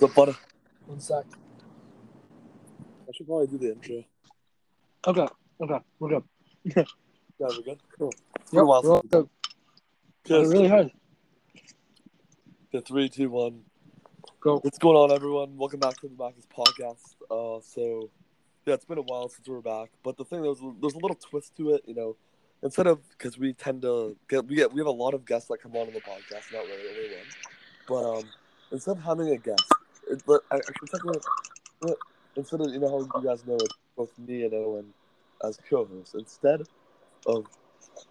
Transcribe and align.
The 0.00 0.08
butter. 0.08 0.34
One 0.86 0.98
sec. 0.98 1.26
I 3.06 3.12
should 3.14 3.26
probably 3.26 3.48
do 3.48 3.58
the 3.58 3.72
intro. 3.72 4.02
Okay. 5.06 5.26
Okay. 5.60 5.78
We're 5.98 6.08
good. 6.08 6.24
Yeah, 6.64 6.84
we're 7.38 7.62
good. 7.62 7.78
Cool. 7.98 8.12
It's 8.40 8.50
Yep, 8.50 8.64
we're 8.64 8.66
all 8.66 9.00
since 9.02 9.12
good. 9.12 9.28
Cheers. 10.26 10.48
Really 10.48 10.68
hard. 10.68 10.90
The 12.72 12.80
three, 12.80 13.10
two, 13.10 13.28
one. 13.28 13.60
Go. 14.40 14.60
What's 14.60 14.78
going 14.78 14.96
on, 14.96 15.12
everyone? 15.12 15.58
Welcome 15.58 15.80
back 15.80 16.00
to 16.00 16.08
the 16.08 16.14
Backus 16.14 16.46
podcast. 16.46 17.14
Uh, 17.30 17.60
so 17.62 18.08
yeah, 18.64 18.72
it's 18.72 18.86
been 18.86 18.96
a 18.96 19.02
while 19.02 19.28
since 19.28 19.46
we're 19.46 19.60
back, 19.60 19.90
but 20.02 20.16
the 20.16 20.24
thing 20.24 20.40
there's 20.40 20.60
there's 20.80 20.94
a 20.94 20.98
little 20.98 21.16
twist 21.16 21.58
to 21.58 21.74
it, 21.74 21.82
you 21.86 21.94
know. 21.94 22.16
Instead 22.62 22.86
of 22.86 23.00
because 23.10 23.38
we 23.38 23.52
tend 23.52 23.82
to 23.82 24.16
get 24.30 24.46
we 24.46 24.56
get 24.56 24.72
we 24.72 24.80
have 24.80 24.86
a 24.86 24.90
lot 24.90 25.12
of 25.12 25.26
guests 25.26 25.48
that 25.48 25.60
come 25.62 25.76
on 25.76 25.88
in 25.88 25.92
the 25.92 26.00
podcast, 26.00 26.50
not 26.54 26.64
really 26.64 26.88
only 26.88 27.16
one, 27.16 27.26
but 27.86 28.18
um, 28.18 28.24
instead 28.72 28.96
of 28.96 29.02
having 29.02 29.28
a 29.28 29.36
guest, 29.36 29.64
it, 30.10 30.22
but 30.26 30.42
I, 30.50 30.56
actually 30.56 30.88
technically, 30.88 31.20
uh, 31.88 31.94
instead 32.36 32.60
of 32.60 32.72
you 32.72 32.80
know 32.80 32.88
how 32.88 33.20
you 33.20 33.26
guys 33.26 33.46
know 33.46 33.56
it's 33.56 33.74
both 33.96 34.10
me 34.18 34.44
and 34.44 34.54
Owen 34.54 34.92
as 35.44 35.58
co-hosts, 35.68 36.14
instead 36.14 36.62
of 37.26 37.46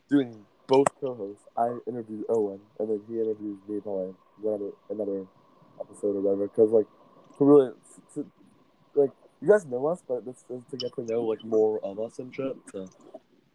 doing 0.10 0.46
both 0.68 0.88
co-hosts, 1.00 1.44
I 1.58 1.78
interview 1.88 2.24
Owen 2.30 2.60
and 2.80 2.90
then 2.90 3.02
he 3.08 3.20
interviews 3.20 3.58
me 3.68 3.80
probably 3.82 4.14
another 4.44 4.72
another 4.90 5.26
episode 5.80 6.16
or 6.16 6.22
whatever. 6.22 6.48
Because 6.48 6.72
like, 6.72 6.88
really, 7.40 7.72
to, 8.14 8.26
like 8.96 9.12
you 9.42 9.48
guys 9.48 9.66
know 9.66 9.88
us, 9.88 10.04
but 10.08 10.26
this 10.26 10.46
is 10.50 10.64
to 10.72 10.78
get 10.78 10.94
to 10.96 11.04
know 11.04 11.24
like 11.24 11.44
more 11.44 11.80
of 11.84 12.00
us 12.00 12.20
and 12.20 12.34
shit. 12.34 12.56
To, 12.74 12.88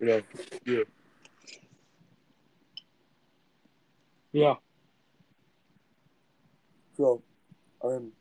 you 0.00 0.06
know, 0.06 0.22
yeah. 0.64 0.82
Yeah. 4.32 4.54
So, 6.96 7.22
um, 7.82 8.12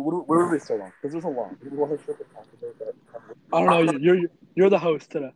where, 0.00 0.12
do- 0.12 0.24
where 0.26 0.44
do 0.46 0.52
we 0.52 0.58
start 0.58 0.80
off? 0.80 0.92
Because 1.00 1.12
there's 1.12 1.24
a 1.24 1.28
long. 1.28 1.56
We 1.62 1.76
want 1.76 1.98
to 1.98 2.06
talk 2.06 2.20
about 2.20 2.78
that. 2.78 2.94
I 3.52 3.64
don't 3.64 3.86
know. 3.86 3.92
You're 3.98 4.16
you're, 4.16 4.30
you're 4.54 4.70
the 4.70 4.78
host 4.78 5.10
today. 5.10 5.32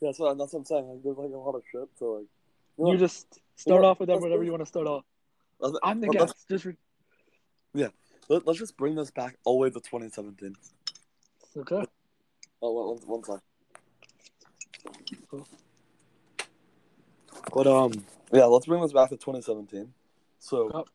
Yeah, 0.00 0.12
so 0.12 0.34
that's 0.34 0.52
what 0.52 0.58
I'm 0.60 0.64
saying. 0.64 0.88
Like, 0.88 1.02
there's 1.04 1.16
like 1.16 1.30
a 1.32 1.36
lot 1.36 1.54
of 1.54 1.62
shit. 1.70 1.88
So 1.98 2.12
like, 2.14 2.26
you 2.78 2.92
You 2.92 2.98
just 2.98 3.38
start 3.56 3.82
Yeah, 3.82 3.88
off 3.88 4.00
with 4.00 4.08
let's 4.08 4.20
whatever 4.22 4.42
you 4.44 4.50
want 4.50 4.62
to 4.62 4.66
start 4.66 4.86
off. 4.86 5.04
I'm 5.82 6.00
the 6.00 6.08
let's- 6.08 6.32
guest. 6.32 6.48
Just 6.48 6.64
re- 6.64 6.76
Let, 8.28 8.46
us 8.48 8.56
just 8.56 8.76
bring 8.76 8.94
this 8.94 9.10
back 9.10 9.36
all 9.44 9.54
the 9.54 9.62
way 9.62 9.68
to 9.70 9.74
2017. 9.80 10.54
okay. 11.58 11.84
Oh, 12.62 12.72
one, 12.72 12.98
one, 13.06 13.20
one 13.20 13.24
sec. 13.24 13.40
But 17.52 17.66
um, 17.66 17.92
yeah, 18.32 18.44
let's 18.44 18.66
bring 18.66 18.80
this 18.82 18.92
back 18.92 19.10
to 19.10 19.16
2017. 19.16 19.92
So, 20.38 20.70
Yep. 20.74 20.86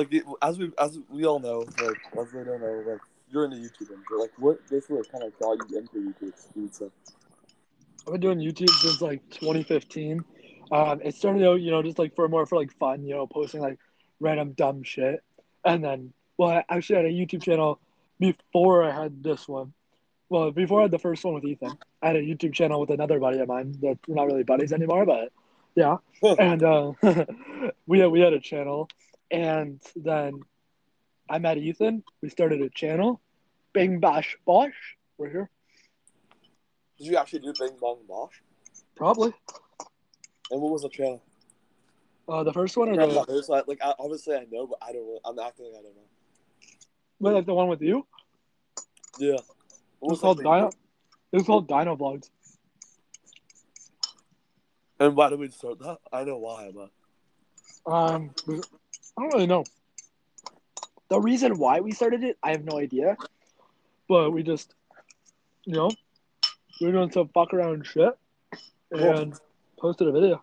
Like, 0.00 0.10
the- 0.10 0.24
as 0.42 0.58
we 0.58 0.72
as 0.78 0.98
we 1.10 1.24
all 1.24 1.38
know, 1.38 1.58
like, 1.82 1.96
as 2.18 2.32
they 2.32 2.44
don't 2.44 2.60
know, 2.60 2.82
like, 2.86 3.00
you're 3.30 3.44
into 3.44 3.56
YouTube, 3.58 3.90
and 3.90 4.02
like, 4.18 4.32
what 4.38 4.58
basically 4.68 5.02
kind 5.12 5.24
of 5.24 5.38
got 5.38 5.58
you 5.70 5.78
into 5.78 5.98
YouTube? 5.98 6.34
You 6.56 6.62
would 6.62 6.74
say. 6.74 6.86
I've 8.06 8.12
been 8.12 8.20
doing 8.20 8.38
YouTube 8.38 8.70
since 8.70 9.00
like 9.02 9.20
2015. 9.30 10.24
Um, 10.72 11.00
it 11.04 11.14
started 11.14 11.46
out, 11.46 11.60
you 11.60 11.70
know, 11.70 11.82
just 11.82 11.98
like 11.98 12.14
for 12.14 12.28
more 12.28 12.46
for 12.46 12.56
like 12.56 12.72
fun, 12.78 13.04
you 13.04 13.14
know, 13.14 13.26
posting 13.26 13.60
like 13.60 13.78
random 14.20 14.52
dumb 14.52 14.82
shit. 14.82 15.22
And 15.64 15.84
then, 15.84 16.12
well, 16.38 16.48
I 16.50 16.64
actually 16.68 16.96
had 16.96 17.04
a 17.04 17.10
YouTube 17.10 17.42
channel 17.42 17.78
before 18.18 18.82
I 18.82 18.90
had 18.90 19.22
this 19.22 19.46
one. 19.46 19.74
Well, 20.30 20.50
before 20.50 20.80
I 20.80 20.82
had 20.84 20.92
the 20.92 20.98
first 20.98 21.24
one 21.24 21.34
with 21.34 21.44
Ethan, 21.44 21.76
I 22.00 22.06
had 22.06 22.16
a 22.16 22.22
YouTube 22.22 22.54
channel 22.54 22.80
with 22.80 22.90
another 22.90 23.18
buddy 23.18 23.38
of 23.40 23.48
mine 23.48 23.76
that 23.82 23.98
we're 24.06 24.14
not 24.14 24.26
really 24.26 24.44
buddies 24.44 24.72
anymore, 24.72 25.04
but 25.04 25.32
yeah. 25.74 25.96
And 26.38 26.62
uh, 26.62 26.92
we 27.86 27.98
had 27.98 28.10
we 28.10 28.20
had 28.20 28.32
a 28.32 28.40
channel, 28.40 28.88
and 29.30 29.80
then 29.96 30.40
I 31.28 31.38
met 31.38 31.58
Ethan. 31.58 32.02
We 32.22 32.28
started 32.28 32.60
a 32.62 32.70
channel, 32.70 33.20
Bing 33.72 34.00
Bash 34.00 34.36
Bosh. 34.44 34.96
We're 35.18 35.30
here, 35.30 35.50
Did 36.98 37.06
you 37.08 37.16
actually 37.16 37.40
do 37.40 37.52
Bing 37.58 37.76
Bong 37.80 37.98
Bosh? 38.08 38.42
probably. 38.96 39.32
And 40.50 40.60
what 40.60 40.72
was 40.72 40.82
the 40.82 40.88
channel? 40.88 41.22
Uh, 42.28 42.42
the 42.44 42.52
first 42.52 42.76
one 42.76 42.88
or 42.88 42.94
Yeah, 42.94 43.06
the 43.06 43.24
there's 43.26 43.48
like, 43.48 43.66
like 43.68 43.78
I, 43.82 43.94
obviously 43.98 44.34
I 44.36 44.46
know, 44.50 44.66
but 44.66 44.78
I 44.82 44.92
don't. 44.92 45.06
really- 45.06 45.20
I'm 45.24 45.38
acting 45.38 45.66
like 45.66 45.80
I 45.80 45.82
don't 45.82 45.96
know. 45.96 46.02
Wait, 47.20 47.32
like 47.32 47.46
the 47.46 47.54
one 47.54 47.68
with 47.68 47.82
you? 47.82 48.06
Yeah. 49.18 49.34
It 49.34 49.40
What 50.00 50.10
was 50.12 50.20
called 50.20 50.38
Dino. 50.38 50.68
It 51.32 51.36
was 51.36 51.44
called 51.46 51.68
Dino 51.68 51.96
Vlogs. 51.96 52.30
And 54.98 55.16
why 55.16 55.30
did 55.30 55.38
we 55.38 55.48
start 55.50 55.78
that? 55.80 55.98
I 56.12 56.24
know 56.24 56.38
why, 56.38 56.70
but 56.74 56.90
Um, 57.92 58.30
I 59.20 59.24
don't 59.24 59.34
really 59.34 59.46
know. 59.46 59.64
The 61.10 61.20
reason 61.20 61.58
why 61.58 61.80
we 61.80 61.92
started 61.92 62.24
it, 62.24 62.38
I 62.42 62.52
have 62.52 62.64
no 62.64 62.78
idea. 62.78 63.18
But 64.08 64.30
we 64.30 64.42
just, 64.42 64.74
you 65.66 65.74
know, 65.74 65.90
we 66.80 66.86
were 66.86 66.92
doing 66.94 67.10
some 67.10 67.28
fuck 67.28 67.52
around 67.52 67.86
shit 67.86 68.16
and 68.90 69.34
posted 69.78 70.08
a 70.08 70.12
video. 70.12 70.42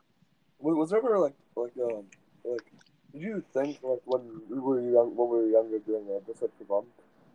Was 0.59 0.75
was 0.75 0.89
there 0.91 0.99
ever 0.99 1.17
like 1.17 1.33
like 1.55 1.71
um 1.81 2.03
like 2.45 2.71
did 3.13 3.21
you 3.23 3.43
think 3.51 3.79
like 3.81 4.01
when 4.05 4.21
we 4.47 4.59
were 4.59 4.79
young 4.79 5.15
when 5.15 5.29
we 5.29 5.37
were 5.37 5.47
younger 5.47 5.79
doing 5.79 6.05
it 6.09 6.27
just 6.27 6.43
like 6.43 6.51
for 6.59 6.65
fun 6.65 6.83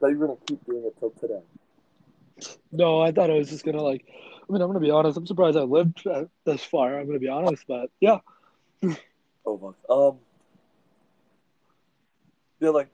that 0.00 0.10
you 0.10 0.18
were 0.18 0.28
gonna 0.28 0.38
keep 0.46 0.64
doing 0.64 0.84
it 0.84 0.96
till 1.00 1.10
today? 1.10 1.42
No, 2.70 3.00
I 3.00 3.10
thought 3.10 3.30
I 3.30 3.34
was 3.34 3.50
just 3.50 3.64
gonna 3.64 3.82
like. 3.82 4.04
I 4.08 4.52
mean, 4.52 4.62
I'm 4.62 4.68
gonna 4.68 4.78
be 4.78 4.92
honest. 4.92 5.18
I'm 5.18 5.26
surprised 5.26 5.56
I 5.56 5.62
lived 5.62 6.04
this 6.44 6.62
far. 6.62 7.00
I'm 7.00 7.06
gonna 7.06 7.18
be 7.18 7.28
honest, 7.28 7.64
but 7.66 7.90
yeah. 7.98 8.18
Oh 9.44 9.58
fuck. 9.58 9.76
Um. 9.90 10.18
Yeah, 12.62 12.68
like 12.68 12.90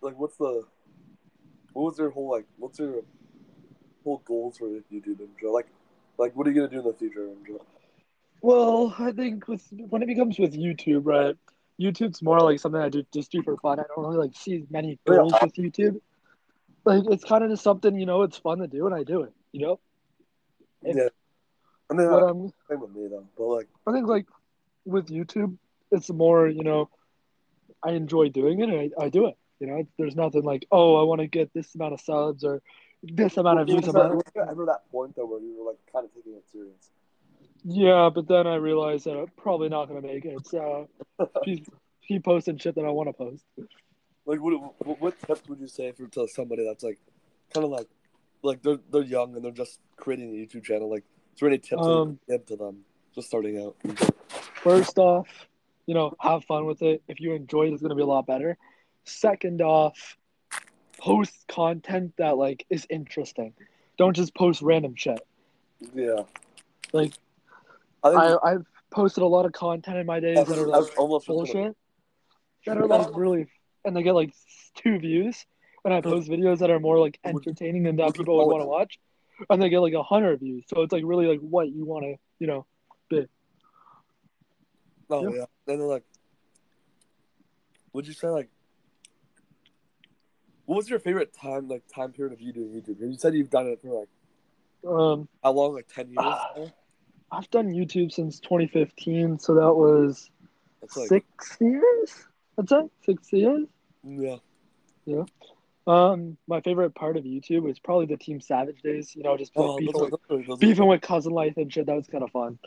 like 0.00 0.16
what's 0.16 0.36
the 0.36 0.62
what 1.72 1.82
was 1.82 1.98
your 1.98 2.10
whole 2.10 2.30
like 2.30 2.44
what's 2.56 2.78
your 2.78 3.02
whole 4.04 4.22
goals 4.24 4.58
for 4.58 4.66
YouTube 4.68 5.18
and 5.18 5.30
shit? 5.40 5.50
Like 5.50 5.66
like 6.18 6.36
what 6.36 6.46
are 6.46 6.50
you 6.52 6.56
gonna 6.56 6.68
do 6.68 6.78
in 6.78 6.84
the 6.84 6.94
future 6.94 7.24
and? 7.24 7.58
Well, 8.42 8.94
I 9.00 9.10
think 9.10 9.48
with 9.48 9.66
when 9.90 10.02
it 10.02 10.06
becomes 10.06 10.38
with 10.38 10.54
YouTube, 10.54 11.02
right? 11.04 11.34
YouTube's 11.80 12.22
more 12.22 12.38
like 12.38 12.60
something 12.60 12.80
I 12.80 12.90
do 12.90 13.02
just 13.12 13.32
do 13.32 13.42
for 13.42 13.56
fun. 13.56 13.80
I 13.80 13.82
don't 13.92 14.04
really 14.06 14.18
like 14.18 14.36
see 14.36 14.66
many 14.70 15.00
goals 15.04 15.34
with 15.42 15.54
YouTube. 15.54 16.00
Like 16.84 17.02
it's 17.10 17.24
kind 17.24 17.42
of 17.42 17.50
just 17.50 17.64
something 17.64 17.98
you 17.98 18.06
know. 18.06 18.22
It's 18.22 18.38
fun 18.38 18.58
to 18.58 18.68
do, 18.68 18.86
and 18.86 18.94
I 18.94 19.02
do 19.02 19.22
it. 19.22 19.32
You 19.50 19.66
know. 19.66 19.80
If- 20.82 20.96
Yeah. 20.96 21.08
I 21.90 21.94
mean, 21.94 22.08
But 22.08 22.22
um, 22.22 22.52
same 22.70 22.80
with 22.80 22.94
me 22.94 23.08
though. 23.08 23.26
But 23.36 23.46
like 23.46 23.68
I 23.84 23.92
think 23.92 24.06
like 24.06 24.26
with 24.84 25.08
YouTube, 25.08 25.56
it's 25.90 26.08
more 26.08 26.46
you 26.46 26.62
know. 26.62 26.88
I 27.84 27.92
enjoy 27.92 28.28
doing 28.28 28.60
it, 28.60 28.68
and 28.68 28.92
I, 28.98 29.04
I 29.04 29.08
do 29.08 29.26
it. 29.26 29.36
You 29.60 29.68
know, 29.68 29.86
there's 29.98 30.16
nothing 30.16 30.42
like 30.42 30.66
oh, 30.70 31.00
I 31.00 31.04
want 31.04 31.20
to 31.20 31.26
get 31.26 31.52
this 31.54 31.74
amount 31.74 31.94
of 31.94 32.00
subs 32.00 32.44
or 32.44 32.62
this 33.02 33.36
amount 33.36 33.60
of 33.60 33.66
views. 33.66 33.86
Amount. 33.88 34.14
was 34.14 34.24
ever 34.36 34.66
that 34.66 34.90
point 34.90 35.14
though 35.16 35.26
where 35.26 35.40
you 35.40 35.56
were 35.58 35.70
like 35.70 35.78
kind 35.92 36.04
of 36.04 36.14
taking 36.14 36.34
it 36.34 36.44
serious? 36.50 36.90
Yeah, 37.64 38.10
but 38.12 38.26
then 38.26 38.46
I 38.46 38.56
realized 38.56 39.04
that 39.04 39.16
I'm 39.16 39.28
probably 39.36 39.68
not 39.68 39.86
gonna 39.86 40.02
make 40.02 40.24
it. 40.24 40.46
So 40.46 40.88
keep 41.44 41.66
keep 42.06 42.24
posting 42.24 42.58
shit 42.58 42.74
that 42.74 42.84
I 42.84 42.90
want 42.90 43.08
to 43.08 43.12
post. 43.12 43.44
Like, 44.26 44.40
what, 44.40 44.60
what 44.84 45.00
what 45.00 45.22
tips 45.22 45.48
would 45.48 45.60
you 45.60 45.68
say 45.68 45.92
for 45.92 46.06
to 46.06 46.28
somebody 46.28 46.64
that's 46.64 46.84
like, 46.84 46.98
kind 47.52 47.64
of 47.64 47.70
like, 47.70 47.88
like 48.42 48.62
they're 48.62 48.78
they're 48.90 49.02
young 49.02 49.34
and 49.34 49.44
they're 49.44 49.52
just 49.52 49.80
creating 49.96 50.30
a 50.30 50.34
YouTube 50.34 50.64
channel? 50.64 50.90
Like, 50.90 51.04
is 51.34 51.40
there 51.40 51.48
any 51.48 51.58
tips 51.58 51.82
Um, 51.82 52.18
you 52.28 52.36
give 52.36 52.46
to 52.46 52.56
them 52.56 52.84
just 53.14 53.28
starting 53.28 53.58
out? 53.58 53.76
First 54.62 54.98
off, 54.98 55.28
you 55.92 55.98
know, 55.98 56.16
have 56.18 56.42
fun 56.46 56.64
with 56.64 56.80
it. 56.80 57.02
If 57.06 57.20
you 57.20 57.34
enjoy 57.34 57.66
it, 57.66 57.74
it's 57.74 57.82
gonna 57.82 57.94
be 57.94 58.00
a 58.00 58.06
lot 58.06 58.26
better. 58.26 58.56
Second 59.04 59.60
off, 59.60 60.16
post 60.96 61.34
content 61.48 62.14
that 62.16 62.38
like 62.38 62.64
is 62.70 62.86
interesting. 62.88 63.52
Don't 63.98 64.16
just 64.16 64.34
post 64.34 64.62
random 64.62 64.94
shit. 64.96 65.20
Yeah, 65.94 66.22
Like 66.94 67.12
I 68.02 68.08
I, 68.08 68.52
I've 68.52 68.66
posted 68.90 69.22
a 69.22 69.26
lot 69.26 69.44
of 69.44 69.52
content 69.52 69.98
in 69.98 70.06
my 70.06 70.18
days 70.18 70.46
that 70.46 70.56
are 70.56 70.66
like 70.66 70.98
almost 70.98 71.26
bullshit. 71.26 71.76
That 72.64 72.78
are 72.78 72.86
like 72.86 73.08
really 73.14 73.48
and 73.84 73.94
they 73.94 74.02
get 74.02 74.14
like 74.14 74.32
two 74.74 74.98
views. 74.98 75.44
And 75.84 75.92
I 75.92 76.00
post 76.00 76.30
videos 76.30 76.60
that 76.60 76.70
are 76.70 76.80
more 76.80 76.98
like 76.98 77.18
entertaining 77.22 77.86
and 77.86 77.98
that 77.98 78.14
people 78.14 78.38
would 78.38 78.50
want 78.50 78.62
to 78.62 78.66
watch. 78.66 78.98
And 79.50 79.60
they 79.60 79.68
get 79.68 79.80
like 79.80 79.92
a 79.92 80.02
hundred 80.02 80.40
views. 80.40 80.64
So 80.68 80.80
it's 80.80 80.92
like 80.92 81.04
really 81.04 81.26
like 81.26 81.40
what 81.40 81.68
you 81.68 81.84
wanna, 81.84 82.14
you 82.38 82.46
know, 82.46 82.64
Oh 85.12 85.22
Yeah. 85.24 85.30
yeah. 85.40 85.44
And 85.72 85.80
then 85.80 85.86
like, 85.88 86.04
would 87.92 88.06
you 88.06 88.12
say 88.14 88.28
like, 88.28 88.48
what 90.66 90.76
was 90.76 90.88
your 90.88 90.98
favorite 90.98 91.32
time 91.34 91.68
like 91.68 91.82
time 91.92 92.12
period 92.12 92.32
of 92.32 92.40
you 92.40 92.52
doing 92.52 92.68
YouTube? 92.70 93.00
You 93.00 93.14
said 93.16 93.34
you've 93.34 93.50
done 93.50 93.66
it 93.66 93.80
for 93.82 94.00
like 94.00 94.08
um 94.92 95.28
how 95.42 95.52
long? 95.52 95.74
Like 95.74 95.88
ten 95.88 96.06
years. 96.06 96.16
now? 96.18 96.72
I've 97.30 97.50
done 97.50 97.68
YouTube 97.72 98.12
since 98.12 98.40
2015, 98.40 99.38
so 99.38 99.54
that 99.54 99.72
was 99.74 100.30
like 100.96 101.08
six 101.08 101.56
years. 101.60 102.26
That's 102.56 102.72
it, 102.72 102.90
six 103.06 103.32
years. 103.32 103.66
yeah. 104.04 104.36
Yeah. 105.06 105.24
Um, 105.86 106.36
my 106.46 106.60
favorite 106.60 106.94
part 106.94 107.16
of 107.16 107.24
YouTube 107.24 107.62
was 107.62 107.78
probably 107.80 108.06
the 108.06 108.16
Team 108.18 108.40
Savage 108.40 108.82
days. 108.82 109.16
You 109.16 109.22
know, 109.24 109.36
just 109.36 109.50
Oh, 109.56 109.78
beefing, 109.78 109.94
with, 110.00 110.10
those 110.10 110.20
are, 110.30 110.36
those 110.46 110.48
are- 110.56 110.58
beefing 110.58 110.86
with 110.86 111.00
Cousin 111.00 111.32
Life 111.32 111.54
and 111.56 111.72
shit. 111.72 111.86
That 111.86 111.96
was 111.96 112.06
kind 112.06 112.22
of 112.22 112.30
fun. 112.30 112.58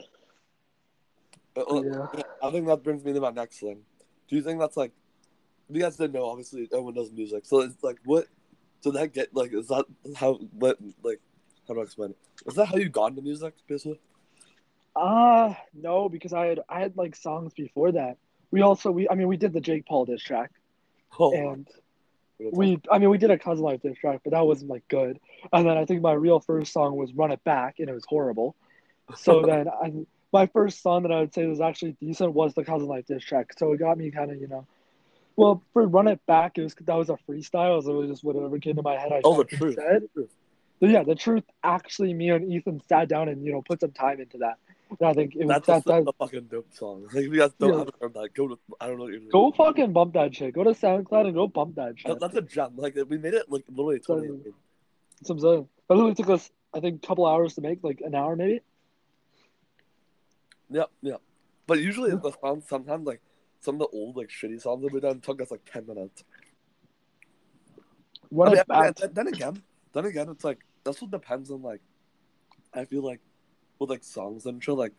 Yeah. 1.56 2.07
I 2.44 2.52
think 2.52 2.68
that 2.68 2.84
brings 2.84 3.04
me 3.04 3.13
to 3.13 3.22
my 3.22 3.31
next 3.31 3.60
thing. 3.60 3.80
Do 4.28 4.36
you 4.36 4.42
think 4.42 4.60
that's 4.60 4.78
like 4.78 4.92
you 5.69 5.81
guys 5.81 5.98
didn't 5.98 6.13
know, 6.13 6.30
obviously 6.30 6.68
everyone 6.72 6.94
does 6.94 7.12
music. 7.12 7.46
So 7.46 7.62
it's 7.62 7.84
like, 7.84 7.98
what? 8.06 8.28
So 8.81 8.92
that 8.92 9.13
get 9.13 9.36
like, 9.36 9.54
is 9.54 9.68
that 9.69 9.86
how? 10.16 10.36
What 10.52 10.78
like? 11.04 11.19
How 11.68 11.74
do 11.74 11.80
I 11.80 11.84
explain 11.84 12.12
it? 12.12 12.18
Is 12.46 12.54
that 12.56 12.68
how 12.68 12.78
you 12.78 12.90
got 12.90 13.07
into 13.07 13.24
music, 13.24 13.56
basically? 13.68 14.00
Uh 14.96 15.54
no, 15.74 16.07
because 16.07 16.34
I 16.34 16.46
had 16.46 16.60
I 16.69 16.80
had 16.81 16.96
like 16.96 17.16
songs 17.16 17.54
before 17.54 17.94
that. 17.94 18.18
We 18.52 18.62
also 18.62 18.92
we 18.92 19.10
I 19.10 19.16
mean 19.16 19.28
we 19.28 19.38
did 19.38 19.54
the 19.54 19.62
Jake 19.62 19.86
Paul 19.86 20.06
diss 20.06 20.22
track 20.22 20.52
Oh, 21.19 21.34
and 21.34 21.68
we 22.40 22.80
I 22.92 23.00
mean 23.00 23.10
we 23.10 23.18
did 23.18 23.31
a 23.31 23.40
cousin 23.40 23.63
life 23.63 23.81
diss 23.81 23.98
track, 23.98 24.22
but 24.24 24.31
that 24.31 24.46
wasn't 24.46 24.69
like 24.69 24.88
good. 24.88 25.19
And 25.52 25.68
then 25.68 25.78
I 25.78 25.86
think 25.86 26.02
my 26.02 26.13
real 26.13 26.40
first 26.40 26.72
song 26.72 26.96
was 26.96 27.13
Run 27.13 27.31
It 27.31 27.44
Back 27.44 27.80
and 27.80 27.90
it 27.90 27.94
was 27.94 28.06
horrible. 28.07 28.56
So 29.16 29.42
then 29.46 29.68
I 29.68 29.94
my 30.39 30.47
first 30.47 30.81
song 30.83 31.03
that 31.03 31.11
I 31.11 31.19
would 31.21 31.33
say 31.33 31.45
was 31.45 31.61
actually 31.61 31.93
decent 32.01 32.33
was 32.33 32.53
the 32.53 32.63
cousin 32.65 32.87
life 32.87 33.05
diss 33.07 33.23
track. 33.23 33.47
So 33.57 33.71
it 33.73 33.77
got 33.77 33.97
me 33.97 34.11
kind 34.11 34.31
of 34.31 34.37
you 34.41 34.47
know. 34.47 34.65
Well, 35.37 35.61
for 35.73 35.85
Run 35.87 36.07
It 36.07 36.21
Back, 36.25 36.57
it 36.57 36.63
was 36.63 36.75
that 36.81 36.95
was 36.95 37.09
a 37.09 37.17
freestyle, 37.27 37.83
so 37.83 37.91
it 37.91 37.97
was 38.01 38.09
just 38.09 38.23
whatever 38.23 38.57
came 38.59 38.75
to 38.75 38.81
my 38.81 38.97
head. 38.97 39.11
I 39.11 39.21
Oh, 39.23 39.37
the 39.37 39.43
truth. 39.45 39.75
said. 39.75 40.03
But 40.81 40.89
yeah, 40.89 41.03
the 41.03 41.15
truth. 41.15 41.43
Actually, 41.63 42.13
me 42.13 42.29
and 42.29 42.51
Ethan 42.51 42.81
sat 42.89 43.07
down 43.09 43.29
and 43.29 43.45
you 43.45 43.51
know 43.53 43.61
put 43.61 43.79
some 43.81 43.91
time 43.91 44.19
into 44.19 44.37
that. 44.39 44.55
And 44.99 45.09
I 45.09 45.13
think 45.13 45.35
it 45.35 45.45
was 45.45 45.61
That's 45.65 45.67
that, 45.67 45.99
a, 45.99 46.03
that 46.03 46.09
a 46.09 46.13
fucking 46.13 46.43
dope 46.51 46.71
song. 46.73 47.07
Like, 47.13 47.23
you 47.23 47.37
guys 47.37 47.51
don't 47.59 47.71
Yeah. 47.71 47.77
haven't 47.79 47.95
heard 48.01 48.13
that, 48.13 48.33
go 48.33 48.47
to 48.49 48.57
I 48.79 48.87
don't 48.87 48.97
know 48.97 49.03
what 49.05 49.11
you're 49.11 49.19
doing. 49.19 49.31
Go 49.31 49.51
fucking 49.51 49.93
bump 49.93 50.13
that 50.13 50.35
shit. 50.35 50.53
Go 50.53 50.63
to 50.63 50.71
SoundCloud 50.71 51.25
and 51.27 51.33
go 51.33 51.47
bump 51.47 51.75
that 51.75 51.97
shit. 51.99 52.07
That, 52.07 52.19
that's 52.19 52.35
a 52.35 52.41
gem. 52.41 52.73
Like 52.75 52.95
we 53.09 53.17
made 53.17 53.33
it 53.33 53.45
like 53.49 53.63
literally 53.69 53.99
So- 54.03 54.15
2018. 54.19 54.53
That's 55.21 55.29
what 55.29 55.35
I'm 55.35 55.39
saying. 55.41 55.67
It 55.89 55.93
literally 55.93 56.15
took 56.15 56.29
us, 56.29 56.51
I 56.73 56.79
think, 56.81 57.03
a 57.03 57.07
couple 57.07 57.25
hours 57.25 57.55
to 57.55 57.61
make, 57.61 57.79
like 57.83 58.01
an 58.01 58.13
hour 58.15 58.35
maybe. 58.35 58.61
Yep, 60.69 60.89
yep. 61.01 61.21
But 61.67 61.79
usually 61.79 62.12
the 62.12 62.31
songs 62.41 62.65
sometimes 62.67 63.06
like 63.07 63.21
some 63.62 63.75
of 63.75 63.79
the 63.79 63.88
old 63.97 64.15
like 64.17 64.29
shitty 64.29 64.62
songs 64.62 64.83
that 64.83 64.94
we 64.94 65.00
done 65.00 65.19
took 65.21 65.41
us 65.41 65.51
like 65.51 65.62
ten 65.71 65.85
minutes. 65.85 66.23
Run 68.31 68.50
I 68.50 68.51
mean, 68.56 68.63
back. 68.67 68.95
then- 68.95 69.13
then 69.13 69.27
again, 69.27 69.63
then 69.94 70.06
again, 70.06 70.29
it's 70.29 70.44
like 70.44 70.59
that's 70.83 71.01
what 71.01 71.12
depends 71.12 71.51
on 71.51 71.62
like. 71.62 71.81
I 72.73 72.85
feel 72.85 73.03
like 73.03 73.21
with 73.79 73.89
like 73.89 74.03
songs 74.03 74.45
and 74.45 74.62
shit, 74.63 74.75
like 74.75 74.91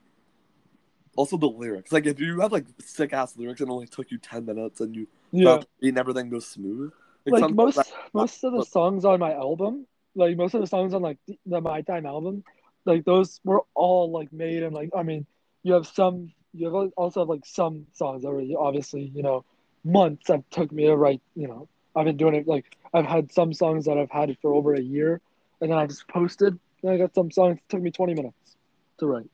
also 1.17 1.37
the 1.37 1.47
lyrics. 1.49 1.93
Like 1.93 2.07
if 2.07 2.19
you 2.21 2.41
have 2.41 2.53
like 2.53 2.67
sick 2.81 3.13
ass 3.13 3.37
lyrics 3.37 3.61
and 3.61 3.71
it 3.71 3.73
only 3.73 3.87
took 3.87 4.11
you 4.11 4.19
ten 4.19 4.47
minutes 4.47 4.81
and 4.81 4.95
you 4.95 5.07
Yeah. 5.33 5.61
and 5.83 5.99
everything 5.99 6.31
goes 6.31 6.47
smooth. 6.47 6.93
Like 7.27 7.41
some- 7.41 7.57
most 7.57 7.77
like, 7.77 7.87
most 8.15 8.45
of 8.45 8.53
the 8.53 8.65
songs 8.65 9.05
on 9.05 9.19
my 9.21 9.33
album, 9.35 9.87
like 10.15 10.37
most 10.37 10.55
of 10.55 10.61
the 10.61 10.67
songs 10.67 10.95
on 10.95 11.03
like 11.03 11.19
the, 11.27 11.39
the 11.45 11.61
My 11.61 11.83
Time 11.83 12.07
album, 12.07 12.45
like 12.85 13.05
those 13.05 13.41
were 13.45 13.63
all 13.75 14.11
like 14.11 14.33
made 14.33 14.63
in 14.63 14.73
like 14.73 14.91
I 14.97 15.03
mean, 15.03 15.27
you 15.67 15.73
have 15.75 15.87
some 15.87 16.33
you 16.55 16.65
have 16.67 16.93
also 16.97 17.21
have 17.23 17.29
like 17.29 17.45
some 17.45 17.87
songs 17.93 18.23
that 18.23 18.31
were 18.31 18.45
obviously, 18.59 19.05
you 19.15 19.23
know, 19.23 19.45
months 19.85 20.29
that 20.29 20.43
took 20.51 20.71
me 20.73 20.85
to 20.87 20.97
write, 20.97 21.23
you 21.35 21.49
know. 21.49 21.69
I've 21.95 22.05
been 22.07 22.17
doing 22.17 22.35
it 22.37 22.47
like 22.47 22.67
I've 22.95 23.07
had 23.07 23.33
some 23.33 23.53
songs 23.53 23.87
that 23.87 23.99
I've 23.99 24.11
had 24.11 24.37
for 24.41 24.55
over 24.55 24.75
a 24.75 24.81
year 24.81 25.21
and 25.61 25.71
then 25.71 25.79
I 25.79 25.87
just 25.87 26.07
posted 26.09 26.59
and 26.83 26.93
I 26.93 26.97
got 26.99 27.15
some 27.15 27.31
songs 27.31 27.57
that 27.59 27.69
took 27.71 27.83
me 27.83 27.91
twenty 27.91 28.15
minutes 28.15 28.57
to 28.99 29.07
write. 29.07 29.31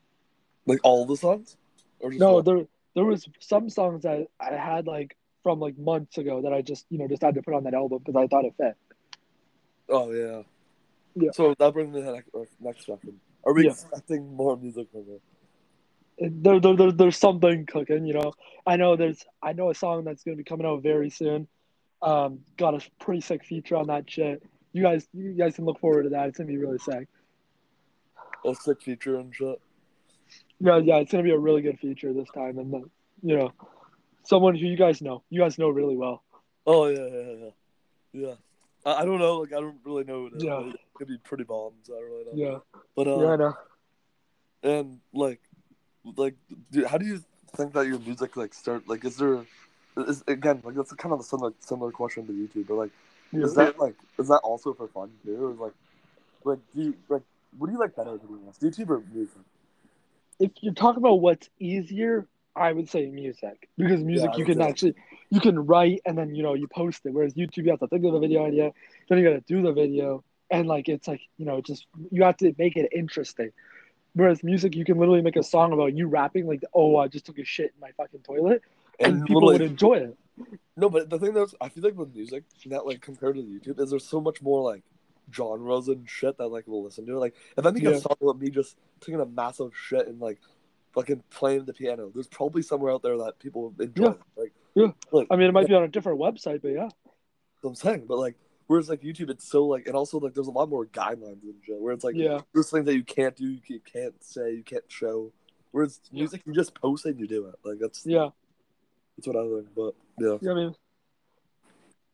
like 0.67 0.81
all 0.85 1.05
the 1.07 1.17
songs, 1.17 1.57
or 2.01 2.11
just 2.11 2.21
No, 2.21 2.35
one? 2.35 2.45
there 2.45 2.61
there 2.95 3.05
was 3.05 3.29
some 3.41 3.69
songs 3.69 4.03
that 4.05 4.27
I 4.41 4.55
had 4.55 4.87
like 4.87 5.17
from 5.43 5.61
like 5.61 5.77
months 5.79 6.19
ago 6.19 6.43
that 6.45 6.53
I 6.53 6.63
just 6.63 6.87
you 6.91 6.99
know 6.99 7.09
decided 7.09 7.35
to 7.37 7.43
put 7.43 7.55
on 7.55 7.65
that 7.65 7.75
album 7.75 7.99
because 8.05 8.17
I 8.23 8.27
thought 8.29 8.45
it 8.45 8.55
fit. 8.57 8.77
Oh 9.89 10.13
yeah. 10.13 10.43
Yeah. 11.15 11.33
So 11.33 11.55
that 11.59 11.73
brings 11.75 11.93
me 11.93 12.01
to 12.01 12.07
the 12.07 12.13
next, 12.13 12.31
uh, 12.35 12.45
next 12.61 12.87
question. 12.87 13.21
Are 13.45 13.53
we 13.53 13.65
Yeah. 13.67 13.73
expecting 13.73 14.35
more 14.35 14.57
music 14.57 14.87
from 14.93 15.05
you? 15.09 15.21
There, 16.19 16.61
there, 16.61 16.77
there, 16.77 16.93
there's 16.93 17.17
something 17.17 17.67
cooking, 17.67 18.07
you 18.07 18.15
know. 18.15 18.33
I 18.67 18.77
know 18.77 18.97
there's 18.97 19.25
I 19.43 19.53
know 19.53 19.71
a 19.71 19.75
song 19.75 20.05
that's 20.05 20.23
gonna 20.23 20.37
be 20.37 20.45
coming 20.45 20.67
out 20.67 20.83
very 20.83 21.11
soon. 21.11 21.49
Um, 22.01 22.41
got 22.57 22.75
a 22.75 22.81
pretty 22.99 23.21
sick 23.21 23.45
feature 23.45 23.77
on 23.77 23.87
that 23.89 24.09
shit. 24.11 24.43
You 24.73 24.83
guys, 24.83 25.07
you 25.13 25.33
guys 25.33 25.57
can 25.57 25.65
look 25.65 25.79
forward 25.81 26.05
to 26.05 26.09
that. 26.11 26.29
It's 26.29 26.39
gonna 26.39 26.49
be 26.49 26.57
really 26.59 26.79
sick. 26.79 27.09
A 28.45 28.55
sick 28.55 28.83
feature 28.83 29.19
and 29.19 29.35
shit. 29.35 29.61
Yeah, 30.61 30.79
yeah, 30.79 30.97
it's 30.97 31.11
gonna 31.13 31.25
be 31.25 31.31
a 31.31 31.39
really 31.39 31.63
good 31.63 31.79
feature 31.79 32.13
this 32.13 32.29
time, 32.35 32.59
and 32.59 32.73
then, 32.73 32.91
you 33.23 33.37
know, 33.37 33.53
someone 34.25 34.55
who 34.55 34.67
you 34.67 34.77
guys 34.77 35.01
know, 35.03 35.23
you 35.31 35.41
guys 35.41 35.59
know 35.59 35.69
really 35.69 35.97
well. 35.97 36.23
Oh 36.67 36.87
yeah, 36.87 37.07
yeah, 37.07 37.21
yeah, 37.21 37.37
yeah. 38.13 38.27
Yeah. 38.29 38.35
I, 38.85 39.03
I 39.03 39.05
don't 39.05 39.19
know. 39.19 39.39
Like 39.39 39.53
I 39.53 39.61
don't 39.61 39.79
really 39.85 40.05
know. 40.05 40.25
What 40.25 40.33
it 40.35 40.37
is, 40.37 40.45
Yeah. 40.45 40.61
It 40.61 40.77
could 40.95 41.09
be 41.09 41.19
pretty 41.19 41.45
bombs. 41.45 41.89
I 41.89 41.95
don't 42.01 42.11
really 42.11 42.25
know. 42.25 42.33
Yeah, 42.35 42.79
But 42.95 43.09
uh, 43.09 43.21
yeah, 43.21 43.29
I 43.33 43.37
know. 43.37 43.55
and 44.63 45.01
like, 45.13 45.41
like, 46.17 46.35
dude, 46.71 46.87
how 46.87 46.99
do 46.99 47.07
you 47.07 47.23
think 47.57 47.73
that 47.75 47.87
your 47.87 47.99
music 47.99 48.37
like 48.37 48.55
start? 48.55 48.89
Like, 48.89 49.05
is 49.05 49.17
there? 49.17 49.45
Is 49.97 50.25
again 50.27 50.61
like 50.65 50.75
that's 50.75 50.93
kind 50.95 51.13
of 51.13 51.21
a 51.21 51.23
similar 51.23 51.53
similar 51.61 51.91
question 51.91 52.27
to 52.27 52.33
YouTube, 52.33 52.67
but 52.67 52.75
like, 52.75 52.91
Yeah. 53.33 53.45
is 53.45 53.55
that 53.55 53.79
like 53.79 53.95
is 54.19 54.29
that 54.29 54.39
also 54.39 54.73
for 54.73 54.89
fun 54.89 55.11
too, 55.25 55.37
or 55.45 55.53
like, 55.53 55.75
like 56.45 56.59
do 56.75 56.83
you 56.83 56.95
like 57.09 57.23
what 57.59 57.67
do 57.67 57.73
you 57.75 57.79
like 57.79 57.95
better 57.95 58.19
honest, 58.45 58.63
YouTube 58.63 58.89
or 58.91 59.03
music? 59.13 59.37
if 60.39 60.51
you 60.61 60.73
talk 60.73 60.97
about 60.97 61.21
what's 61.21 61.49
easier, 61.59 62.27
I 62.57 62.73
would 62.73 62.89
say 62.89 63.07
music 63.07 63.69
because 63.77 64.03
music 64.03 64.33
I 64.35 64.39
you 64.39 64.45
can 64.45 64.61
actually 64.61 64.95
you 65.31 65.41
can 65.41 65.59
write 65.67 66.03
and 66.05 66.19
then 66.19 66.35
you 66.35 66.43
know 66.43 66.55
you 66.55 66.67
post 66.69 67.07
it. 67.07 67.13
Whereas 67.13 67.35
YouTube, 67.35 67.65
you 67.65 67.71
have 67.71 67.81
to 67.81 67.87
think 67.87 68.05
of 68.05 68.13
the 68.13 68.19
video 68.19 68.47
idea, 68.47 68.73
then 69.09 69.19
you 69.19 69.25
got 69.25 69.35
to 69.35 69.41
do 69.41 69.63
the 69.63 69.73
video, 69.73 70.25
and 70.51 70.67
like 70.67 70.89
it's 70.89 71.09
like 71.09 71.21
you 71.39 71.47
know 71.47 71.61
just 71.61 71.87
you 72.11 72.25
have 72.25 72.37
to 72.39 72.55
make 72.59 72.77
it 72.77 72.89
interesting. 72.93 73.51
Whereas 74.15 74.45
music, 74.45 74.75
you 74.77 74.85
can 74.85 74.99
literally 74.99 75.23
make 75.23 75.37
a 75.37 75.43
song 75.43 75.73
about 75.73 75.95
you 75.97 76.07
rapping 76.07 76.47
like, 76.47 76.63
"Oh, 76.75 76.97
I 76.97 77.09
just 77.09 77.25
took 77.25 77.39
a 77.39 77.45
shit 77.45 77.73
in 77.75 77.81
my 77.81 77.91
fucking 77.93 78.21
toilet," 78.21 78.63
and, 79.01 79.25
people 79.27 79.47
would 79.47 79.61
enjoy 79.63 79.95
it. 79.95 80.17
No, 80.77 80.91
but 80.91 81.09
the 81.09 81.19
thing 81.19 81.37
is, 81.37 81.55
I 81.61 81.69
feel 81.69 81.83
like 81.85 81.97
with 81.97 82.15
music, 82.15 82.45
that 82.67 82.87
like 82.87 83.01
compared 83.01 83.37
to 83.37 83.43
YouTube, 83.43 83.81
is 83.81 83.91
there's 83.91 84.05
so 84.05 84.21
much 84.21 84.43
more 84.43 84.61
like 84.63 84.83
genres 85.33 85.89
and 85.89 86.09
shit 86.09 86.37
that 86.39 86.49
like 86.49 86.65
we'll 86.67 86.83
listen 86.83 87.07
to. 87.07 87.19
Like 87.19 87.35
if 87.57 87.65
I 87.65 87.71
make 87.71 87.83
Yeah. 87.83 87.91
a 87.91 88.01
song 88.01 88.17
about 88.21 88.39
me 88.39 88.51
just 88.51 88.77
taking 89.01 89.21
a 89.21 89.27
massive 89.27 89.71
shit 89.75 90.09
and 90.09 90.21
like 90.21 90.39
fucking 90.93 91.23
playing 91.31 91.65
the 91.65 91.73
piano, 91.73 92.11
there's 92.13 92.29
probably 92.29 92.61
somewhere 92.63 92.93
out 92.93 93.03
there 93.03 93.17
that 93.19 93.39
people 93.39 93.71
would 93.71 93.81
enjoy. 93.89 94.05
Yeah. 94.05 94.11
it. 94.11 94.21
Like 94.37 94.53
Yeah. 94.75 94.93
like 95.11 95.27
I 95.31 95.37
mean, 95.37 95.49
it 95.49 95.53
might 95.53 95.69
be 95.69 95.75
on 95.75 95.85
a 95.85 95.89
different 95.89 96.19
website, 96.19 96.61
but 96.61 96.69
yeah, 96.73 96.89
what 97.63 97.71
I'm 97.71 97.75
saying, 97.75 98.05
but 98.07 98.19
like 98.19 98.37
whereas 98.73 98.89
like 98.89 99.03
YouTube, 99.03 99.29
it's 99.29 99.47
so 99.47 99.67
like, 99.67 99.87
and 99.87 99.95
also 99.95 100.19
like 100.19 100.33
there's 100.33 100.47
a 100.47 100.51
lot 100.51 100.67
more 100.71 100.87
guidelines 100.87 101.43
and 101.43 101.55
shit. 101.63 101.79
Where 101.79 101.93
it's 101.93 102.05
like 102.05 102.17
yeah, 102.17 102.41
there's 102.55 102.71
things 102.71 102.87
that 102.87 102.95
you 102.95 103.05
can't 103.05 103.37
do, 103.37 103.59
you 103.67 103.81
can't 103.81 104.15
say, 104.25 104.55
you 104.55 104.63
can't 104.63 104.85
show. 104.89 105.31
Whereas 105.73 106.01
Yeah. 106.11 106.21
music, 106.21 106.41
you 106.47 106.55
just 106.55 106.75
post 106.75 107.05
it 107.05 107.11
and 107.11 107.21
you 107.21 107.27
do 107.27 107.47
it. 107.49 107.57
Like 107.65 107.79
that's 107.79 108.07
yeah. 108.07 108.31
that's 109.17 109.27
what 109.27 109.37
I 109.37 109.43
think. 109.43 109.75
But 109.77 109.95
yeah, 110.19 110.39
Yeah, 110.41 110.53
I 110.53 110.55
mean, 110.55 110.75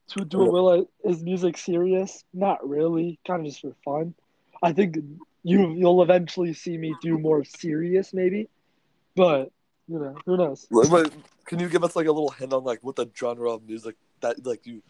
to 0.09 0.25
do 0.25 0.47
it 0.47 0.53
will 0.53 0.88
is 1.05 1.23
music 1.23 1.57
serious? 1.57 2.25
Not 2.35 2.69
really. 2.69 3.21
Kind 3.25 3.43
of 3.43 3.47
just 3.47 3.61
for 3.61 3.77
fun. 3.85 4.15
I 4.61 4.73
think 4.73 4.97
you 5.45 5.75
you'll 5.75 6.03
eventually 6.03 6.55
see 6.55 6.77
me 6.77 6.93
do 7.00 7.19
more 7.19 7.45
serious, 7.45 8.12
maybe. 8.12 8.49
But 9.15 9.53
you 9.87 10.00
know, 10.00 10.17
who 10.27 10.37
knows? 10.37 10.67
But 10.71 11.12
can 11.45 11.61
you 11.61 11.69
give 11.69 11.85
us 11.85 11.95
like 11.95 12.09
a 12.09 12.12
little 12.12 12.31
hint 12.31 12.53
on 12.53 12.65
like 12.65 12.81
what 12.83 12.97
the 12.97 13.07
genre 13.17 13.53
of 13.53 13.65
music 13.65 13.95
that 14.23 14.45
like 14.45 14.67
you? 14.67 14.83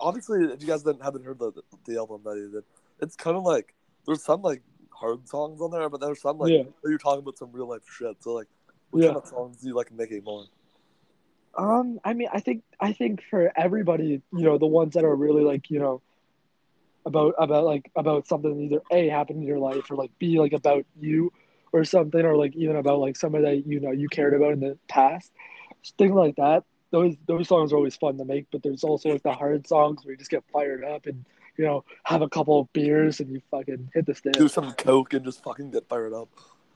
Obviously, 0.00 0.44
if 0.44 0.60
you 0.60 0.68
guys 0.68 0.82
didn't 0.82 1.02
haven't 1.02 1.24
heard 1.24 1.38
the 1.38 1.52
the 1.86 1.96
album 1.96 2.22
that 2.24 2.36
you 2.36 2.50
did, 2.50 2.64
it's 3.00 3.16
kind 3.16 3.36
of 3.36 3.42
like 3.42 3.74
there's 4.06 4.24
some 4.24 4.42
like 4.42 4.62
hard 4.90 5.28
songs 5.28 5.60
on 5.60 5.70
there, 5.70 5.88
but 5.88 6.00
there's 6.00 6.20
some 6.20 6.38
like 6.38 6.52
Yeah. 6.52 6.62
you're 6.84 6.98
talking 6.98 7.20
about 7.20 7.38
some 7.38 7.50
real 7.52 7.68
life 7.68 7.82
shit. 7.88 8.16
So 8.20 8.34
like, 8.34 8.48
what 8.90 9.02
Yeah. 9.02 9.08
kind 9.08 9.18
of 9.18 9.26
songs 9.28 9.56
do 9.58 9.68
you 9.68 9.74
like 9.74 9.92
making 9.92 10.24
more? 10.24 10.44
Um, 11.56 12.00
I 12.04 12.14
mean, 12.14 12.28
I 12.32 12.40
think 12.40 12.62
I 12.80 12.92
think 12.92 13.22
for 13.28 13.52
everybody, 13.56 14.22
you 14.32 14.44
know, 14.44 14.58
the 14.58 14.66
ones 14.66 14.94
that 14.94 15.04
are 15.04 15.14
really 15.14 15.42
like, 15.44 15.70
you 15.70 15.78
know, 15.80 16.00
about 17.04 17.34
about 17.38 17.64
like 17.64 17.90
about 17.96 18.26
something 18.26 18.60
either 18.60 18.80
a 18.90 19.08
happened 19.08 19.40
in 19.42 19.46
your 19.46 19.58
life 19.58 19.90
or 19.90 19.96
like 19.96 20.10
b 20.18 20.38
like 20.38 20.52
about 20.52 20.86
you 21.00 21.32
or 21.72 21.84
something 21.84 22.24
or 22.24 22.36
like 22.36 22.54
even 22.54 22.76
about 22.76 23.00
like 23.00 23.16
somebody 23.16 23.44
that 23.44 23.66
you 23.66 23.80
know 23.80 23.90
you 23.90 24.08
cared 24.08 24.34
about 24.34 24.52
in 24.52 24.60
the 24.60 24.78
past, 24.88 25.30
things 25.98 26.12
like 26.12 26.36
that. 26.36 26.64
Those 26.92 27.16
those 27.26 27.48
songs 27.48 27.72
are 27.72 27.76
always 27.76 27.96
fun 27.96 28.16
to 28.18 28.24
make, 28.24 28.46
but 28.52 28.62
there's 28.62 28.84
also 28.84 29.08
like 29.08 29.22
the 29.24 29.32
hard 29.32 29.66
songs 29.66 30.04
where 30.04 30.12
you 30.12 30.18
just 30.18 30.30
get 30.30 30.44
fired 30.52 30.84
up 30.84 31.06
and 31.06 31.24
you 31.56 31.64
know 31.64 31.84
have 32.04 32.22
a 32.22 32.28
couple 32.28 32.60
of 32.60 32.72
beers 32.72 33.18
and 33.20 33.30
you 33.30 33.40
fucking 33.50 33.90
hit 33.94 34.06
the 34.06 34.14
stand. 34.14 34.34
Do 34.34 34.46
some 34.48 34.72
coke 34.74 35.14
and 35.14 35.24
just 35.24 35.42
fucking 35.42 35.70
get 35.72 35.88
fired 35.88 36.12
up. 36.12 36.28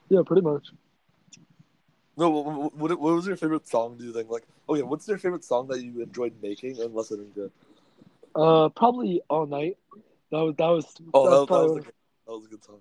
Yeah, 0.09 0.23
pretty 0.27 0.43
much. 0.43 0.69
No, 2.17 2.31
what, 2.31 2.75
what, 2.75 2.99
what 2.99 3.15
was 3.15 3.27
your 3.27 3.37
favorite 3.37 3.69
song? 3.69 3.99
Do 3.99 4.05
you 4.05 4.13
think 4.13 4.31
like 4.31 4.45
okay? 4.71 4.83
What's 4.83 5.07
your 5.07 5.19
favorite 5.19 5.45
song 5.45 5.67
that 5.69 5.83
you 5.83 6.01
enjoyed 6.03 6.33
making 6.43 6.81
and 6.81 6.95
listening 6.95 7.31
to? 7.35 7.51
Uh, 8.35 8.69
probably 8.71 9.21
all 9.29 9.47
night. 9.47 9.77
That 10.31 10.39
was 10.39 10.55
that 10.57 10.67
was 10.69 10.87
Oh, 11.13 11.25
that 11.25 11.31
that, 11.31 11.37
was 11.37 11.41
that, 11.41 11.47
probably 11.47 11.63
was 11.67 11.71
a 11.71 11.75
one- 11.75 11.83
good, 11.83 11.93
that 12.27 12.33
was 12.33 12.45
a 12.47 12.49
good 12.49 12.65
song. 12.65 12.81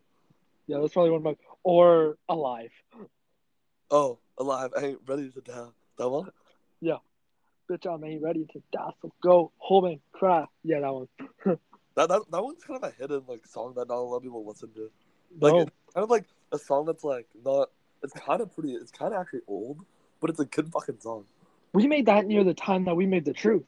yeah 0.67 0.77
that's 0.79 0.93
probably 0.93 1.11
one 1.11 1.19
of 1.19 1.23
my 1.25 1.35
or 1.63 2.17
alive. 2.29 2.71
Oh, 3.91 4.19
alive, 4.37 4.71
I 4.77 4.85
ain't 4.85 4.99
ready 5.05 5.29
to 5.31 5.41
die. 5.41 5.67
That 5.97 6.09
one. 6.09 6.29
Bitch, 7.69 7.91
I'm 7.91 8.03
ain't 8.03 8.21
ready 8.21 8.45
to 8.53 8.61
die, 8.71 8.91
so 9.01 9.11
go 9.23 9.51
home 9.57 9.85
and 9.85 9.99
cry. 10.11 10.45
Yeah, 10.63 10.81
that 10.81 10.93
one. 10.93 11.07
That, 11.95 12.09
that 12.09 12.23
that 12.29 12.43
one's 12.43 12.61
kind 12.61 12.83
of 12.83 12.89
a 12.89 12.93
hidden 12.93 13.23
like 13.25 13.47
song 13.47 13.73
that 13.77 13.87
not 13.87 13.95
a 13.95 14.01
lot 14.01 14.17
of 14.17 14.23
people 14.23 14.45
listen 14.45 14.69
to. 14.73 14.91
Like 15.39 15.53
No, 15.53 15.61
it's 15.61 15.71
kind 15.93 16.03
of 16.03 16.09
like 16.09 16.25
a 16.51 16.59
song 16.59 16.85
that's 16.85 17.05
like 17.05 17.25
not. 17.45 17.69
It's 18.03 18.11
kind 18.13 18.41
of 18.41 18.53
pretty. 18.53 18.73
It's 18.73 18.91
kind 18.91 19.13
of 19.13 19.21
actually 19.21 19.43
old, 19.47 19.79
but 20.19 20.29
it's 20.29 20.41
a 20.41 20.45
good 20.45 20.69
fucking 20.73 20.99
song. 20.99 21.23
we 21.73 21.87
made 21.87 22.07
that 22.07 22.25
near 22.25 22.43
the 22.43 22.53
time 22.53 22.83
that 22.85 22.95
we 22.95 23.05
made 23.05 23.23
the 23.23 23.31
truth. 23.31 23.63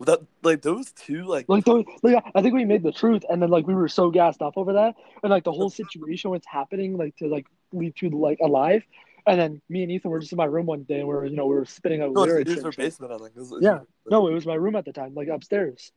That 0.00 0.20
like 0.42 0.60
those 0.60 0.92
two 0.92 1.24
like 1.24 1.46
Like 1.48 1.64
those, 1.64 1.84
like 2.02 2.22
I 2.34 2.42
think 2.42 2.54
we 2.54 2.66
made 2.66 2.82
the 2.82 2.92
truth, 2.92 3.22
and 3.30 3.42
then 3.42 3.48
like 3.48 3.66
we 3.66 3.74
were 3.74 3.88
so 3.88 4.10
gassed 4.10 4.42
up 4.42 4.58
over 4.58 4.74
that, 4.74 4.96
and 5.22 5.30
like 5.30 5.44
the 5.44 5.52
whole 5.52 5.70
situation 5.80 6.30
was 6.30 6.42
happening, 6.46 6.98
like 6.98 7.16
to 7.16 7.26
like 7.26 7.46
lead 7.72 7.96
to 7.96 8.10
like 8.10 8.38
alive, 8.42 8.82
and 9.30 9.40
then 9.40 9.62
me 9.68 9.82
and 9.82 9.90
Ethan 9.92 10.10
were 10.10 10.18
just 10.18 10.32
in 10.32 10.36
my 10.36 10.44
room 10.44 10.66
one 10.66 10.82
day, 10.84 11.00
and 11.00 11.08
we 11.08 11.14
are 11.14 11.24
you 11.24 11.36
know 11.36 11.46
we 11.46 11.54
were 11.54 11.64
spitting 11.64 12.02
out 12.02 12.12
no, 12.12 12.22
lyrics. 12.22 12.50
and 12.52 12.62
their 12.62 12.72
shit. 12.72 12.78
basement. 12.84 13.12
I 13.12 13.18
think. 13.18 13.30
It's- 13.30 13.52
it's- 13.52 13.62
Yeah. 13.62 13.80
No, 14.10 14.26
it 14.28 14.32
was 14.32 14.46
my 14.46 14.54
room 14.54 14.76
at 14.76 14.84
the 14.84 14.92
time, 14.92 15.14
like 15.14 15.28
upstairs. 15.28 15.92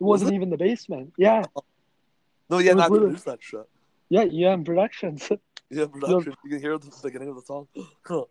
It 0.00 0.04
Was 0.04 0.20
wasn't 0.22 0.34
even 0.34 0.50
the 0.50 0.56
basement. 0.56 1.12
Yeah, 1.18 1.44
No, 2.48 2.58
yeah, 2.58 2.72
not 2.72 2.90
literally- 2.90 3.10
produce 3.12 3.24
that 3.24 3.42
shit. 3.42 3.66
yeah, 4.08 4.24
EM 4.24 4.64
Productions. 4.64 5.30
Yeah, 5.72 5.86
production. 5.86 6.34
You 6.42 6.50
can 6.50 6.60
hear 6.60 6.76
the 6.78 6.90
beginning 7.00 7.28
of 7.28 7.36
the 7.36 7.42
song. 7.42 7.68
Cool. 8.02 8.28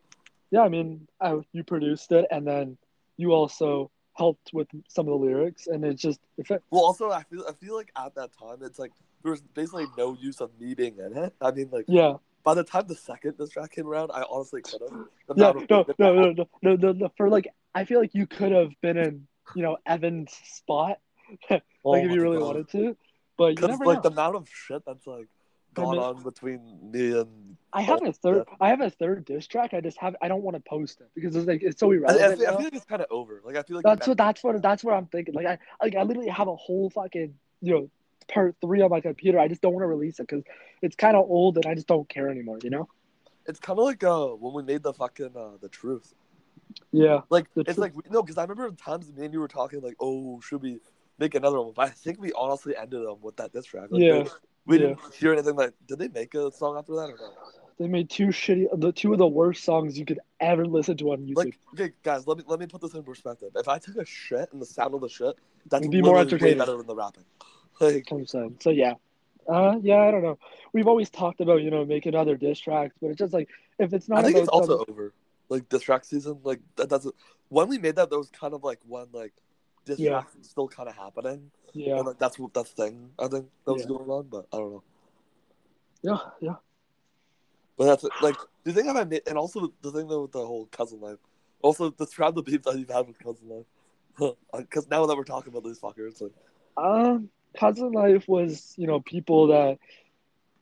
Yeah, 0.51 0.61
I 0.63 0.67
mean, 0.67 1.07
I, 1.21 1.39
you 1.53 1.63
produced 1.63 2.11
it, 2.11 2.25
and 2.31 2.45
then 2.45 2.77
you 3.15 3.31
also 3.31 3.91
helped 4.17 4.49
with 4.51 4.67
some 4.89 5.07
of 5.07 5.11
the 5.17 5.25
lyrics, 5.25 5.67
and 5.67 5.85
it's 5.85 6.01
just 6.01 6.19
it, 6.37 6.45
well, 6.69 6.83
also, 6.83 7.11
I 7.11 7.23
feel 7.23 7.45
I 7.47 7.53
feel 7.53 7.75
like 7.75 7.91
at 7.95 8.13
that 8.15 8.31
time, 8.37 8.57
it's 8.61 8.77
like 8.77 8.91
there 9.23 9.31
was 9.31 9.41
basically 9.53 9.85
no 9.97 10.17
use 10.19 10.41
of 10.41 10.49
me 10.59 10.73
being 10.73 10.97
in 10.97 11.15
it. 11.17 11.33
I 11.39 11.51
mean, 11.51 11.69
like 11.71 11.85
yeah, 11.87 12.15
by 12.49 12.55
the 12.55 12.63
time 12.63 12.85
the 12.87 12.95
second 12.95 13.35
this 13.37 13.51
track 13.51 13.71
came 13.71 13.85
around, 13.87 14.11
I 14.11 14.23
honestly 14.29 14.61
could 14.61 14.81
have. 14.81 14.91
Yeah, 15.35 15.49
amount 15.51 15.69
no, 15.69 15.85
no, 15.99 16.13
no, 16.15 16.33
no, 16.33 16.45
no, 16.63 16.75
no, 16.75 16.91
no, 16.93 17.11
for 17.15 17.29
like, 17.29 17.47
I 17.75 17.85
feel 17.85 17.99
like 17.99 18.15
you 18.15 18.25
could 18.25 18.51
have 18.51 18.69
been 18.81 18.97
in, 18.97 19.27
you 19.55 19.61
know, 19.61 19.77
Evan's 19.85 20.31
spot, 20.45 20.99
Oh 21.51 21.91
like 21.91 22.05
if 22.05 22.11
you 22.11 22.21
really 22.21 22.39
God. 22.39 22.45
wanted 22.47 22.69
to, 22.71 22.97
but 23.37 23.45
you 23.49 23.55
Because 23.55 23.69
never 23.69 23.85
like 23.85 23.97
know. 24.03 24.09
the 24.09 24.11
amount 24.11 24.35
of 24.35 24.49
shit 24.51 24.81
that's 24.85 25.05
like 25.05 25.27
I 25.77 25.81
gone 25.81 25.91
mean- 25.91 26.01
on 26.03 26.23
between 26.23 26.91
me 26.91 27.19
and 27.19 27.55
I 27.71 27.81
have 27.81 28.01
a 28.03 28.11
third, 28.11 28.45
I 28.59 28.69
have 28.69 28.81
a 28.81 28.89
third 28.89 29.25
diss 29.25 29.45
track. 29.45 29.75
I 29.75 29.81
just 29.81 29.99
have, 29.99 30.15
I 30.23 30.27
don't 30.27 30.41
want 30.41 30.55
to 30.57 30.63
post 30.67 31.01
it 31.01 31.11
because 31.13 31.35
it's 31.35 31.45
like 31.45 31.61
it's 31.61 31.79
so 31.79 31.91
I, 31.91 31.93
I, 31.93 31.97
irrelevant. 31.97 32.39
feel, 32.39 32.47
I 32.47 32.51
feel 32.53 32.63
like 32.63 32.73
it's 32.73 32.85
kind 32.85 33.01
of 33.03 33.07
over. 33.11 33.41
Like 33.45 33.57
I 33.57 33.61
feel 33.61 33.75
like 33.75 33.85
That's 33.85 34.07
what 34.07 34.17
that's 34.17 34.43
what 34.43 34.59
that's 34.63 34.83
what 34.83 34.95
I'm 34.95 35.05
thinking. 35.05 35.35
Like 35.35 35.45
I 35.45 35.59
like 35.79 35.95
I 35.95 36.01
literally 36.01 36.29
have 36.29 36.47
a 36.47 36.55
whole 36.55 36.89
fucking 36.89 37.35
you 37.61 37.71
know 37.73 37.89
part 38.29 38.55
three 38.61 38.81
on 38.81 38.89
my 38.89 39.01
computer. 39.01 39.39
I 39.39 39.47
just 39.47 39.61
don't 39.61 39.73
want 39.73 39.83
to 39.83 39.87
release 39.87 40.19
it 40.19 40.27
because 40.27 40.43
it's 40.81 40.95
kind 40.95 41.15
of 41.17 41.25
old 41.29 41.57
and 41.57 41.65
I 41.65 41.73
just 41.75 41.87
don't 41.87 42.07
care 42.07 42.29
anymore. 42.29 42.59
You 42.63 42.69
know? 42.69 42.87
it's 43.47 43.59
kind 43.59 43.79
of 43.79 43.85
like 43.85 44.03
uh 44.03 44.27
when 44.27 44.53
we 44.53 44.61
made 44.61 44.83
the 44.83 44.93
fucking 44.93 45.31
uh 45.35 45.57
the 45.59 45.69
truth. 45.69 46.13
Yeah. 46.91 47.21
Like 47.29 47.47
it's 47.55 47.65
Truth. 47.65 47.77
like 47.79 47.95
we- 47.95 48.03
no, 48.11 48.21
because 48.21 48.37
I 48.37 48.43
remember 48.43 48.69
times 48.75 49.11
me 49.11 49.25
and 49.25 49.33
you 49.33 49.39
were 49.39 49.47
talking 49.47 49.81
like, 49.81 49.95
oh, 49.99 50.39
should 50.41 50.61
we 50.61 50.79
make 51.17 51.33
another 51.35 51.59
one? 51.61 51.73
But 51.75 51.87
I 51.87 51.89
think 51.89 52.21
we 52.21 52.31
honestly 52.33 52.75
ended 52.77 53.03
them 53.05 53.17
with 53.21 53.35
that 53.37 53.51
diss 53.51 53.65
track. 53.65 53.87
Like, 53.89 54.01
Yeah. 54.01 54.23
they- 54.23 54.29
we 54.65 54.75
Yeah. 54.79 54.87
didn't 54.89 55.13
hear 55.15 55.33
anything 55.33 55.55
like. 55.55 55.73
Did 55.87 55.97
they 55.99 56.09
make 56.09 56.33
a 56.35 56.51
song 56.51 56.77
after 56.77 56.93
that 56.95 57.09
or 57.09 57.17
no? 57.17 57.31
They 57.79 57.87
made 57.87 58.09
two 58.09 58.27
shitty, 58.27 58.67
the 58.79 58.91
two 58.91 59.13
of 59.13 59.17
the 59.17 59.25
worst 59.27 59.63
songs 59.63 59.97
you 59.97 60.05
could 60.05 60.19
ever 60.41 60.65
listen 60.67 60.97
to 60.97 61.13
on 61.13 61.25
YouTube. 61.25 61.37
Like, 61.37 61.59
okay, 61.73 61.91
guys, 62.03 62.27
let 62.27 62.37
me 62.37 62.43
let 62.45 62.59
me 62.59 62.67
put 62.67 62.81
this 62.81 62.93
in 62.93 63.01
perspective. 63.03 63.49
If 63.55 63.67
I 63.67 63.79
took 63.79 63.95
a 63.95 64.05
shit 64.05 64.49
and 64.51 64.61
the 64.61 64.65
sound 64.65 64.93
of 64.93 65.01
the 65.01 65.09
shit, 65.09 65.35
that's 65.69 65.81
It'd 65.81 65.91
be 65.91 66.01
more 66.01 66.19
entertaining. 66.19 66.57
better 66.59 66.77
than 66.77 66.85
the 66.87 66.95
rapping. 66.95 67.23
Like, 67.81 68.07
I'm. 68.11 68.25
So 68.59 68.69
yeah. 68.69 68.93
Uh, 69.47 69.77
yeah, 69.81 69.99
I 70.01 70.11
don't 70.11 70.21
know. 70.21 70.37
We've 70.73 70.87
always 70.87 71.09
talked 71.09 71.41
about 71.41 71.61
you 71.63 71.71
know 71.71 71.85
making 71.85 72.13
other 72.15 72.35
diss 72.35 72.59
tracks, 72.59 72.95
but 73.01 73.07
it's 73.07 73.17
just 73.17 73.33
like 73.33 73.49
if 73.79 73.93
it's 73.93 74.07
not 74.07 74.19
I 74.19 74.23
think 74.23 74.37
it's 74.37 74.47
also 74.49 74.85
over. 74.87 75.13
Like 75.49 75.67
diss 75.69 75.81
track 75.81 76.05
season, 76.05 76.39
like 76.43 76.59
that, 76.75 76.89
that's 76.89 77.07
when 77.47 77.67
we 77.67 77.79
made 77.79 77.95
that. 77.95 78.11
That 78.11 78.17
was 78.19 78.29
kind 78.29 78.53
of 78.53 78.63
like 78.63 78.79
when 78.87 79.07
like 79.11 79.33
diss 79.85 79.97
Yeah. 79.99 80.11
tracks 80.21 80.35
still 80.43 80.67
kind 80.67 80.87
of 80.87 80.95
happening. 80.95 81.49
yeah, 81.73 81.97
And 81.97 82.05
like 82.05 82.19
that's 82.19 82.37
what 82.37 82.53
that 82.53 82.67
thing 82.67 83.09
I 83.17 83.27
think 83.27 83.47
that 83.65 83.73
was 83.73 83.81
Yeah. 83.81 83.87
going 83.87 84.09
on, 84.09 84.27
but 84.27 84.45
I 84.53 84.57
don't 84.57 84.71
know. 84.73 84.83
yeah, 86.03 86.17
yeah. 86.41 86.55
But 87.77 87.85
that's 87.85 88.05
like 88.21 88.35
the 88.63 88.73
thing 88.73 88.89
I 88.89 89.03
made, 89.05 89.23
and 89.25 89.37
also 89.37 89.73
the 89.81 89.91
thing 89.91 90.07
though 90.07 90.23
with 90.23 90.33
the 90.33 90.45
whole 90.45 90.67
cousin 90.67 90.99
life. 91.01 91.17
Also, 91.61 91.89
describe 91.89 92.35
the 92.35 92.43
beef 92.43 92.61
that 92.63 92.77
you've 92.77 92.89
had 92.89 93.07
with 93.07 93.17
cousin 93.19 93.49
life. 93.49 93.65
Because 94.55 94.87
now 94.89 95.05
that 95.07 95.15
we're 95.17 95.23
talking 95.23 95.51
about 95.51 95.63
these 95.63 95.79
fuckers, 95.79 96.21
like, 96.21 96.33
Um, 96.77 97.29
cousin 97.57 97.91
life 97.91 98.27
was 98.27 98.73
you 98.77 98.87
know 98.87 98.99
people 98.99 99.47
that 99.47 99.77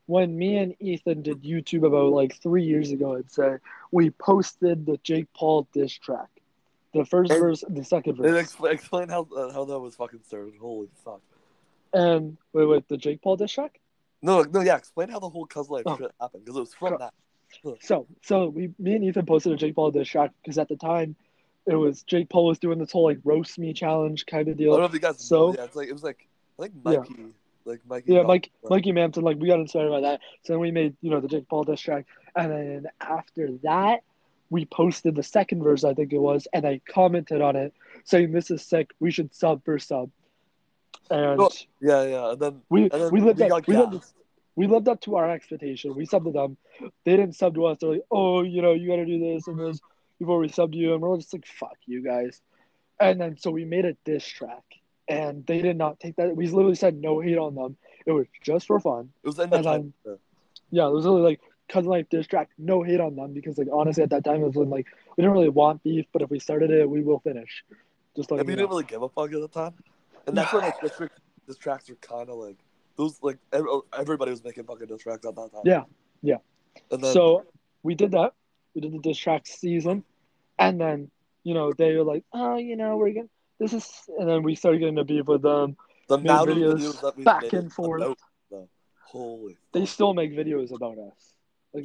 when 0.05 0.37
me 0.37 0.57
and 0.57 0.73
Ethan 0.79 1.21
did 1.21 1.43
YouTube 1.43 1.85
about 1.85 2.13
like 2.13 2.41
three 2.41 2.63
years 2.63 2.91
ago, 2.91 3.17
I'd 3.17 3.29
say 3.31 3.57
we 3.91 4.09
posted 4.11 4.85
the 4.85 4.97
Jake 5.03 5.27
Paul 5.33 5.67
diss 5.73 5.91
track, 5.93 6.29
the 6.93 7.05
first 7.05 7.31
And- 7.31 7.41
verse, 7.41 7.63
the 7.67 7.83
second 7.83 8.17
and 8.19 8.23
verse, 8.29 8.41
explain, 8.41 8.73
explain 8.73 9.09
how 9.09 9.27
uh, 9.35 9.51
how 9.51 9.65
that 9.65 9.79
was 9.79 9.95
fucking 9.95 10.21
started. 10.25 10.53
Holy 10.59 10.87
fuck! 11.03 11.21
and 11.93 12.37
wait, 12.53 12.65
wait, 12.65 12.87
the 12.87 12.97
Jake 12.97 13.21
Paul 13.21 13.35
diss 13.37 13.51
track. 13.51 13.79
No, 14.21 14.41
no, 14.43 14.61
yeah. 14.61 14.77
Explain 14.77 15.09
how 15.09 15.19
the 15.19 15.29
whole 15.29 15.45
cousin 15.45 15.73
life 15.75 15.83
Oh. 15.85 15.97
shit 15.97 16.11
happened 16.19 16.43
because 16.45 16.57
it 16.57 16.61
was 16.61 16.73
from 16.73 16.89
Sure. 16.89 16.97
that. 16.97 17.13
So, 17.81 18.05
so 18.23 18.47
we, 18.49 18.73
me 18.79 18.95
and 18.95 19.03
Ethan 19.05 19.25
posted 19.25 19.53
a 19.53 19.55
Jake 19.55 19.75
Paul 19.75 19.91
diss 19.91 20.07
track 20.07 20.31
because 20.41 20.57
at 20.57 20.67
the 20.67 20.75
time, 20.75 21.15
it 21.65 21.75
was 21.75 22.03
Jake 22.03 22.27
Paul 22.29 22.47
was 22.47 22.59
doing 22.59 22.77
this 22.79 22.91
whole 22.91 23.03
like 23.05 23.19
roast 23.23 23.57
me 23.59 23.73
challenge 23.73 24.25
kind 24.25 24.47
of 24.47 24.57
deal. 24.57 24.71
I 24.73 24.77
don't 24.77 24.81
know 24.81 24.85
if 24.87 24.93
you 24.93 24.99
guys 24.99 25.23
So- 25.23 25.49
know. 25.49 25.55
Yeah, 25.57 25.63
it's 25.65 25.75
like 25.75 25.87
it 25.87 25.93
was 25.93 26.03
like 26.03 26.27
I 26.59 26.63
think 26.63 26.73
Yeah. 26.85 26.99
Mikey, 26.99 27.33
like 27.65 27.81
Mikey. 27.87 28.13
Yeah, 28.13 28.23
Mike, 28.23 28.51
Mikey 28.69 28.91
Mampton, 28.91 29.23
like 29.23 29.37
we 29.37 29.47
got 29.47 29.59
inspired 29.59 29.89
by 29.89 30.01
that. 30.01 30.21
So 30.43 30.53
then 30.53 30.59
we 30.59 30.71
made, 30.71 30.95
you 31.01 31.11
know, 31.11 31.19
the 31.19 31.27
Jake 31.27 31.47
Paul 31.47 31.63
diss 31.63 31.81
track, 31.81 32.05
and 32.35 32.51
then 32.51 32.87
after 33.01 33.51
that, 33.63 34.01
we 34.49 34.65
posted 34.65 35.15
the 35.15 35.23
second 35.23 35.61
verse, 35.61 35.83
I 35.83 35.93
think 35.93 36.13
it 36.13 36.19
was, 36.19 36.47
and 36.53 36.65
I 36.65 36.79
commented 36.87 37.41
on 37.41 37.55
it 37.57 37.73
saying, 38.05 38.31
"This 38.31 38.49
is 38.49 38.63
sick. 38.63 38.91
We 38.99 39.11
should 39.11 39.33
sub 39.35 39.63
for 39.65 39.77
sub." 39.77 40.09
And 41.09 41.39
Oh, 41.41 41.49
Yeah, 41.81 42.03
yeah, 42.03 42.31
and 42.31 42.39
then 42.39 42.61
we 42.69 42.83
and 42.83 42.91
then 42.91 43.11
we 43.11 43.19
lived 43.21 43.39
we 43.39 43.49
up 43.49 43.67
we 43.67 43.75
lived, 43.75 43.93
gassed. 43.93 44.15
we 44.55 44.67
lived 44.67 44.87
up 44.87 45.01
to 45.01 45.15
our 45.17 45.29
expectation. 45.29 45.95
We 45.95 46.05
subbed 46.05 46.25
to 46.25 46.31
them. 46.31 46.57
They 47.03 47.17
didn't 47.17 47.35
sub 47.35 47.55
to 47.55 47.65
us. 47.65 47.77
They're 47.79 47.91
like, 47.91 48.05
"Oh, 48.09 48.41
you 48.41 48.61
know, 48.61 48.71
you 48.71 48.87
got 48.87 48.97
to 48.97 49.05
do 49.05 49.19
this 49.19 49.47
and 49.47 49.59
this 49.59 49.81
before 50.17 50.39
we 50.39 50.47
subbed 50.47 50.71
to 50.71 50.77
you," 50.77 50.93
and 50.93 51.01
we're 51.01 51.17
just 51.17 51.33
like, 51.33 51.45
"Fuck 51.45 51.77
you 51.85 52.01
guys." 52.01 52.41
And 52.99 53.19
then 53.19 53.37
so 53.37 53.51
we 53.51 53.65
made 53.65 53.85
a 53.85 53.93
diss 54.05 54.25
track, 54.25 54.63
and 55.07 55.45
they 55.45 55.61
did 55.61 55.77
not 55.77 55.99
take 55.99 56.15
that. 56.17 56.35
We 56.35 56.47
literally 56.47 56.75
said 56.75 56.95
no 56.95 57.19
hate 57.19 57.37
on 57.37 57.55
them. 57.55 57.77
It 58.05 58.11
was 58.11 58.27
just 58.41 58.67
for 58.67 58.79
fun. 58.79 59.09
It 59.23 59.27
was 59.27 59.39
in 59.39 59.49
the 59.49 59.61
time. 59.61 59.93
Yeah, 60.69 60.87
it 60.87 60.91
was 60.91 61.05
really 61.05 61.21
like 61.21 61.41
cousin 61.69 61.89
life 61.89 62.07
diss 62.09 62.27
track. 62.27 62.49
No 62.57 62.83
hate 62.83 62.99
on 62.99 63.15
them 63.15 63.33
because 63.33 63.57
like 63.57 63.67
honestly 63.71 64.03
at 64.03 64.09
that 64.11 64.23
time 64.23 64.41
it 64.41 64.47
was 64.47 64.55
when 64.55 64.69
like 64.69 64.87
we 65.15 65.21
didn't 65.21 65.33
really 65.33 65.49
want 65.49 65.83
beef, 65.83 66.05
but 66.11 66.21
if 66.21 66.29
we 66.29 66.39
started 66.39 66.71
it, 66.71 66.89
we 66.89 67.01
will 67.01 67.19
finish. 67.19 67.63
Just 68.15 68.31
like 68.31 68.39
you 68.39 68.45
didn't 68.45 68.59
know. 68.59 68.67
really 68.67 68.83
give 68.83 69.01
a 69.01 69.09
fuck 69.09 69.31
at 69.31 69.39
the 69.39 69.47
time, 69.47 69.73
and 70.25 70.37
that's 70.37 70.51
when 70.51 70.63
like 70.63 70.79
district 70.81 71.19
diss 71.47 71.57
tracks 71.57 71.89
were 71.89 71.95
kind 71.95 72.29
of 72.29 72.37
like 72.37 72.57
those 72.97 73.19
like 73.21 73.37
everybody 73.93 74.31
was 74.31 74.43
making 74.43 74.63
fucking 74.65 74.87
diss 74.87 75.03
tracks 75.03 75.25
at 75.25 75.35
that 75.35 75.51
time. 75.51 75.61
Yeah, 75.63 75.83
yeah. 76.21 76.37
And 76.91 77.03
then 77.03 77.13
so 77.13 77.45
we 77.83 77.95
did 77.95 78.11
that. 78.11 78.33
We 78.73 78.81
did 78.81 78.93
the 78.93 78.99
diss 78.99 79.17
track 79.17 79.45
season, 79.45 80.03
and 80.57 80.81
then 80.81 81.11
you 81.43 81.53
know 81.53 81.73
they 81.73 81.95
were 81.95 82.03
like, 82.03 82.23
oh, 82.33 82.57
you 82.57 82.75
know, 82.75 82.97
we're 82.97 83.13
gonna 83.13 83.27
this 83.59 83.73
is, 83.73 83.89
and 84.19 84.29
then 84.29 84.43
we 84.43 84.55
started 84.55 84.79
getting 84.79 84.95
to 84.97 85.03
beef 85.03 85.25
with 85.25 85.41
them. 85.41 85.77
the 86.07 86.17
made 86.17 86.29
amount 86.29 86.49
of 86.49 86.57
videos 86.57 86.73
videos 86.75 87.01
that 87.01 87.17
we 87.17 87.23
back 87.23 87.53
and 87.53 87.71
forth. 87.71 88.15
holy. 89.05 89.57
They 89.73 89.81
fuck. 89.81 89.89
still 89.89 90.13
make 90.13 90.33
videos 90.33 90.73
about 90.75 90.97
us. 90.97 91.33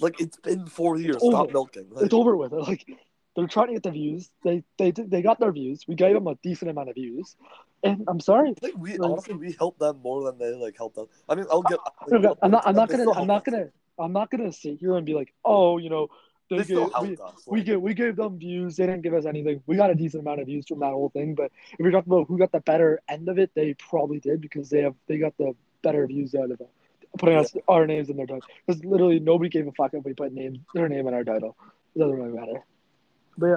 like 0.02 0.21
it's 0.21 0.37
been 0.38 0.67
four 0.67 0.99
years. 0.99 1.17
over. 1.21 1.33
Stop 1.37 1.52
milking. 1.52 1.87
Like, 1.91 2.05
It's 2.07 2.14
over 2.14 2.37
with. 2.37 2.52
Like 2.69 2.87
they're 3.35 3.47
trying 3.47 3.69
to 3.69 3.73
get 3.73 3.83
the 3.83 3.91
views. 3.91 4.31
They 4.45 4.62
they 4.79 4.91
they 4.91 5.23
got 5.23 5.41
their 5.41 5.52
views. 5.52 5.85
We 5.88 5.95
gave 5.95 6.14
them 6.14 6.26
a 6.26 6.35
decent 6.43 6.71
amount 6.71 6.91
of 6.91 6.95
views, 6.97 7.35
and 7.83 8.05
I'm 8.07 8.21
sorry. 8.21 8.50
I 8.50 8.55
think 8.61 8.76
we 8.79 8.99
Like- 8.99 9.11
honestly 9.11 9.35
we 9.35 9.52
helped 9.59 9.79
them 9.79 10.00
more 10.02 10.23
than 10.25 10.38
they 10.38 10.52
like 10.55 10.76
helped 10.76 10.99
us. 10.99 11.09
I 11.29 11.35
mean, 11.35 11.47
I'll 11.50 11.62
get. 11.62 11.79
Okay, 12.12 12.29
I'm 12.43 12.50
not. 12.50 12.67
I'm 12.67 12.75
not 12.75 12.91
gonna. 12.91 13.11
I'm 13.12 13.26
not 13.26 13.45
gonna. 13.45 13.69
I'm 13.99 14.12
not 14.12 14.31
gonna 14.31 14.52
sit 14.52 14.79
here 14.79 14.97
and 14.97 15.07
be 15.07 15.14
like, 15.14 15.33
oh, 15.45 15.79
you 15.79 15.88
know, 15.88 16.09
they, 16.59 16.64
gave, 16.64 16.88
we, 17.00 17.16
us. 17.16 17.42
we 17.47 17.62
gave 17.62 17.80
we 17.80 17.94
gave 17.94 18.16
them 18.16 18.38
views. 18.38 18.76
They 18.76 18.87
didn't 18.87 19.02
give 19.02 19.14
us 19.14 19.26
anything. 19.26 19.62
We 19.66 19.76
got 19.76 19.90
a 19.90 19.94
decent 19.94 20.23
amount 20.23 20.40
of 20.40 20.47
views 20.47 20.66
from 20.66 20.80
that 20.80 20.90
whole 20.90 21.11
thing. 21.11 21.35
But 21.35 21.50
if 21.73 21.78
you're 21.78 21.90
talking 21.90 22.12
about 22.12 22.28
who 22.28 22.38
got 22.38 22.52
the 22.52 22.61
better 22.61 23.00
end 23.09 23.28
of 23.28 23.38
it, 23.38 23.50
they 23.54 23.75
probably 23.75 24.21
did 24.21 24.40
because 24.40 24.71
they 24.71 24.82
have 24.82 24.94
they 25.06 25.18
got 25.18 25.37
the 25.38 25.54
better 25.82 26.06
views 26.06 26.35
out 26.35 26.50
of 26.50 26.61
it. 26.61 26.71
Putting 27.18 27.37
us 27.37 27.54
our 27.68 27.87
names 27.87 28.09
in 28.09 28.16
their 28.16 28.26
title 28.26 28.42
because 28.66 28.85
literally 28.85 29.21
nobody 29.21 29.50
gave 29.50 29.66
a 29.66 29.73
fuck 29.73 29.92
if 29.94 30.04
we 30.04 30.14
put 30.14 30.32
names 30.32 30.59
their 30.75 30.88
name 30.88 31.06
in 31.06 31.14
our 31.14 31.25
title. 31.25 31.56
It 31.94 31.99
doesn't 31.99 32.16
really 32.16 32.32
matter. 32.32 32.64
But 33.37 33.47
yeah, 33.47 33.56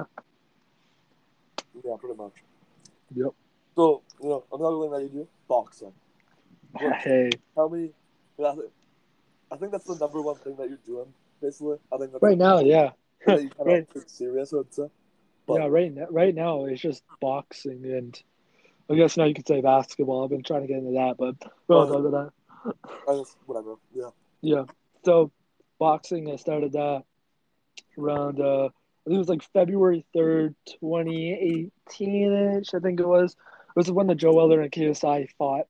Yeah, 1.84 1.96
pretty 1.98 2.16
much. 2.16 2.34
Yep. 3.14 3.32
So 3.76 4.02
you 4.22 4.28
know, 4.28 4.44
another 4.52 4.80
thing 4.82 4.90
that 4.90 5.02
you 5.02 5.20
do, 5.20 5.28
boxing. 5.48 5.92
What- 6.72 6.96
hey, 7.00 7.30
Tell 7.54 7.68
me. 7.68 7.90
I 8.38 8.54
I 9.50 9.56
think 9.56 9.72
that's 9.72 9.84
the 9.84 9.96
number 9.96 10.20
one 10.20 10.36
thing 10.36 10.56
that 10.56 10.68
you're 10.68 10.78
doing. 10.84 11.12
Basically, 11.40 11.76
I 11.92 11.98
think 11.98 12.12
right 12.20 12.38
now, 12.38 12.60
yeah, 12.60 12.90
the 13.20 13.24
thing 13.26 13.36
that 13.36 13.42
you 13.42 13.50
kind 13.50 13.66
right. 13.66 13.96
of 13.96 14.08
serious. 14.08 14.52
I 14.52 14.56
would 14.56 14.74
say. 14.74 14.88
But- 15.46 15.60
yeah, 15.60 15.66
right 15.68 15.94
now, 15.94 16.06
right 16.10 16.34
now 16.34 16.64
it's 16.64 16.82
just 16.82 17.02
boxing 17.20 17.84
and 17.84 18.20
I 18.88 18.94
guess 18.94 19.16
now 19.16 19.24
you 19.24 19.34
could 19.34 19.46
say 19.46 19.60
basketball. 19.60 20.24
I've 20.24 20.30
been 20.30 20.42
trying 20.42 20.62
to 20.62 20.68
get 20.68 20.78
into 20.78 20.92
that, 20.92 21.16
but 21.18 21.34
we 21.66 21.74
won't 21.74 22.12
that. 22.12 22.32
I 23.08 23.16
guess 23.16 23.36
whatever. 23.46 23.74
Yeah. 23.94 24.10
Yeah. 24.40 24.64
So 25.04 25.32
boxing, 25.78 26.30
I 26.30 26.36
started 26.36 26.72
that 26.72 27.04
around 27.98 28.40
uh 28.40 28.66
I 28.66 29.08
think 29.08 29.16
it 29.16 29.18
was 29.18 29.28
like 29.28 29.42
February 29.52 30.04
third, 30.14 30.54
twenty 30.80 31.32
eighteen 31.32 32.58
ish, 32.60 32.74
I 32.74 32.80
think 32.80 33.00
it 33.00 33.06
was. 33.06 33.32
It 33.32 33.76
was 33.76 33.90
when 33.90 34.06
the 34.08 34.14
Joe 34.14 34.34
Weller 34.34 34.60
and 34.60 34.72
KSI 34.72 35.28
fought. 35.38 35.66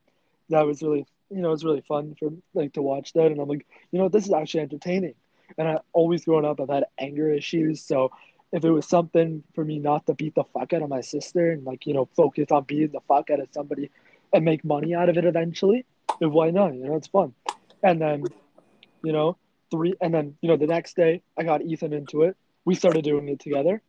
That 0.50 0.66
was 0.66 0.82
really 0.82 1.06
you 1.30 1.40
know, 1.40 1.48
it 1.48 1.52
was 1.52 1.64
really 1.64 1.84
fun 1.88 2.14
for 2.18 2.30
like 2.54 2.74
to 2.74 2.82
watch 2.82 3.12
that 3.14 3.26
and 3.26 3.40
I'm 3.40 3.48
like, 3.48 3.66
you 3.90 3.98
know, 3.98 4.08
this 4.08 4.26
is 4.26 4.32
actually 4.32 4.60
entertaining. 4.60 5.14
And 5.58 5.68
I 5.68 5.78
always 5.92 6.24
growing 6.24 6.44
up 6.44 6.60
I've 6.60 6.68
had 6.68 6.84
anger 6.98 7.32
issues, 7.32 7.82
so 7.82 8.10
if 8.52 8.64
it 8.64 8.70
was 8.70 8.86
something 8.86 9.42
for 9.54 9.64
me 9.64 9.78
not 9.78 10.06
to 10.06 10.14
beat 10.14 10.34
the 10.34 10.44
fuck 10.44 10.72
out 10.72 10.82
of 10.82 10.88
my 10.88 11.00
sister 11.00 11.50
and 11.50 11.64
like 11.64 11.86
you 11.86 11.94
know 11.94 12.08
focus 12.16 12.46
on 12.50 12.64
beating 12.64 12.92
the 12.92 13.00
fuck 13.08 13.30
out 13.30 13.40
of 13.40 13.48
somebody 13.52 13.90
and 14.32 14.44
make 14.44 14.64
money 14.64 14.94
out 14.94 15.08
of 15.08 15.16
it 15.16 15.24
eventually, 15.24 15.84
then 16.20 16.30
why 16.30 16.50
not? 16.50 16.74
You 16.74 16.84
know, 16.84 16.96
it's 16.96 17.08
fun. 17.08 17.34
And 17.82 18.00
then, 18.00 18.24
you 19.02 19.12
know, 19.12 19.36
three, 19.70 19.94
and 20.00 20.12
then 20.12 20.36
you 20.40 20.48
know 20.48 20.56
the 20.56 20.66
next 20.66 20.96
day 20.96 21.22
I 21.38 21.42
got 21.42 21.62
Ethan 21.62 21.92
into 21.92 22.22
it. 22.22 22.36
We 22.64 22.74
started 22.74 23.04
doing 23.04 23.28
it 23.28 23.40
together. 23.40 23.82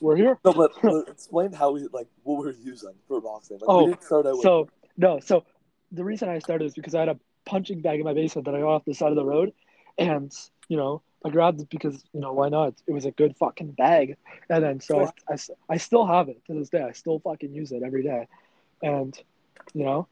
We're 0.00 0.16
here. 0.16 0.38
No, 0.44 0.52
but, 0.52 0.72
but 0.82 1.08
explain 1.08 1.52
how 1.52 1.72
we 1.72 1.86
like 1.92 2.08
what 2.22 2.38
we 2.40 2.46
were 2.46 2.52
using 2.52 2.94
for 3.08 3.20
boxing. 3.20 3.58
Like, 3.58 3.68
Oh, 3.68 3.84
we 3.84 3.90
didn't 3.92 4.04
start 4.04 4.26
out 4.26 4.32
with, 4.34 4.42
So 4.42 4.68
no, 4.96 5.20
so 5.20 5.44
the 5.92 6.04
reason 6.04 6.28
I 6.28 6.38
started 6.38 6.64
is 6.64 6.74
because 6.74 6.94
I 6.94 7.00
had 7.00 7.08
a 7.08 7.18
punching 7.44 7.82
bag 7.82 8.00
in 8.00 8.04
my 8.04 8.14
basement 8.14 8.46
that 8.46 8.54
I 8.54 8.60
got 8.60 8.68
off 8.68 8.84
the 8.84 8.94
side 8.94 9.10
of 9.10 9.16
the 9.16 9.24
road, 9.24 9.52
and 9.98 10.32
you 10.68 10.76
know 10.76 11.02
I 11.24 11.30
grabbed 11.30 11.60
it 11.60 11.70
because 11.70 12.04
you 12.12 12.20
know 12.20 12.32
why 12.32 12.48
not? 12.48 12.74
It 12.86 12.92
was 12.92 13.04
a 13.04 13.10
good 13.10 13.36
fucking 13.36 13.72
bag, 13.72 14.16
and 14.48 14.62
then 14.62 14.80
so 14.80 15.10
I, 15.28 15.34
I, 15.34 15.36
I 15.70 15.76
still 15.76 16.06
have 16.06 16.28
it 16.28 16.44
to 16.46 16.54
this 16.54 16.68
day. 16.68 16.82
I 16.82 16.92
still 16.92 17.20
fucking 17.20 17.54
use 17.54 17.72
it 17.72 17.82
every 17.84 18.02
day, 18.02 18.26
and 18.82 19.16
you 19.74 19.84
know 19.84 20.08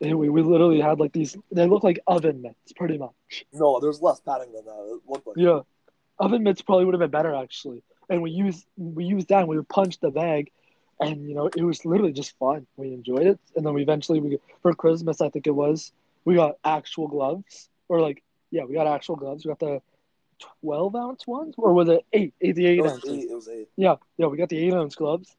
we, 0.00 0.28
we 0.28 0.42
literally 0.42 0.80
had 0.80 1.00
like 1.00 1.12
these. 1.12 1.36
They 1.50 1.66
look 1.66 1.84
like 1.84 2.00
oven 2.06 2.42
mitts, 2.42 2.72
pretty 2.74 2.98
much. 2.98 3.44
no, 3.52 3.80
there's 3.80 4.00
less 4.00 4.20
padding 4.20 4.52
than 4.52 4.64
that. 4.64 5.00
It 5.00 5.10
looked 5.10 5.26
like 5.26 5.36
Yeah, 5.36 5.60
oven 6.18 6.42
mitts 6.42 6.62
probably 6.62 6.84
would 6.84 6.94
have 6.94 7.00
been 7.00 7.10
better 7.10 7.34
actually. 7.34 7.82
And 8.08 8.22
we 8.22 8.30
used 8.30 8.66
we 8.76 9.04
used 9.04 9.28
that 9.28 9.40
and 9.40 9.48
we 9.48 9.56
would 9.56 9.68
punch 9.68 10.00
the 10.00 10.10
bag, 10.10 10.50
and 11.00 11.28
you 11.28 11.34
know 11.34 11.46
it 11.46 11.62
was 11.62 11.84
literally 11.84 12.12
just 12.12 12.36
fun. 12.38 12.66
We 12.76 12.92
enjoyed 12.92 13.26
it, 13.26 13.38
and 13.56 13.64
then 13.64 13.74
we 13.74 13.82
eventually 13.82 14.20
we 14.20 14.38
for 14.60 14.74
Christmas 14.74 15.20
I 15.20 15.28
think 15.28 15.46
it 15.46 15.54
was 15.54 15.92
we 16.24 16.34
got 16.34 16.56
actual 16.64 17.08
gloves 17.08 17.68
or 17.88 18.00
like 18.00 18.22
yeah 18.52 18.64
we 18.64 18.74
got 18.74 18.86
actual 18.86 19.16
gloves. 19.16 19.44
We 19.44 19.48
got 19.48 19.58
the 19.58 19.82
twelve 20.60 20.94
ounce 20.94 21.26
ones 21.26 21.54
or 21.58 21.72
was 21.72 21.88
it 21.88 22.06
eight? 22.12 22.34
Eight 22.40 22.54
the 22.54 22.66
eight 22.66 22.78
it 22.78 22.84
eight. 23.08 23.30
It 23.30 23.34
was 23.34 23.48
eight. 23.48 23.68
Yeah, 23.76 23.96
yeah, 24.16 24.26
we 24.26 24.38
got 24.38 24.48
the 24.48 24.58
eight 24.58 24.74
ounce 24.74 24.94
gloves, 24.94 25.34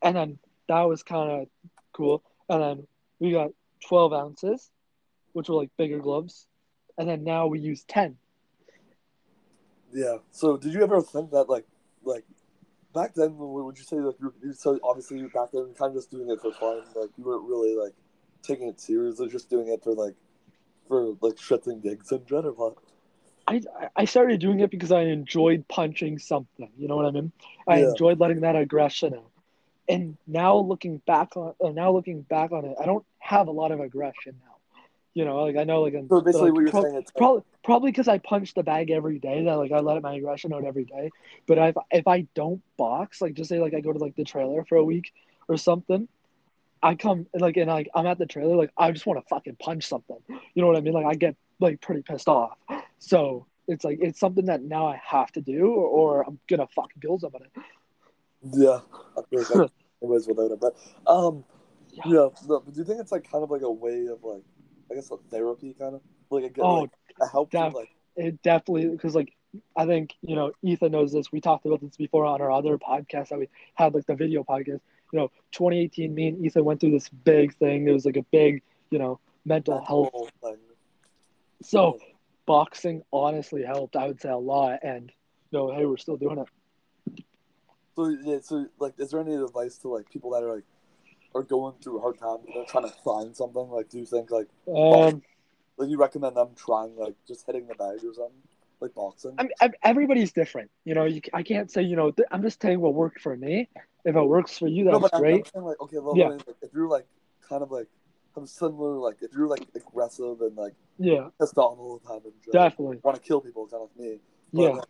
and 0.00 0.14
then 0.14 0.38
that 0.68 0.82
was 0.82 1.02
kind 1.02 1.42
of 1.42 1.48
cool. 1.92 2.22
And 2.48 2.62
then 2.62 2.86
we 3.18 3.32
got 3.32 3.50
twelve 3.84 4.12
ounces, 4.12 4.70
which 5.32 5.48
were 5.48 5.56
like 5.56 5.70
bigger 5.76 5.98
gloves, 5.98 6.46
and 6.96 7.08
then 7.08 7.24
now 7.24 7.48
we 7.48 7.58
use 7.58 7.82
ten. 7.84 8.16
Yeah. 9.92 10.18
So 10.30 10.56
did 10.56 10.72
you 10.72 10.82
ever 10.82 11.00
think 11.02 11.30
that 11.32 11.48
like 11.48 11.66
like 12.04 12.24
back 12.94 13.14
then 13.14 13.36
would 13.36 13.78
you 13.78 13.84
say 13.84 13.96
like 13.96 14.16
you 14.20 14.32
were 14.44 14.52
so 14.52 14.78
obviously 14.82 15.22
back 15.22 15.50
then 15.52 15.74
kind 15.78 15.90
of 15.90 15.94
just 15.94 16.10
doing 16.10 16.28
it 16.30 16.40
for 16.40 16.52
fun 16.52 16.82
like 16.94 17.10
you 17.16 17.24
weren't 17.24 17.48
really 17.48 17.74
like 17.74 17.94
taking 18.42 18.68
it 18.68 18.80
serious 18.80 19.20
or 19.20 19.28
just 19.28 19.48
doing 19.48 19.68
it 19.68 19.82
for 19.82 19.94
like 19.94 20.14
for 20.92 21.16
like 21.22 21.36
shits 21.36 21.66
and 21.66 21.82
gigs 21.82 22.12
and 22.12 22.26
dread 22.26 22.44
or 22.44 22.52
what? 22.52 22.76
I 23.46 23.62
I 23.96 24.04
started 24.04 24.40
doing 24.40 24.60
it 24.60 24.70
because 24.70 24.92
I 24.92 25.02
enjoyed 25.02 25.66
punching 25.68 26.18
something. 26.18 26.70
You 26.76 26.88
know 26.88 26.96
what 26.96 27.06
I 27.06 27.10
mean? 27.10 27.32
I 27.68 27.78
Yeah. 27.78 27.80
enjoyed 27.80 28.20
letting 28.20 28.40
that 28.40 28.56
aggression 28.56 29.14
out. 29.14 29.30
And 29.88 30.16
now 30.26 30.56
looking 30.58 30.98
back 31.06 31.36
on 31.36 31.54
uh, 31.62 31.70
now 31.70 31.92
looking 31.92 32.22
back 32.22 32.52
on 32.52 32.64
it, 32.64 32.76
I 32.80 32.86
don't 32.86 33.04
have 33.18 33.48
a 33.48 33.52
lot 33.52 33.72
of 33.72 33.80
aggression 33.80 34.34
now. 34.40 34.56
You 35.14 35.24
know, 35.24 35.42
like 35.44 35.56
I 35.56 35.64
know 35.64 35.82
like 35.82 35.94
I'm 35.94 36.10
So 36.10 36.20
basically 36.20 36.50
like, 36.50 36.52
what 36.52 36.60
you're 36.62 36.72
pro- 36.72 36.86
saying 36.86 36.96
it's 36.96 37.12
probably 37.16 37.42
probably 37.64 37.90
because 37.90 38.08
I 38.08 38.18
punch 38.18 38.54
the 38.54 38.62
bag 38.62 38.90
every 38.90 39.18
day 39.18 39.44
that 39.44 39.54
like 39.54 39.72
I 39.72 39.80
let 39.80 40.02
my 40.02 40.14
aggression 40.14 40.52
out 40.52 40.64
every 40.64 40.84
day. 40.84 41.12
But 41.46 41.58
if 41.58 41.76
if 41.90 42.06
I 42.08 42.26
don't 42.34 42.62
box, 42.76 43.20
like 43.20 43.34
just 43.34 43.48
say 43.50 43.60
like 43.60 43.74
I 43.74 43.80
go 43.80 43.92
to 43.92 43.98
like 43.98 44.16
the 44.16 44.24
trailer 44.24 44.64
for 44.64 44.76
a 44.76 44.84
week 44.84 45.12
or 45.48 45.56
something, 45.56 46.08
I 46.82 46.94
come 46.96 47.26
like 47.34 47.56
and 47.56 47.68
like 47.68 47.88
I'm 47.94 48.06
at 48.06 48.18
the 48.18 48.26
trailer 48.26 48.56
like 48.56 48.72
I 48.76 48.90
just 48.92 49.06
want 49.06 49.20
to 49.20 49.28
fucking 49.28 49.56
punch 49.60 49.86
something. 49.86 50.18
You 50.28 50.62
know 50.62 50.66
what 50.66 50.76
I 50.76 50.80
mean? 50.80 50.94
Like 50.94 51.06
I 51.06 51.14
get 51.14 51.36
like 51.60 51.80
pretty 51.80 52.02
pissed 52.02 52.28
off. 52.28 52.56
So 52.98 53.46
it's 53.68 53.84
like 53.84 53.98
it's 54.00 54.18
something 54.18 54.46
that 54.46 54.62
now 54.62 54.86
I 54.86 55.00
have 55.04 55.30
to 55.32 55.40
do 55.40 55.66
or, 55.66 55.86
or 55.86 56.26
I'm 56.26 56.38
gonna 56.48 56.66
fucking 56.74 57.00
kill 57.00 57.18
somebody. 57.18 57.46
yeah. 58.52 58.80
I 59.16 59.22
feel 59.30 59.40
like 59.40 59.70
I 59.70 59.70
was 60.00 60.26
without 60.26 60.50
it. 60.50 60.60
But 60.60 60.74
um 61.06 61.44
Yeah. 61.92 62.02
yeah, 62.06 62.28
do 62.48 62.62
you 62.74 62.84
think 62.84 63.00
it's 63.00 63.12
like 63.12 63.30
kind 63.30 63.44
of 63.44 63.50
like 63.50 63.62
a 63.62 63.70
way 63.70 64.06
of 64.06 64.22
like 64.24 64.42
I 64.90 64.94
guess 64.94 65.10
a 65.10 65.16
therapy 65.30 65.74
kind 65.78 65.94
of 65.96 66.00
like 66.30 66.44
a 66.44 66.50
good 66.50 66.62
Oh, 66.64 66.80
like, 66.80 66.90
a 67.20 67.26
help 67.28 67.50
def- 67.50 67.74
like 67.74 67.90
it 68.16 68.42
definitely 68.42 68.88
because 68.88 69.14
like 69.14 69.32
I 69.76 69.86
think 69.86 70.14
you 70.22 70.34
know 70.34 70.52
Ethan 70.62 70.92
knows 70.92 71.12
this. 71.12 71.30
We 71.30 71.40
talked 71.40 71.66
about 71.66 71.80
this 71.80 71.96
before 71.96 72.24
on 72.24 72.40
our 72.40 72.50
other 72.50 72.78
podcast 72.78 73.28
that 73.28 73.38
we 73.38 73.48
had 73.74 73.94
like 73.94 74.06
the 74.06 74.14
video 74.14 74.42
podcast. 74.44 74.80
You 75.12 75.20
know, 75.20 75.28
2018, 75.52 76.14
me 76.14 76.28
and 76.28 76.44
Ethan 76.44 76.64
went 76.64 76.80
through 76.80 76.92
this 76.92 77.08
big 77.08 77.54
thing. 77.56 77.86
It 77.86 77.92
was 77.92 78.04
like 78.04 78.16
a 78.16 78.24
big 78.32 78.62
you 78.90 78.98
know 78.98 79.20
mental 79.44 79.84
health. 79.84 80.30
thing. 80.42 80.56
So 81.62 81.98
boxing 82.46 83.02
honestly 83.12 83.62
helped. 83.62 83.96
I 83.96 84.06
would 84.06 84.20
say 84.20 84.30
a 84.30 84.36
lot. 84.36 84.80
And 84.82 85.12
you 85.50 85.58
know, 85.58 85.74
hey, 85.74 85.84
we're 85.84 85.96
still 85.96 86.16
doing 86.16 86.38
it. 86.38 87.24
So 87.94 88.08
yeah, 88.08 88.38
so 88.42 88.66
like, 88.78 88.94
is 88.98 89.10
there 89.10 89.20
any 89.20 89.34
advice 89.34 89.76
to 89.78 89.88
like 89.88 90.10
people 90.10 90.30
that 90.30 90.42
are 90.42 90.54
like 90.54 90.64
are 91.34 91.42
going 91.42 91.74
through 91.82 91.98
a 91.98 92.00
hard 92.00 92.18
time 92.18 92.38
and 92.46 92.54
they're 92.54 92.64
trying 92.64 92.84
to 92.84 92.94
find 93.04 93.36
something? 93.36 93.68
Like, 93.68 93.88
do 93.88 93.98
you 93.98 94.06
think 94.06 94.30
like 94.30 94.48
Um, 94.66 95.22
like 95.76 95.88
you 95.88 95.98
recommend 95.98 96.36
them 96.36 96.50
trying 96.56 96.96
like 96.96 97.16
just 97.26 97.46
hitting 97.46 97.66
the 97.66 97.74
bag 97.74 97.98
or 98.04 98.14
something 98.14 98.42
like 98.82 98.94
boxing? 98.94 99.34
I 99.38 99.44
mean, 99.44 99.72
everybody's 99.82 100.32
different. 100.32 100.70
You 100.84 100.94
know, 100.94 101.04
you, 101.04 101.20
I 101.32 101.42
can't 101.42 101.70
say 101.70 101.82
you 101.82 101.96
know. 101.96 102.10
Th- 102.10 102.28
I'm 102.30 102.42
just 102.42 102.60
telling 102.60 102.80
what 102.80 102.94
worked 102.94 103.20
for 103.20 103.36
me. 103.36 103.68
If 104.04 104.16
it 104.16 104.22
works 104.22 104.58
for 104.58 104.66
you, 104.68 104.84
that's 104.84 104.94
no, 104.94 105.00
but 105.00 105.14
I'm- 105.14 105.18
I'm 105.24 105.30
great. 105.30 105.50
saying, 105.52 105.64
like, 105.64 105.80
okay, 105.80 105.98
well, 105.98 106.16
Yeah. 106.16 106.28
like, 106.28 106.42
if 106.60 106.72
you're 106.74 106.88
like 106.88 107.06
kind 107.48 107.62
of 107.62 107.70
like 107.70 107.86
have 108.34 108.48
similar 108.48 108.94
like 108.96 109.16
if 109.22 109.32
you're 109.34 109.46
like 109.46 109.66
aggressive 109.74 110.40
and 110.40 110.56
like 110.56 110.74
Yeah, 110.98 111.28
pissed 111.40 111.56
off 111.58 111.78
all 111.78 111.98
the 111.98 112.08
time 112.08 112.20
and 112.24 112.32
just, 112.42 112.52
definitely. 112.52 112.98
want 113.04 113.16
to 113.16 113.22
kill 113.22 113.40
people, 113.40 113.66
kind 113.68 113.82
of 113.84 113.90
me. 113.96 114.18
But, 114.52 114.88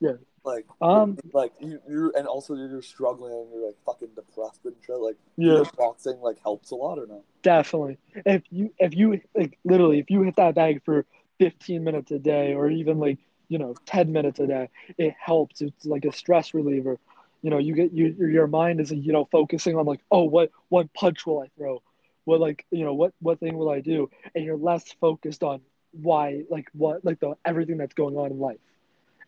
Yeah. 0.00 0.10
like, 0.10 0.16
like 0.44 0.66
Um. 0.80 1.18
like 1.34 1.52
you 1.60 1.80
you 1.88 2.12
and 2.16 2.26
also 2.26 2.54
you're 2.54 2.80
struggling 2.80 3.32
and 3.34 3.50
you're 3.52 3.66
like 3.66 3.76
fucking 3.84 4.08
depressed 4.14 4.64
and 4.64 4.74
shit. 4.86 4.96
Like, 4.98 5.16
Yeah. 5.36 5.54
you 5.58 5.64
boxing 5.76 6.20
like 6.20 6.38
helps 6.42 6.70
a 6.70 6.76
lot 6.76 6.98
or 6.98 7.06
no? 7.06 7.24
Definitely. 7.42 7.98
If 8.14 8.42
you 8.50 8.72
if 8.78 8.94
you 8.96 9.20
like 9.34 9.58
literally 9.64 9.98
if 9.98 10.08
you 10.10 10.22
hit 10.22 10.36
that 10.36 10.54
bag 10.54 10.82
for 10.84 11.04
15 11.38 11.84
minutes 11.84 12.10
a 12.10 12.18
day 12.18 12.54
or 12.54 12.70
even 12.70 12.98
like 12.98 13.18
you 13.48 13.58
know 13.58 13.74
10 13.86 14.12
minutes 14.12 14.40
a 14.40 14.46
day, 14.46 14.68
it 14.98 15.14
helps. 15.18 15.60
It's 15.60 15.86
like 15.86 16.04
a 16.04 16.12
stress 16.12 16.54
reliever. 16.54 16.98
You 17.42 17.50
know, 17.50 17.58
you 17.58 17.74
get 17.74 17.92
you 17.92 18.14
your 18.18 18.46
mind 18.46 18.80
is 18.80 18.90
you 18.90 19.12
know 19.12 19.24
focusing 19.30 19.76
on 19.76 19.86
like 19.86 20.00
oh 20.10 20.24
what 20.24 20.50
what 20.68 20.92
punch 20.92 21.26
will 21.26 21.40
I 21.40 21.48
throw, 21.56 21.82
what 22.24 22.40
like 22.40 22.66
you 22.70 22.84
know 22.84 22.94
what 22.94 23.12
what 23.20 23.40
thing 23.40 23.56
will 23.56 23.70
I 23.70 23.80
do, 23.80 24.10
and 24.34 24.44
you're 24.44 24.56
less 24.56 24.92
focused 25.00 25.42
on 25.42 25.60
why 25.92 26.42
like 26.50 26.68
what 26.72 27.04
like 27.04 27.20
the 27.20 27.34
everything 27.44 27.78
that's 27.78 27.94
going 27.94 28.16
on 28.16 28.30
in 28.30 28.38
life. 28.38 28.58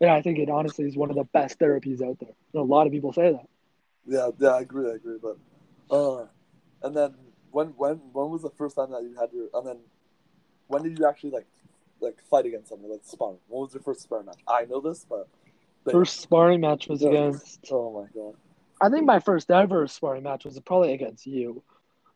And 0.01 0.11
I 0.11 0.23
think 0.23 0.39
it 0.39 0.49
honestly 0.49 0.87
is 0.87 0.97
one 0.97 1.11
of 1.11 1.17
the 1.17 1.25
best 1.25 1.59
therapies 1.59 2.03
out 2.03 2.19
there. 2.21 2.33
Know, 2.55 2.63
a 2.63 2.63
lot 2.63 2.87
of 2.87 2.93
people 2.93 3.13
say 3.13 3.33
that. 3.33 3.47
Yeah, 4.07 4.31
yeah, 4.39 4.51
I 4.51 4.61
agree, 4.63 4.91
I 4.91 4.95
agree. 4.95 5.19
But 5.21 5.37
uh, 5.95 6.27
and 6.83 6.97
then 6.97 7.15
when 7.51 7.69
when 7.77 7.97
when 8.13 8.31
was 8.31 8.43
the 8.43 8.51
first 8.51 8.77
time 8.77 8.91
that 8.93 9.03
you 9.03 9.15
had 9.19 9.33
your 9.33 9.49
and 9.55 9.67
then 9.67 9.79
when 10.69 10.83
did 10.83 10.99
you 10.99 11.07
actually 11.07 11.31
like 11.31 11.47
like 12.01 12.21
fight 12.31 12.47
against 12.47 12.69
somebody 12.69 12.93
like 12.93 13.05
spar? 13.05 13.35
What 13.49 13.61
was 13.63 13.75
your 13.75 13.83
first 13.83 14.01
spar 14.03 14.23
match? 14.23 14.41
I 14.49 14.65
know 14.65 14.81
this, 14.81 15.05
but, 15.09 15.29
First 15.91 16.21
sparring 16.21 16.61
match 16.61 16.89
was 16.89 17.01
Yeah. 17.03 17.09
against. 17.09 17.67
Oh 17.73 17.91
my 18.03 18.07
god. 18.15 18.35
I 18.83 18.91
think 18.91 19.07
my 19.07 19.19
first 19.19 19.51
ever 19.51 19.87
sparring 19.87 20.23
match 20.23 20.45
was 20.45 20.59
probably 20.61 20.93
against 20.93 21.27
you. 21.27 21.63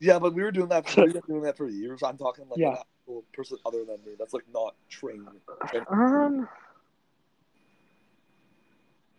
Yeah, 0.01 0.19
but 0.19 0.35
we 0.35 0.43
were 0.43 0.51
doing 0.53 0.69
that. 0.69 0.89
For, 0.89 1.05
we 1.07 1.13
were 1.13 1.21
doing 1.27 1.43
that 1.43 1.57
for 1.57 1.67
years. 1.69 2.03
I'm 2.03 2.19
talking 2.19 2.45
like 2.51 2.59
Yeah. 2.61 2.73
an 2.73 2.77
actual 2.77 3.25
person 3.33 3.59
other 3.65 3.85
than 3.85 3.97
me. 4.05 4.13
That's 4.19 4.35
like 4.35 4.45
not 4.53 4.75
trained. 4.91 5.27
trained. 5.69 5.87
Um, 5.91 6.49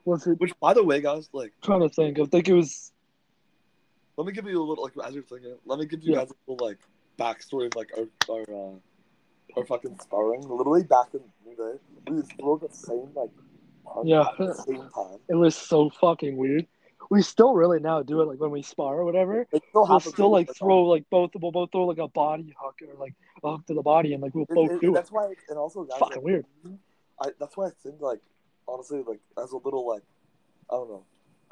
was 0.05 0.27
it? 0.27 0.39
Which, 0.39 0.53
by 0.59 0.73
the 0.73 0.83
way, 0.83 1.01
guys, 1.01 1.27
like 1.33 1.53
Trying 1.63 1.81
to 1.81 1.89
think. 1.89 2.19
I 2.19 2.25
think 2.25 2.47
it 2.47 2.53
was. 2.53 2.91
let 4.17 4.27
me 4.27 4.33
give 4.33 4.45
you 4.47 4.61
a 4.61 4.63
little 4.63 4.83
like 4.83 4.93
as 5.07 5.13
you're 5.13 5.23
thinking. 5.23 5.55
Let 5.65 5.79
me 5.79 5.85
give 5.85 6.03
you 6.03 6.13
Yeah. 6.13 6.19
guys 6.19 6.31
a 6.31 6.51
little 6.51 6.65
like 6.65 6.77
backstory 7.17 7.65
of 7.67 7.75
like 7.75 7.91
our 7.97 8.35
our 8.35 8.41
uh, 8.43 8.75
our 9.57 9.65
fucking 9.65 9.99
sparring. 9.99 10.41
Literally 10.41 10.83
back 10.83 11.07
in 11.13 11.21
the 11.45 11.55
day, 11.55 11.79
we 12.07 12.15
would 12.17 12.27
throw 12.39 12.57
the 12.57 12.69
same 12.73 13.09
like 13.15 13.29
Yeah. 14.03 14.25
same 14.65 14.89
time. 14.89 15.19
It 15.29 15.35
was 15.35 15.55
so 15.55 15.89
fucking 15.89 16.37
weird. 16.37 16.67
We 17.11 17.21
still 17.21 17.53
really 17.53 17.79
now 17.79 18.01
do 18.01 18.21
it 18.21 18.25
like 18.25 18.39
when 18.39 18.49
we 18.51 18.63
spar 18.63 18.95
or 18.99 19.05
whatever. 19.05 19.45
It 19.51 19.63
still 19.69 19.85
We'll 19.87 19.99
still 19.99 20.31
like 20.31 20.49
throw 20.55 20.83
like 20.85 21.05
both. 21.11 21.31
We'll 21.39 21.51
both 21.51 21.71
throw 21.71 21.85
like 21.85 21.99
a 21.99 22.07
body 22.07 22.55
hook 22.59 22.79
or 22.81 22.95
like 22.99 23.13
a 23.43 23.51
hook 23.51 23.65
to 23.67 23.73
the 23.75 23.83
body 23.83 24.13
and 24.13 24.23
like 24.23 24.33
we'll 24.33 24.45
both 24.49 24.71
it- 24.71 24.81
do 24.81 24.91
it. 24.91 24.93
That's 24.95 25.11
why, 25.11 25.31
and 25.49 25.57
also 25.57 25.83
guys, 25.83 25.99
fucking 25.99 26.17
like, 26.17 26.23
weird. 26.25 26.45
I 27.21 27.29
that's 27.39 27.55
why 27.55 27.67
I 27.67 27.71
think 27.83 28.01
like 28.01 28.19
honestly 28.67 29.03
like 29.07 29.19
as 29.41 29.51
a 29.51 29.57
little 29.57 29.87
like 29.87 30.01
I 30.71 30.75
don't 30.75 30.89
know 30.89 31.05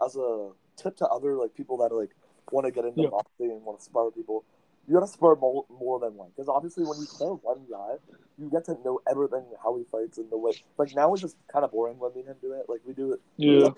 as 0.03 0.15
a 0.15 0.49
tip 0.75 0.97
to 0.97 1.07
other 1.07 1.35
like 1.35 1.53
people 1.53 1.77
that 1.77 1.93
like 1.93 2.09
want 2.51 2.65
to 2.65 2.71
get 2.71 2.83
into 2.85 3.03
Yeah. 3.03 3.09
boxing 3.09 3.51
and 3.51 3.63
want 3.63 3.77
to 3.79 3.85
spar 3.85 4.09
people, 4.11 4.43
you 4.87 4.93
gotta 4.93 5.07
spar 5.07 5.35
more, 5.35 5.65
more 5.69 5.99
than 5.99 6.15
one 6.15 6.29
because 6.29 6.49
obviously 6.49 6.83
when 6.83 6.97
you 6.99 7.05
spar 7.05 7.33
one 7.35 7.59
guy, 7.69 7.95
you 8.37 8.49
get 8.49 8.65
to 8.65 8.77
know 8.83 8.99
everything 9.09 9.43
how 9.63 9.77
he 9.77 9.83
fights 9.91 10.17
and 10.17 10.29
the 10.29 10.37
way. 10.37 10.51
Like 10.77 10.93
now 10.95 11.13
it's 11.13 11.21
just 11.21 11.37
kind 11.51 11.63
of 11.63 11.71
boring 11.71 11.99
when 11.99 12.13
me 12.13 12.21
and 12.21 12.29
him 12.29 12.37
do 12.41 12.53
it. 12.53 12.65
Like 12.67 12.81
we 12.85 12.93
do 12.93 13.13
it 13.13 13.21
Yeah. 13.37 13.69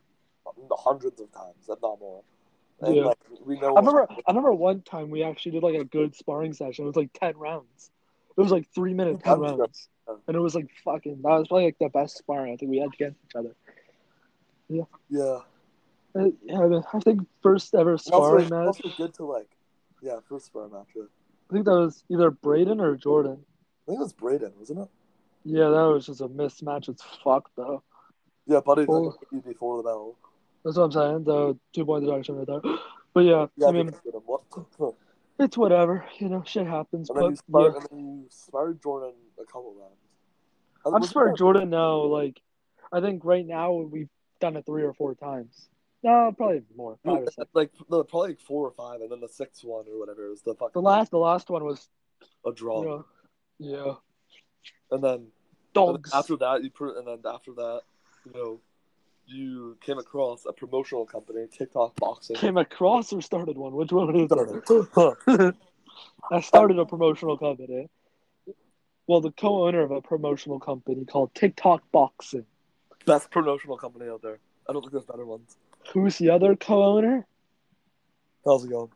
hundreds 0.72 1.20
of 1.22 1.32
times, 1.32 1.70
if 1.70 1.82
not 1.82 2.00
more. 2.00 2.24
And 2.82 2.96
Yeah. 2.96 3.06
like 3.06 3.18
we 3.46 3.60
know. 3.60 3.76
I 3.76 3.80
remember. 3.80 4.08
I 4.10 4.32
remember 4.32 4.54
one 4.54 4.82
time 4.82 5.10
we 5.10 5.24
actually 5.24 5.54
did 5.54 5.64
like 5.64 5.76
a 5.76 5.86
good 5.86 6.16
sparring 6.16 6.54
session. 6.54 6.86
It 6.86 6.88
was 6.88 6.96
like 6.96 7.14
ten 7.14 7.38
rounds. 7.38 7.92
It 8.38 8.42
was 8.42 8.52
like 8.52 8.68
three 8.74 8.94
minutes, 8.94 9.22
ten 9.24 9.40
Yeah. 9.40 9.52
rounds, 9.52 9.90
and 10.28 10.36
it 10.36 10.40
was 10.40 10.56
like 10.56 10.70
fucking. 10.84 11.22
That 11.22 11.30
was 11.40 11.48
probably 11.48 11.66
like 11.66 11.78
the 11.80 11.90
best 11.90 12.18
sparring 12.18 12.54
I 12.54 12.58
think 12.58 12.72
we 12.72 12.80
had 12.80 12.94
against 12.94 13.20
each 13.26 13.36
other. 13.36 13.56
Yeah. 14.68 15.40
Uh, 16.16 16.30
yeah, 16.44 16.60
I 16.60 16.68
mean, 16.68 16.84
I 16.94 17.00
think 17.00 17.28
first 17.44 17.76
ever 17.76 17.92
And 17.92 18.00
also, 18.12 18.12
sparring 18.12 18.44
it's 18.46 18.52
match. 18.52 18.66
also 18.68 18.90
good 18.98 19.14
to 19.16 19.26
like, 19.26 19.50
yeah, 20.06 20.20
first 20.30 20.46
sparring 20.46 20.72
match. 20.72 20.88
Yeah. 20.96 21.04
I 21.50 21.54
think 21.54 21.66
that 21.66 21.72
was 21.72 22.04
either 22.10 22.30
Braden 22.30 22.80
or 22.80 22.96
Jordan. 22.96 23.40
I 23.42 23.92
think 23.92 24.00
it 24.00 24.04
was 24.04 24.14
Braden, 24.14 24.54
wasn't 24.58 24.80
it? 24.80 24.90
Yeah, 25.44 25.70
that 25.70 25.84
was 25.84 26.06
just 26.06 26.22
a 26.22 26.28
mismatch. 26.28 26.90
It's 26.90 27.04
fucked 27.24 27.56
though. 27.56 27.84
Yeah, 28.46 28.60
buddy, 28.60 28.86
Oh. 28.88 29.16
before 29.46 29.78
the 29.78 29.84
bell. 29.84 30.16
That's 30.64 30.78
what 30.78 30.84
I'm 30.86 30.92
saying. 30.92 31.24
The 31.24 31.58
two 31.74 31.86
point 31.86 32.06
deduction 32.06 32.38
right 32.38 32.48
there. 32.48 32.62
But 33.14 33.24
yeah, 33.24 33.48
Yeah, 33.56 33.68
I 33.68 33.72
mean. 33.72 33.92
What? 34.26 34.42
it's 35.40 35.58
whatever. 35.58 36.04
You 36.20 36.28
know, 36.28 36.44
shit 36.46 36.68
happens. 36.68 37.10
And 37.10 37.18
then 37.18 37.32
you 37.32 37.38
But 37.48 37.62
yeah, 37.62 37.80
and 37.80 37.88
then 37.90 38.30
you 38.60 38.76
Jordan 38.84 39.14
a 39.40 39.46
couple 39.46 39.74
rounds. 39.74 39.96
I'm 40.86 41.02
sparring 41.04 41.38
Jordan 41.38 41.70
now. 41.70 42.02
Like, 42.02 42.42
I 42.92 43.00
think 43.00 43.24
right 43.24 43.46
now 43.48 43.72
we've 43.74 44.10
done 44.42 44.58
it 44.58 44.66
three 44.66 44.84
or 44.84 44.94
four 44.94 45.16
times. 45.16 45.70
No, 46.06 46.32
probably 46.38 46.62
more. 46.78 47.00
Five 47.04 47.24
or 47.24 47.32
six. 47.32 47.50
Like 47.56 47.72
no, 47.90 48.04
probably 48.04 48.30
like 48.30 48.40
four 48.40 48.68
or 48.68 48.72
five, 48.72 49.02
and 49.02 49.12
then 49.12 49.20
the 49.22 49.28
sixth 49.28 49.64
one 49.64 49.86
or 49.92 50.00
whatever 50.00 50.28
It 50.28 50.30
was 50.30 50.42
the 50.44 50.54
fucking 50.54 50.74
The 50.74 50.82
last, 50.82 51.10
the 51.10 51.18
last 51.18 51.50
one 51.50 51.64
was, 51.66 51.90
a 52.46 52.52
draw. 52.54 52.84
know, 52.84 53.06
yeah, 53.58 53.94
And 54.92 55.04
then 55.04 55.12
and 55.14 55.32
dogs. 55.74 56.12
then 56.12 56.20
after 56.20 56.36
that, 56.38 56.64
you 56.64 56.70
put, 56.70 56.96
and 56.98 57.08
then 57.08 57.20
after 57.26 57.54
that, 57.54 57.82
you 58.24 58.34
know, 58.34 58.60
you 59.26 59.78
came 59.82 59.98
across 59.98 60.46
a 60.46 60.54
promotional 60.54 61.08
company, 61.08 61.48
TikTok 61.52 61.96
Boxing. 61.96 62.36
Came 62.36 62.58
across 62.58 63.12
or 63.12 63.20
started 63.24 63.58
one. 63.58 63.74
Which 63.74 63.92
one 63.92 64.16
is 64.16 64.32
I 64.32 65.16
it? 65.38 65.56
I 66.32 66.42
started 66.42 66.78
a 66.78 66.86
promotional 66.86 67.36
company. 67.36 67.90
Well, 69.08 69.22
the 69.22 69.32
co-owner 69.32 69.82
of 69.82 69.90
a 69.90 70.02
promotional 70.02 70.60
company 70.60 71.04
called 71.06 71.34
TikTok 71.34 71.82
Boxing. 71.92 72.46
Best 73.08 73.32
promotional 73.32 73.78
company 73.78 74.08
out 74.08 74.22
there. 74.22 74.38
I 74.70 74.74
don't 74.74 74.82
think 74.82 74.92
there's 74.94 75.06
better 75.06 75.26
ones. 75.26 75.58
Who's 75.94 76.18
the 76.18 76.30
other 76.30 76.56
co-owner? 76.56 77.26
How's 78.46 78.66
it 78.66 78.70
going? 78.70 78.90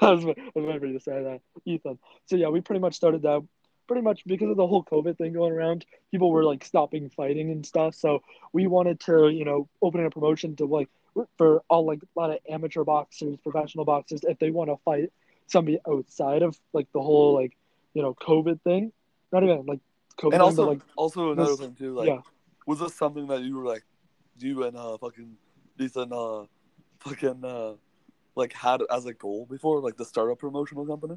I 0.00 0.12
was, 0.12 0.24
I 0.24 0.28
was 0.54 0.64
waiting 0.66 0.80
for 0.80 0.86
you 0.86 0.92
to 0.94 1.00
say 1.00 1.22
that, 1.22 1.40
Ethan. 1.64 1.98
So 2.26 2.36
yeah, 2.36 2.48
we 2.48 2.60
pretty 2.60 2.80
much 2.80 2.94
started 2.94 3.22
that. 3.22 3.46
Pretty 3.86 4.02
much 4.02 4.22
because 4.24 4.50
of 4.50 4.56
the 4.56 4.66
whole 4.66 4.84
COVID 4.84 5.18
thing 5.18 5.32
going 5.32 5.52
around, 5.52 5.84
people 6.10 6.30
were 6.30 6.44
like 6.44 6.64
stopping 6.64 7.10
fighting 7.10 7.50
and 7.50 7.66
stuff. 7.66 7.94
So 7.96 8.22
we 8.52 8.66
wanted 8.68 9.00
to, 9.00 9.28
you 9.28 9.44
know, 9.44 9.68
open 9.82 10.04
a 10.04 10.10
promotion 10.10 10.54
to 10.56 10.64
like 10.64 10.88
for 11.36 11.62
all 11.68 11.84
like 11.84 11.98
a 12.02 12.20
lot 12.20 12.30
of 12.30 12.38
amateur 12.48 12.84
boxers, 12.84 13.36
professional 13.42 13.84
boxers, 13.84 14.20
if 14.22 14.38
they 14.38 14.50
want 14.50 14.70
to 14.70 14.76
fight 14.84 15.12
somebody 15.48 15.80
outside 15.88 16.42
of 16.42 16.56
like 16.72 16.86
the 16.92 17.00
whole 17.00 17.34
like, 17.34 17.56
you 17.94 18.02
know, 18.02 18.14
COVID 18.14 18.62
thing. 18.62 18.92
Not 19.32 19.42
even 19.42 19.66
like 19.66 19.80
COVID, 20.18 20.24
And 20.24 20.32
thing, 20.34 20.40
also, 20.40 20.64
but 20.64 20.68
like 20.70 20.80
also 20.96 21.32
another 21.32 21.50
this- 21.50 21.60
thing 21.60 21.74
too. 21.74 21.94
Like, 21.94 22.08
yeah. 22.08 22.20
was 22.66 22.78
this 22.78 22.94
something 22.94 23.26
that 23.26 23.42
you 23.42 23.56
were 23.56 23.64
like, 23.64 23.84
you 24.38 24.62
and 24.64 24.76
uh 24.76 24.96
fucking 24.98 25.36
Ethan 25.80 26.12
uh 26.12 26.44
fucking 27.00 27.44
uh 27.44 27.74
like 28.36 28.52
had 28.52 28.80
as 28.92 29.06
a 29.06 29.14
goal 29.14 29.46
before, 29.50 29.80
like 29.80 29.96
the 29.96 30.04
startup 30.04 30.38
promotional 30.38 30.86
company? 30.86 31.16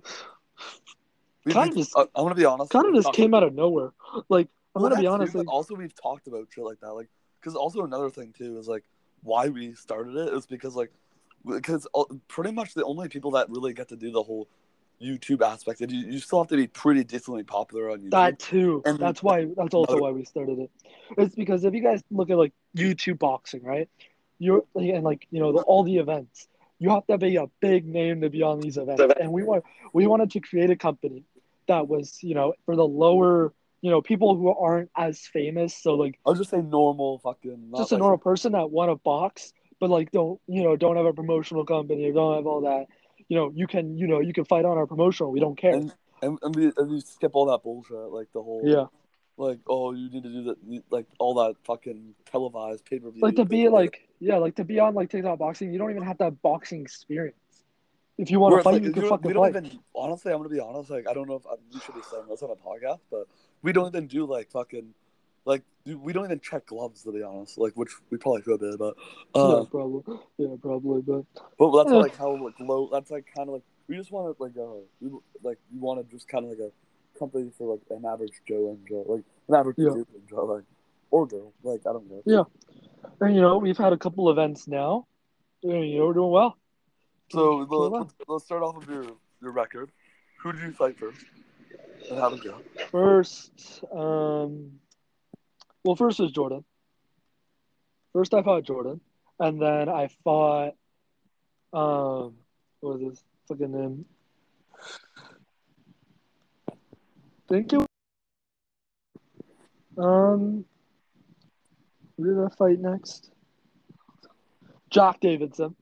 We- 1.45 1.53
Kind 1.53 1.71
of 1.71 1.77
just- 1.77 1.95
I, 1.97 2.05
want 2.21 2.35
to 2.35 2.39
be 2.41 2.45
honest. 2.45 2.71
kind 2.71 2.85
of 2.87 2.95
just 2.95 3.13
came 3.13 3.33
out 3.33 3.43
of 3.43 3.53
nowhere. 3.53 3.91
Like 4.29 4.47
I'm 4.75 4.81
Well, 4.81 4.89
gonna 4.89 5.01
be 5.01 5.07
honest, 5.07 5.35
like, 5.35 5.47
also 5.51 5.75
we've 5.75 5.93
talked 5.93 6.27
about 6.27 6.47
shit 6.49 6.63
like 6.63 6.79
that, 6.79 6.93
like 6.93 7.09
because 7.39 7.55
also 7.55 7.83
another 7.83 8.09
thing 8.09 8.33
too 8.37 8.57
is 8.57 8.67
like 8.67 8.83
why 9.21 9.49
we 9.49 9.73
started 9.73 10.15
it 10.15 10.33
is 10.33 10.45
because 10.45 10.75
like 10.75 10.91
because 11.45 11.85
pretty 12.29 12.51
much 12.51 12.73
the 12.73 12.85
only 12.85 13.09
people 13.09 13.31
that 13.31 13.49
really 13.49 13.73
get 13.73 13.89
to 13.89 13.95
do 13.97 14.11
the 14.11 14.23
whole 14.23 14.47
YouTube 15.01 15.41
aspect, 15.41 15.81
you, 15.81 15.87
you 15.89 16.19
still 16.19 16.39
have 16.39 16.47
to 16.47 16.55
be 16.55 16.67
pretty 16.67 17.03
decently 17.03 17.43
popular 17.43 17.91
on 17.91 17.99
YouTube. 17.99 18.11
That 18.11 18.39
too. 18.39 18.81
And 18.85 18.97
that's 18.97 19.21
why. 19.21 19.45
That's 19.57 19.73
also 19.73 19.97
why 19.99 20.11
we 20.11 20.23
started 20.23 20.59
it. 20.59 20.71
It's 21.17 21.35
because 21.35 21.65
if 21.65 21.73
you 21.73 21.81
guys 21.81 22.01
look 22.09 22.29
at 22.29 22.37
like 22.37 22.53
YouTube 22.75 23.19
boxing, 23.19 23.61
right? 23.63 23.89
You're 24.43 24.63
and 24.75 25.03
like 25.03 25.27
you 25.31 25.39
know 25.39 25.53
the, 25.53 25.61
all 25.61 25.83
the 25.83 25.97
events. 25.97 26.47
You 26.79 26.89
have 26.89 27.07
to 27.07 27.17
be 27.17 27.37
a 27.37 27.47
big 27.61 27.85
name 27.85 28.21
to 28.21 28.29
be 28.29 28.43
on 28.43 28.59
these 28.59 28.77
events, 28.77 29.01
and 29.19 29.31
we 29.31 29.43
want 29.43 29.63
we 29.93 30.05
wanted 30.05 30.31
to 30.31 30.39
create 30.41 30.69
a 30.69 30.75
company 30.75 31.23
that 31.67 31.87
was 31.87 32.21
you 32.21 32.35
know 32.35 32.53
for 32.65 32.75
the 32.75 32.85
lower 32.85 33.53
you 33.81 33.89
know 33.89 34.01
people 34.01 34.35
who 34.35 34.49
aren't 34.49 34.89
as 34.97 35.19
famous. 35.19 35.75
So 35.75 35.93
like 35.93 36.19
I'll 36.25 36.33
just 36.33 36.49
say 36.49 36.61
normal 36.61 37.19
fucking. 37.19 37.71
Just 37.77 37.91
a 37.91 37.95
like- 37.95 37.99
normal 37.99 38.17
person 38.17 38.51
that 38.51 38.69
want 38.69 38.91
a 38.91 38.95
box, 38.95 39.53
but 39.79 39.89
like 39.89 40.11
don't 40.11 40.41
you 40.47 40.63
know 40.63 40.75
don't 40.75 40.97
have 40.97 41.05
a 41.05 41.13
promotional 41.13 41.65
company 41.65 42.09
or 42.09 42.13
don't 42.13 42.35
have 42.35 42.45
all 42.45 42.61
that. 42.61 42.87
You 43.29 43.37
know 43.37 43.51
you 43.55 43.67
can 43.67 43.97
you 43.97 44.07
know 44.07 44.19
you 44.19 44.33
can 44.33 44.45
fight 44.45 44.65
on 44.65 44.77
our 44.77 44.87
promotional. 44.87 45.31
We 45.31 45.39
don't 45.39 45.57
care. 45.57 45.73
And 45.75 45.93
and, 46.21 46.39
and, 46.41 46.55
we, 46.55 46.71
and 46.77 46.89
we 46.89 47.01
skip 47.01 47.31
all 47.33 47.47
that 47.47 47.63
bullshit, 47.63 47.97
like 47.97 48.31
the 48.33 48.41
whole 48.41 48.61
yeah. 48.65 48.85
Like 49.37 49.59
oh 49.67 49.93
you 49.93 50.09
need 50.09 50.23
to 50.23 50.29
do 50.29 50.43
that, 50.43 50.83
like 50.89 51.05
all 51.19 51.33
that 51.35 51.55
fucking 51.65 52.13
televised 52.31 52.85
pay 52.85 52.99
per 52.99 53.09
view. 53.09 53.21
like 53.21 53.35
to 53.35 53.45
be 53.45 53.67
like 53.69 54.07
yeah, 54.19 54.37
like 54.37 54.55
to 54.55 54.63
be 54.63 54.79
on 54.79 54.93
like 54.93 55.09
TikTok 55.09 55.39
boxing, 55.39 55.73
you 55.73 55.79
don't 55.79 55.91
even 55.91 56.03
have 56.03 56.17
to 56.19 56.25
have 56.25 56.41
boxing 56.41 56.81
experience. 56.81 57.35
If 58.17 58.29
you 58.29 58.39
want 58.39 58.55
to 58.55 58.63
fight, 58.63 58.83
you 58.83 58.91
can 58.91 59.09
fucking 59.09 59.27
we 59.27 59.33
don't 59.33 59.51
fight. 59.51 59.65
even 59.65 59.79
honestly. 59.95 60.31
I'm 60.31 60.37
gonna 60.37 60.49
be 60.49 60.59
honest. 60.59 60.89
Like 60.89 61.07
I 61.09 61.13
don't 61.13 61.27
know 61.27 61.35
if 61.35 61.47
I, 61.47 61.55
we 61.73 61.79
should 61.79 61.95
be 61.95 62.01
saying 62.09 62.23
this 62.29 62.43
on 62.43 62.51
a 62.51 62.55
podcast, 62.55 62.99
but 63.09 63.27
we 63.63 63.73
don't 63.73 63.87
even 63.87 64.07
do 64.07 64.25
like 64.25 64.51
fucking 64.51 64.93
like 65.45 65.63
we 65.85 66.13
don't 66.13 66.25
even 66.25 66.39
check 66.39 66.67
gloves 66.67 67.03
to 67.03 67.11
be 67.11 67.23
honest. 67.23 67.57
Like 67.57 67.73
which 67.73 67.89
we 68.11 68.17
probably 68.17 68.43
should 68.43 68.59
be, 68.59 68.75
but 68.77 68.95
uh, 69.35 69.59
yeah, 69.59 69.65
probably. 69.69 70.19
Yeah, 70.37 70.55
probably. 70.61 71.01
But 71.01 71.25
but 71.57 71.83
that's 71.83 71.91
like 71.91 72.15
how 72.15 72.31
like 72.37 72.59
low. 72.59 72.89
That's 72.91 73.09
like 73.09 73.25
kind 73.35 73.49
of 73.49 73.55
like 73.55 73.63
we 73.87 73.97
just 73.97 74.11
want 74.11 74.37
to 74.37 74.43
like 74.43 74.53
uh 74.57 74.83
we, 75.01 75.09
like 75.43 75.57
you 75.73 75.79
want 75.79 75.99
to 75.99 76.15
just 76.15 76.27
kind 76.27 76.45
of 76.45 76.51
like 76.51 76.59
a 76.59 76.71
company 77.17 77.51
for 77.57 77.73
like 77.73 77.81
an 77.97 78.05
average 78.05 78.33
Joe 78.47 78.69
and 78.71 78.87
Joe, 78.87 79.05
like 79.07 79.23
an 79.47 79.55
average 79.55 79.77
Yeah. 79.77 79.89
dude 79.93 80.07
and 80.13 80.27
Joe, 80.29 80.45
like 80.45 80.63
or 81.11 81.27
girl. 81.27 81.53
Like 81.63 81.81
I 81.87 81.93
don't 81.93 82.09
know. 82.09 82.21
Yeah. 82.25 82.43
and 83.21 83.35
you 83.35 83.41
know 83.41 83.57
we've 83.57 83.77
had 83.77 83.93
a 83.93 83.97
couple 83.97 84.29
events 84.29 84.67
now. 84.67 85.07
and, 85.63 85.87
You 85.89 85.99
know 85.99 86.07
we're 86.07 86.13
doing 86.13 86.31
well. 86.31 86.57
So 87.31 87.65
Doing 87.65 87.91
let's, 87.91 87.91
well. 87.91 88.11
let's 88.35 88.45
start 88.45 88.63
off 88.63 88.77
with 88.77 88.89
your 88.89 89.05
your 89.41 89.51
record. 89.51 89.91
Who 90.41 90.51
did 90.53 90.61
you 90.61 90.71
fight 90.73 90.97
first? 90.97 91.23
And 92.09 92.19
how 92.19 92.29
did 92.29 92.39
it 92.39 92.43
go? 92.45 92.57
First, 92.91 93.83
um, 93.91 94.73
well, 95.85 95.95
first 95.95 96.19
was 96.19 96.31
Jordan. 96.31 96.65
First, 98.11 98.33
I 98.33 98.43
fought 98.43 98.63
Jordan, 98.63 98.99
and 99.39 99.61
then 99.61 99.87
I 99.89 100.09
fought, 100.23 100.75
um, 101.71 102.35
what 102.81 102.99
was 102.99 103.01
his 103.01 103.23
fucking 103.47 103.71
name? 103.71 104.05
Think 107.53 107.71
it. 107.71 107.85
Um, 109.95 110.65
who 112.17 112.25
did 112.25 112.43
I 112.43 112.49
fight 112.55 112.79
next? 112.79 113.29
Jock 114.89 115.19
Davidson. 115.19 115.75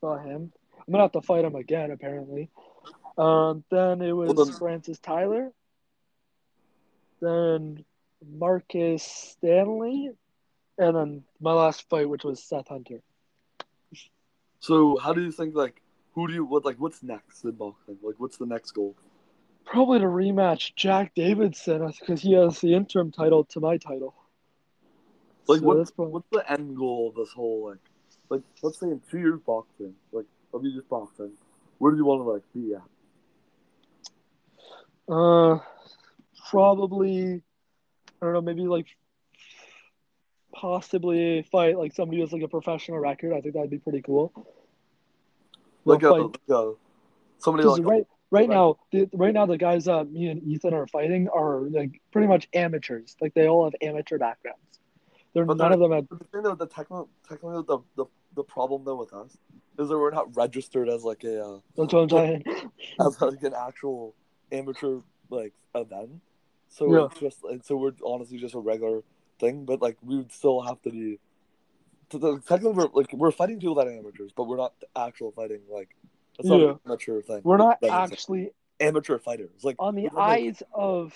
Saw 0.00 0.16
him. 0.16 0.50
I'm 0.78 0.90
gonna 0.90 1.04
have 1.04 1.12
to 1.12 1.20
fight 1.20 1.44
him 1.44 1.56
again, 1.56 1.90
apparently. 1.90 2.48
Um, 3.18 3.64
then 3.70 4.00
it 4.00 4.12
was 4.12 4.34
Well, 4.34 4.46
Francis 4.46 4.98
Tyler. 4.98 5.52
Then 7.20 7.84
Marcus 8.26 9.02
Stanley, 9.02 10.12
and 10.78 10.96
then 10.96 11.24
my 11.38 11.52
last 11.52 11.86
fight, 11.90 12.08
which 12.08 12.24
was 12.24 12.42
Seth 12.42 12.68
Hunter. 12.68 13.02
So 14.60 14.96
how 14.96 15.12
do 15.12 15.22
you 15.22 15.32
think 15.32 15.54
like 15.54 15.82
who 16.14 16.26
do 16.28 16.32
you 16.32 16.46
what 16.46 16.64
like 16.64 16.76
what's 16.78 17.02
next 17.02 17.44
in 17.44 17.50
boxing? 17.50 17.98
Like 18.02 18.14
what's 18.16 18.38
the 18.38 18.46
next 18.46 18.70
goal? 18.70 18.96
Probably 19.70 19.98
to 19.98 20.06
rematch 20.06 20.74
Jack 20.76 21.14
Davidson 21.14 21.92
because 22.00 22.22
he 22.22 22.32
has 22.32 22.58
the 22.60 22.74
interim 22.74 23.12
title 23.12 23.44
to 23.44 23.60
my 23.60 23.76
title. 23.76 24.14
Like 25.46 25.60
So 25.60 25.66
what's 25.66 25.90
probably- 25.90 26.12
what's 26.12 26.28
the 26.30 26.50
end 26.50 26.76
goal 26.76 27.10
of 27.10 27.14
this 27.16 27.32
whole 27.32 27.68
like 27.68 27.78
like 28.30 28.42
let's 28.62 28.78
say 28.80 28.86
in 28.88 29.00
two 29.10 29.18
years 29.18 29.40
boxing, 29.46 29.94
like 30.12 30.26
of 30.54 30.64
you 30.64 30.74
just 30.74 30.88
boxing, 30.88 31.32
where 31.78 31.92
do 31.92 31.98
you 31.98 32.04
want 32.04 32.20
to 32.20 32.30
like 32.30 32.42
be 32.54 32.74
at? 32.74 32.82
Uh, 35.10 35.58
probably, 36.50 37.42
I 38.20 38.24
don't 38.24 38.34
know, 38.34 38.40
maybe 38.42 38.62
like 38.62 38.86
possibly 40.54 41.42
fight 41.50 41.78
like 41.78 41.94
somebody 41.94 42.20
who's 42.20 42.32
like 42.32 42.42
a 42.42 42.48
professional 42.48 42.98
record. 42.98 43.32
I 43.34 43.40
think 43.40 43.54
that'd 43.54 43.70
be 43.70 43.78
pretty 43.78 44.02
cool. 44.02 44.32
Like 45.84 46.02
a, 46.02 46.10
like 46.10 46.38
a 46.50 46.72
somebody 47.38 47.66
like 47.68 47.84
right, 47.84 48.06
right 48.30 48.40
right. 48.40 48.48
now, 48.48 48.78
the, 48.92 49.08
right 49.12 49.32
now 49.34 49.46
the 49.46 49.58
guys 49.58 49.88
uh, 49.88 50.04
me 50.04 50.28
and 50.28 50.42
Ethan 50.42 50.74
are 50.74 50.86
fighting 50.86 51.28
are 51.28 51.60
like 51.70 52.00
pretty 52.12 52.28
much 52.28 52.48
amateurs. 52.54 53.16
Like 53.20 53.34
they 53.34 53.48
all 53.48 53.64
have 53.64 53.74
amateur 53.82 54.18
backgrounds. 54.18 54.60
They're 55.34 55.44
But 55.44 55.56
none 55.58 55.72
of 55.72 55.80
them 55.80 55.92
have. 55.92 56.08
the 56.08 56.16
thing 56.32 56.42
though, 56.42 56.54
the 56.54 56.66
technical 56.66 57.08
technically 57.28 57.62
the, 57.66 57.78
the 57.96 58.06
the 58.34 58.44
problem 58.44 58.84
though 58.84 58.96
with 58.96 59.12
us 59.12 59.36
is 59.78 59.88
that 59.88 59.98
we're 59.98 60.10
not 60.10 60.34
registered 60.36 60.88
as 60.88 61.04
like 61.04 61.24
a 61.24 61.42
uh, 61.44 61.58
That's 61.76 61.92
what 61.92 62.02
I'm 62.02 62.08
saying. 62.10 62.44
as 63.00 63.20
like 63.20 63.42
an 63.42 63.54
actual 63.54 64.14
amateur 64.52 65.00
like 65.30 65.52
event. 65.74 66.20
So 66.68 66.94
Yeah. 66.94 67.06
it's 67.06 67.20
just 67.20 67.44
and 67.44 67.64
so 67.64 67.76
we're 67.76 67.92
honestly 68.04 68.38
just 68.38 68.54
a 68.54 68.58
regular 68.58 69.02
thing, 69.38 69.64
but 69.64 69.80
like 69.80 69.96
we 70.02 70.16
would 70.16 70.32
still 70.32 70.60
have 70.62 70.80
to 70.82 70.90
be. 70.90 71.18
To 72.10 72.18
the, 72.18 72.38
technically, 72.40 72.72
we're 72.72 72.88
like 72.94 73.12
we're 73.12 73.30
fighting 73.30 73.60
people 73.60 73.74
that 73.76 73.86
are 73.86 73.92
amateurs, 73.92 74.32
but 74.34 74.44
we're 74.44 74.56
not 74.56 74.72
actual 74.96 75.30
fighting. 75.32 75.60
Like 75.70 75.94
it's 76.38 76.48
not 76.48 76.60
Yeah. 76.60 76.70
an 76.70 76.78
amateur 76.86 77.22
thing. 77.22 77.40
We're 77.44 77.56
not 77.56 77.78
actually 77.84 78.52
amateur 78.80 79.18
fighters. 79.18 79.64
Like 79.64 79.76
on 79.78 79.94
the 79.94 80.08
we're 80.12 80.18
like, 80.18 80.38
eyes 80.40 80.62
of 80.72 81.14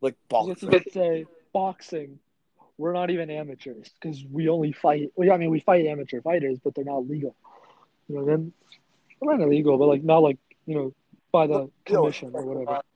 like 0.00 0.16
I 0.32 0.46
guess 0.46 0.62
you 0.62 0.68
boxing. 0.70 0.92
say 0.92 1.26
boxing. 1.52 2.18
we're 2.78 2.92
not 2.94 3.10
even 3.10 3.28
amateurs 3.30 3.90
because 4.00 4.24
we 4.30 4.48
only 4.48 4.72
fight. 4.72 5.12
Well, 5.14 5.30
I 5.30 5.36
mean, 5.36 5.50
we 5.50 5.60
fight 5.60 5.84
amateur 5.86 6.20
fighters, 6.22 6.58
but 6.64 6.74
they're 6.74 6.84
not 6.84 7.06
legal. 7.08 7.34
You 8.08 8.16
know, 8.16 8.24
then 8.24 8.52
we're 9.20 9.36
not 9.36 9.44
illegal, 9.44 9.76
but 9.76 9.86
like 9.86 10.02
not 10.02 10.22
like 10.22 10.38
you 10.66 10.74
know 10.74 10.94
by 11.32 11.46
the 11.46 11.52
You 11.88 11.94
know, 11.94 12.02
commission 12.02 12.30
or 12.32 12.42
whatever. 12.44 12.64
not- 12.72 12.86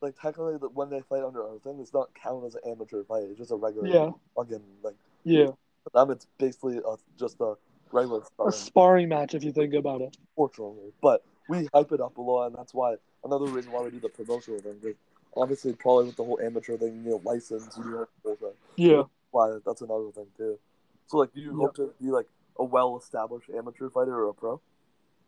Like 0.00 0.18
technically, 0.20 0.56
that 0.56 0.72
when 0.74 0.88
they 0.90 1.00
fight 1.02 1.22
under 1.22 1.46
our 1.46 1.58
thing, 1.58 1.78
it's 1.80 1.92
not 1.92 2.08
counted 2.14 2.46
as 2.46 2.54
an 2.56 2.62
amateur 2.66 3.04
fight. 3.04 3.24
It's 3.24 3.38
just 3.38 3.52
a 3.52 3.56
regular 3.56 3.86
Yeah, 3.86 4.10
fucking 4.34 4.62
like. 4.82 4.96
yeah, 5.24 5.48
For 5.84 5.90
them, 5.94 6.10
it's 6.10 6.26
basically 6.38 6.78
a, 6.78 6.96
just 7.18 7.40
a 7.40 7.54
regular 7.92 8.20
a 8.20 8.24
sparring, 8.24 8.52
sparring 8.52 9.08
match 9.08 9.34
if 9.34 9.44
you 9.44 9.52
think 9.52 9.74
about 9.74 10.00
it. 10.00 10.16
fortunately. 10.36 10.92
But 11.02 11.24
we 11.48 11.68
hype 11.74 11.92
it 11.92 12.00
up 12.00 12.16
a 12.16 12.20
lot, 12.22 12.46
and 12.46 12.56
that's 12.56 12.72
why 12.74 12.96
another 13.24 13.46
reason 13.46 13.72
why 13.72 13.82
we 13.82 13.90
do 13.90 14.00
the 14.00 14.08
promotional 14.08 14.60
thing. 14.60 14.94
Obviously, 15.36 15.72
probably 15.72 16.06
with 16.06 16.16
the 16.16 16.24
whole 16.24 16.38
amateur 16.40 16.76
thing, 16.76 17.02
you 17.04 17.10
know, 17.12 17.20
license, 17.24 17.76
you 17.78 17.84
know, 17.84 18.06
bullshit. 18.22 18.56
Yeah, 18.76 19.02
why 19.30 19.58
that's 19.64 19.80
another 19.80 20.10
thing 20.14 20.26
too. 20.36 20.58
So 21.06 21.18
like, 21.18 21.32
do 21.32 21.40
you 21.40 21.50
Yeah. 21.52 21.66
hope 21.66 21.74
to 21.76 21.90
be 22.00 22.10
like 22.10 22.26
a 22.58 22.64
well-established 22.64 23.48
amateur 23.50 23.88
fighter 23.88 24.14
or 24.14 24.28
a 24.28 24.34
pro? 24.34 24.60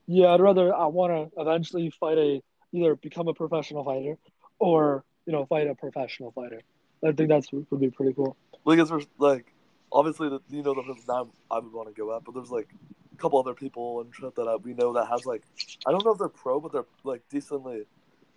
yeah. 0.06 0.34
I'd 0.34 0.40
rather 0.40 0.74
I 0.74 0.86
want 0.86 1.32
to 1.34 1.40
eventually 1.40 1.90
fight 1.98 2.18
a 2.18 2.42
either 2.72 2.96
become 2.96 3.28
a 3.28 3.34
professional 3.34 3.84
fighter 3.84 4.18
or 4.58 5.04
you 5.26 5.32
know 5.32 5.46
fight 5.46 5.66
a 5.68 5.74
professional 5.74 6.32
fighter. 6.32 6.60
I 7.02 7.12
think 7.12 7.28
that's 7.28 7.50
would 7.52 7.80
be 7.80 7.90
pretty 7.90 8.12
cool. 8.14 8.36
Because 8.66 8.88
there's 8.88 9.06
like, 9.18 9.53
obviously, 9.94 10.28
the, 10.28 10.40
you 10.50 10.62
know 10.62 10.74
the 10.74 10.82
that 11.06 11.26
I 11.50 11.58
would 11.60 11.72
want 11.72 11.88
to 11.88 11.94
go 11.94 12.14
at, 12.14 12.24
but 12.24 12.34
there's 12.34 12.50
like 12.50 12.68
a 13.12 13.16
couple 13.16 13.38
other 13.38 13.54
people 13.54 14.00
and 14.00 14.14
shit 14.14 14.34
that 14.34 14.48
I, 14.48 14.56
we 14.56 14.74
know 14.74 14.92
that 14.94 15.06
has 15.06 15.24
like, 15.24 15.42
I 15.86 15.92
don't 15.92 16.04
know 16.04 16.12
if 16.12 16.18
they're 16.18 16.28
pro, 16.28 16.60
but 16.60 16.72
they're 16.72 16.84
like 17.04 17.22
decently, 17.30 17.84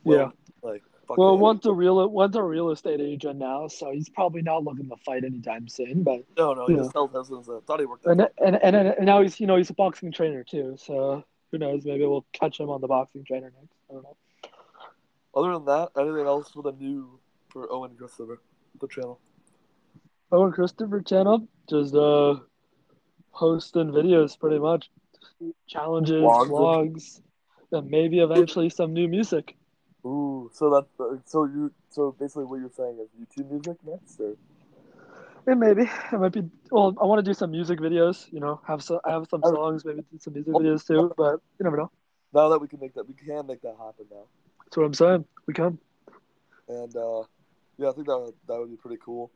well, 0.03 0.33
like. 0.61 0.83
Well, 1.09 1.37
one's 1.37 1.65
a 1.65 1.71
real 1.71 2.05
one's 2.09 2.35
a 2.35 2.43
real 2.43 2.69
estate 2.69 2.99
agent 2.99 3.39
now, 3.39 3.69
so 3.69 3.91
he's 3.91 4.09
probably 4.09 4.41
not 4.41 4.65
looking 4.65 4.89
to 4.89 4.97
fight 4.97 5.23
anytime 5.23 5.69
soon. 5.69 6.03
But 6.03 6.25
no, 6.37 6.53
no, 6.53 6.67
he 6.67 6.73
yeah. 6.73 6.79
just 6.79 6.91
tells 6.91 7.15
us 7.15 7.29
and 7.29 7.45
said, 7.45 7.65
thought 7.65 7.79
he 7.79 7.85
worked. 7.85 8.05
and 8.05 8.27
and, 8.43 8.57
and 8.57 8.75
and 8.75 9.05
now 9.05 9.21
he's 9.21 9.39
you 9.39 9.47
know 9.47 9.55
he's 9.55 9.69
a 9.69 9.73
boxing 9.73 10.11
trainer 10.11 10.43
too, 10.43 10.75
so 10.77 11.23
who 11.49 11.57
knows? 11.59 11.85
Maybe 11.85 12.05
we'll 12.05 12.25
catch 12.33 12.59
him 12.59 12.69
on 12.69 12.81
the 12.81 12.87
boxing 12.87 13.23
trainer 13.23 13.53
next. 13.57 13.73
I 13.89 13.93
don't 13.93 14.03
know. 14.03 14.17
Other 15.33 15.53
than 15.53 15.65
that, 15.65 15.91
anything 15.97 16.25
else 16.25 16.49
for 16.51 16.61
the 16.61 16.73
new 16.73 17.19
for 17.47 17.71
Owen 17.71 17.95
Christopher, 17.97 18.41
the 18.81 18.87
channel? 18.89 19.19
Oh, 20.31 20.45
and 20.45 20.53
Christopher 20.53 21.01
channel 21.01 21.47
just 21.69 21.95
uh 21.95 22.35
posting 23.33 23.91
videos 23.91 24.37
pretty 24.39 24.59
much, 24.59 24.89
challenges, 25.67 26.19
Vlogs. 26.21 26.49
vlogs, 26.49 27.21
and 27.71 27.89
maybe 27.89 28.19
eventually 28.19 28.69
some 28.69 28.93
new 28.93 29.07
music. 29.07 29.55
Ooh, 30.05 30.49
so 30.53 30.69
that 30.69 31.21
so 31.25 31.45
you 31.45 31.71
so 31.89 32.15
basically 32.19 32.45
what 32.45 32.59
you're 32.59 32.71
saying 32.75 32.97
is 32.99 33.09
YouTube 33.19 33.49
music 33.51 33.77
next, 33.85 34.19
or 34.19 34.35
And 35.45 35.59
maybe 35.59 35.83
it 35.83 36.19
might 36.19 36.33
be. 36.33 36.43
Well, 36.71 36.95
I 37.01 37.05
want 37.05 37.23
to 37.23 37.29
do 37.29 37.33
some 37.33 37.51
music 37.51 37.79
videos. 37.79 38.31
You 38.31 38.39
know, 38.39 38.59
have 38.67 38.83
some 38.83 38.99
I 39.05 39.11
have 39.11 39.27
some 39.29 39.41
songs, 39.43 39.85
maybe 39.85 40.01
do 40.11 40.19
some 40.19 40.33
music 40.33 40.53
videos 40.53 40.85
too. 40.85 41.13
But 41.15 41.39
you 41.59 41.63
never 41.63 41.77
know. 41.77 41.91
now 42.33 42.49
that 42.49 42.59
we 42.59 42.67
can 42.67 42.79
make 42.79 42.93
that, 42.95 43.07
we 43.07 43.13
can 43.13 43.47
make 43.47 43.61
that 43.61 43.75
happen 43.77 44.05
now. 44.11 44.25
That's 44.65 44.77
what 44.77 44.85
I'm 44.85 44.93
saying. 44.93 45.25
We 45.45 45.53
can. 45.53 45.77
and 46.67 46.95
uh, 46.95 47.23
yeah, 47.77 47.89
I 47.89 47.93
think 47.93 48.07
that 48.07 48.19
would, 48.19 48.33
that 48.47 48.59
would 48.59 48.69
be 48.69 48.75
pretty 48.75 48.97
cool. 49.03 49.31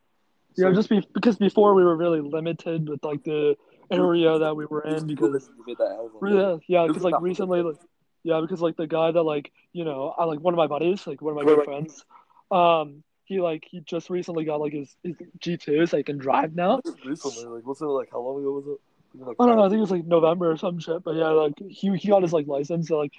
Yeah, 0.55 0.71
just 0.73 0.89
be 0.89 1.05
because 1.13 1.37
before 1.37 1.73
we 1.73 1.83
were 1.83 1.95
really 1.95 2.21
limited 2.21 2.89
with 2.89 3.03
like 3.03 3.23
the 3.23 3.55
area 3.89 4.39
that 4.39 4.55
we 4.55 4.65
were 4.65 4.81
in 4.81 5.07
because 5.07 5.49
you 5.57 5.63
made 5.65 5.77
that 5.77 5.91
album. 5.91 6.35
yeah, 6.35 6.57
yeah, 6.67 6.87
because 6.87 7.03
like 7.03 7.21
recently, 7.21 7.61
like 7.61 7.77
yeah, 8.23 8.39
because 8.41 8.61
like 8.61 8.77
the 8.77 8.87
guy 8.87 9.11
that 9.11 9.23
like 9.23 9.51
you 9.73 9.85
know, 9.85 10.13
I 10.17 10.25
like 10.25 10.39
one 10.39 10.53
of 10.53 10.57
my 10.57 10.67
buddies, 10.67 11.05
like 11.07 11.21
one 11.21 11.37
of 11.37 11.43
my 11.43 11.45
good 11.45 11.65
friends, 11.65 12.03
um, 12.51 13.03
he 13.25 13.39
like 13.39 13.65
he 13.69 13.81
just 13.81 14.09
recently 14.09 14.45
got 14.45 14.59
like 14.59 14.73
his, 14.73 14.95
his 15.03 15.15
G 15.39 15.57
two, 15.57 15.85
so 15.85 15.97
he 15.97 16.03
can 16.03 16.17
drive 16.17 16.55
now. 16.55 16.81
recently, 17.05 17.45
like 17.45 17.65
what's 17.65 17.81
it 17.81 17.85
like? 17.85 18.09
How 18.11 18.19
long 18.19 18.41
ago 18.41 18.51
was 18.51 18.67
it? 18.67 18.79
Like, 19.13 19.35
I 19.39 19.45
don't 19.45 19.57
know, 19.57 19.65
I 19.65 19.69
think 19.69 19.79
it 19.79 19.81
was 19.81 19.91
like 19.91 20.05
November 20.05 20.51
or 20.51 20.57
some 20.57 20.79
shit, 20.79 21.03
but 21.03 21.15
yeah, 21.15 21.27
like 21.27 21.53
he 21.67 21.95
he 21.97 22.07
got 22.07 22.23
his 22.23 22.33
like 22.33 22.47
license, 22.47 22.87
so 22.87 22.97
like 22.97 23.13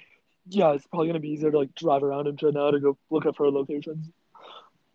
yeah, 0.47 0.73
it's 0.73 0.85
probably 0.87 1.07
gonna 1.07 1.19
be 1.19 1.29
easier 1.29 1.51
to 1.51 1.57
like 1.59 1.75
drive 1.75 2.03
around 2.03 2.27
and 2.27 2.39
shit 2.39 2.53
now 2.53 2.71
to 2.71 2.79
go 2.79 2.97
look 3.09 3.25
up 3.25 3.35
for 3.35 3.49
locations. 3.49 4.09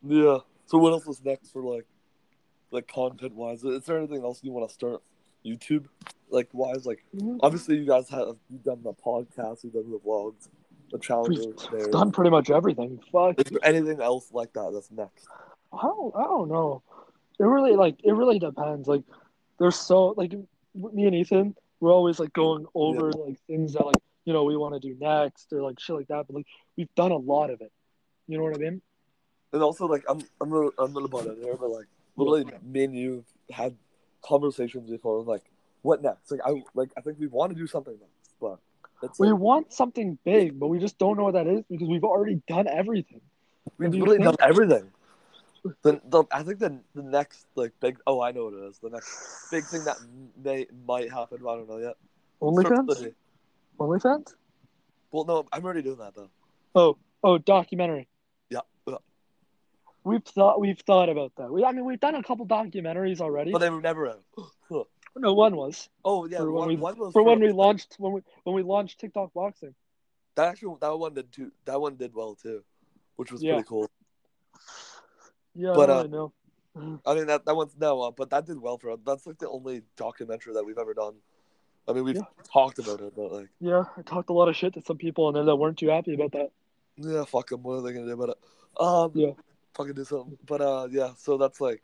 Yeah. 0.07 0.39
So 0.67 0.79
what 0.79 0.93
else 0.93 1.07
is 1.09 1.25
next 1.25 1.51
for 1.53 1.63
like, 1.63 1.87
like 2.71 2.89
content 2.89 3.35
wise? 3.35 3.65
Is 3.65 3.85
there 3.85 3.99
anything 3.99 4.23
else 4.23 4.41
you 4.43 4.53
want 4.53 4.69
to 4.69 4.75
start 4.75 5.03
YouTube, 5.45 5.87
like 6.31 6.49
wise? 6.53 6.87
Like 6.87 7.05
mm-hmm. 7.17 7.39
obviously 7.41 7.77
you 7.77 7.87
guys 7.87 8.09
have 8.11 8.37
you've 8.51 8.65
done 8.65 8.83
the 8.83 8.93
podcast, 8.93 9.65
you've 9.65 9.75
done 9.75 9.91
the 9.91 9.99
vlogs, 9.99 10.49
the 10.91 10.99
challenges. 10.99 11.47
We've 11.73 11.91
done 11.91 12.13
pretty 12.13 12.31
much 12.31 12.51
everything. 12.51 13.01
Fuck. 13.13 13.41
Is 13.41 13.51
there 13.51 13.61
anything 13.63 14.01
else 14.01 14.31
like 14.33 14.53
that 14.55 14.71
that's 14.73 14.91
next? 14.91 15.27
I 15.73 15.83
don't, 15.83 16.15
I 16.17 16.23
don't 16.23 16.49
know. 16.49 16.83
It 17.39 17.45
really 17.45 17.77
like 17.77 17.97
it 18.05 18.13
really 18.13 18.39
depends. 18.39 18.89
Like 18.89 19.03
there's 19.59 19.77
so 19.77 20.15
like 20.17 20.33
me 20.75 21.07
and 21.07 21.15
Ethan, 21.15 21.55
we're 21.81 21.93
always 21.93 22.19
like 22.19 22.33
going 22.33 22.67
over 22.75 23.13
like 23.13 23.39
things 23.47 23.75
that 23.75 23.87
like 23.87 24.03
you 24.25 24.33
know 24.33 24.45
we 24.45 24.57
want 24.57 24.75
to 24.75 24.81
do 24.81 24.97
next 25.01 25.53
or 25.53 25.63
like 25.63 25.79
shit 25.79 25.97
like 25.97 26.09
that. 26.09 26.27
But 26.27 26.37
like 26.37 26.47
we've 26.77 26.95
done 26.95 27.13
a 27.13 27.17
lot 27.17 27.51
of 27.51 27.61
it. 27.61 27.73
You 28.27 28.39
know 28.39 28.45
what 28.45 28.57
I 28.57 28.59
mean? 28.59 28.83
And 29.53 29.63
also, 29.63 29.87
like, 29.87 30.05
I'm 30.09 30.21
I'm 30.41 30.53
a, 30.53 30.69
I'm 30.79 30.93
not 30.93 31.05
about 31.05 31.27
it 31.27 31.39
here, 31.43 31.57
but 31.59 31.71
like, 31.71 31.87
literally, 32.25 32.59
me 32.63 32.85
and 32.85 32.95
you 32.95 33.25
had 33.51 33.77
conversations 34.23 34.91
before, 34.91 35.23
like, 35.23 35.45
what 35.83 36.03
next? 36.03 36.31
Like, 36.31 36.41
I 36.45 36.63
like, 36.75 36.91
I 36.97 37.01
think 37.01 37.19
we 37.19 37.27
want 37.27 37.53
to 37.53 37.59
do 37.59 37.67
something 37.67 37.95
next, 37.95 38.35
but 38.41 38.59
it's 39.03 39.19
We 39.19 39.31
like, 39.31 39.39
want 39.39 39.73
something 39.73 40.19
big, 40.25 40.59
but 40.59 40.69
we 40.69 40.79
just 40.79 40.99
don't 40.99 41.17
know 41.17 41.25
what 41.25 41.35
that 41.35 41.47
is 41.47 41.63
because 41.71 41.89
we've 41.89 42.05
already 42.05 42.43
done 42.49 42.67
everything. 42.69 43.21
we've 43.79 43.93
do 43.93 43.99
literally 44.01 44.25
done 44.25 44.37
everything. 44.41 44.91
The, 45.83 46.01
the 46.05 46.25
I 46.33 46.43
think 46.45 46.61
the 46.61 46.79
the 46.95 47.03
next 47.03 47.47
like 47.57 47.73
big 47.81 47.99
oh 48.07 48.23
I 48.23 48.31
know 48.31 48.45
what 48.45 48.55
it 48.55 48.65
is 48.69 48.79
the 48.79 48.91
next 48.91 49.51
big 49.51 49.65
thing 49.65 49.85
that 49.85 49.97
may 50.43 50.67
might 50.87 51.11
happen 51.13 51.39
I 51.41 51.57
don't 51.57 51.69
know 51.69 51.79
yet. 51.79 51.97
OnlyFans? 52.41 53.13
OnlyFans? 53.79 54.35
Well, 55.11 55.25
no, 55.25 55.47
I'm 55.53 55.65
already 55.65 55.83
doing 55.83 55.99
that 55.99 56.15
though. 56.15 56.31
Oh, 56.75 56.97
oh, 57.25 57.39
documentary. 57.39 58.09
We've 60.05 60.25
thought 60.25 60.61
we've 60.61 60.79
thought 60.81 61.09
about 61.09 61.33
that. 61.37 61.51
We, 61.53 61.65
I 61.65 61.73
mean, 61.73 61.85
we've 61.85 62.01
done 62.01 62.15
a 62.15 62.23
couple 62.23 62.47
documentaries 62.47 63.21
already. 63.21 63.53
but 63.53 63.59
they 63.59 63.71
were 63.71 63.81
never 63.81 64.09
out. 64.09 64.23
No, 65.17 65.35
one 65.35 65.57
was 65.57 65.89
oh 66.05 66.27
yeah, 66.27 66.39
For 66.39 66.53
when 66.53 66.69
we- 66.69 66.77
one 66.77 66.97
was 66.97 67.13
for 67.13 67.25
when 67.25 67.41
we 67.41 67.51
launched 67.51 67.97
when 67.99 68.13
we 68.13 68.21
when 68.45 68.55
we 68.55 68.63
launched 68.63 69.01
TikTok 69.01 69.33
boxing. 69.35 69.75
that 70.37 70.47
actually 70.49 70.77
that 70.81 70.97
one 70.97 71.15
did 71.15 71.33
too. 71.33 71.51
That 71.65 71.81
one 71.81 71.97
did 71.97 72.15
well 72.15 72.37
too, 72.37 72.63
which 73.17 73.33
was 73.33 73.43
Yeah. 73.43 73.55
pretty 73.55 73.69
cool. 73.69 73.91
Yeah, 75.55 75.73
But, 75.75 75.91
I 75.91 75.95
uh, 75.95 76.03
know. 76.05 76.33
I 77.07 77.15
mean 77.15 77.27
that 77.27 77.47
that 77.47 77.57
one's 77.57 77.75
no, 77.77 78.03
uh, 78.03 78.11
but 78.13 78.31
that 78.31 78.47
did 78.47 78.61
well 78.61 78.79
for 78.79 78.91
us. 78.93 79.01
That's 79.05 79.27
like 79.27 79.39
the 79.39 79.49
only 79.49 79.83
documentary 79.97 80.55
that 80.55 80.65
we've 80.65 80.79
ever 80.79 80.95
done. 80.95 81.15
I 81.89 81.93
mean, 81.95 82.05
we've 82.05 82.17
Yeah. 82.17 82.23
talked 82.53 82.79
about 82.79 83.01
it, 83.01 83.15
but 83.17 83.33
like, 83.33 83.49
Yeah, 83.59 83.85
I 83.97 84.03
talked 84.03 84.31
a 84.31 84.35
lot 84.35 84.49
of 84.49 84.55
shit 84.55 84.75
to 84.75 84.83
some 84.83 84.99
people 84.99 85.27
and 85.29 85.37
there 85.37 85.45
that 85.45 85.57
weren't 85.57 85.79
too 85.79 85.89
happy 85.89 86.15
about 86.15 86.33
that. 86.33 86.53
yeah, 86.97 87.25
fuck 87.25 87.49
them. 87.49 87.63
What 87.65 87.79
are 87.79 87.83
they 87.83 87.93
gonna 87.93 88.07
do 88.07 88.13
about 88.13 88.29
it? 88.29 88.39
Um, 88.81 89.11
Yeah. 89.15 89.33
Fucking 89.75 89.95
do 89.95 90.05
something. 90.05 90.39
But 90.47 90.61
uh, 90.61 90.89
yeah. 90.91 91.13
So 91.17 91.37
that's 91.37 91.61
like, 91.61 91.83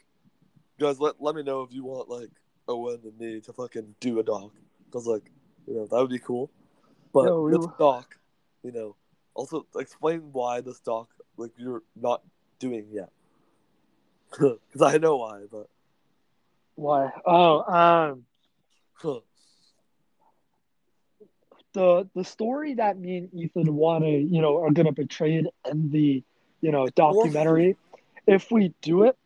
guys, 0.78 1.00
let 1.00 1.20
let 1.20 1.34
me 1.34 1.42
know 1.42 1.62
if 1.62 1.72
you 1.72 1.84
want 1.84 2.08
like 2.08 2.30
Owen 2.68 3.00
and 3.04 3.18
me 3.18 3.40
to 3.40 3.52
fucking 3.52 3.94
do 4.00 4.18
a 4.18 4.22
doc, 4.22 4.52
cause 4.90 5.06
like, 5.06 5.30
you 5.66 5.74
know, 5.74 5.86
that 5.86 5.96
would 5.96 6.10
be 6.10 6.18
cool. 6.18 6.50
But 7.12 7.24
Yeah, 7.26 7.34
we 7.34 7.52
this 7.52 7.66
doc, 7.78 8.16
you 8.62 8.72
know, 8.72 8.96
also 9.34 9.66
explain 9.76 10.32
why 10.32 10.60
this 10.60 10.80
doc 10.80 11.08
like 11.36 11.52
you're 11.56 11.82
not 11.96 12.22
doing 12.58 12.86
yet. 12.90 13.10
Cause 14.30 14.58
I 14.82 14.98
know 14.98 15.16
why, 15.16 15.42
but 15.50 15.68
Why? 16.74 17.10
Oh, 17.24 17.62
um, 17.62 18.24
the 21.74 22.08
the 22.14 22.24
story 22.24 22.74
that 22.74 22.98
me 22.98 23.18
and 23.18 23.34
Ethan 23.34 23.74
want 23.74 24.04
to, 24.04 24.10
you 24.10 24.40
know, 24.40 24.62
are 24.62 24.70
gonna 24.70 24.92
portray 24.92 25.36
it 25.36 25.46
in 25.70 25.90
the, 25.90 26.22
you 26.64 26.72
know, 26.72 26.86
documentary. 26.88 27.76
If 28.26 28.50
we 28.50 28.72
do 28.80 29.04
it, 29.04 29.18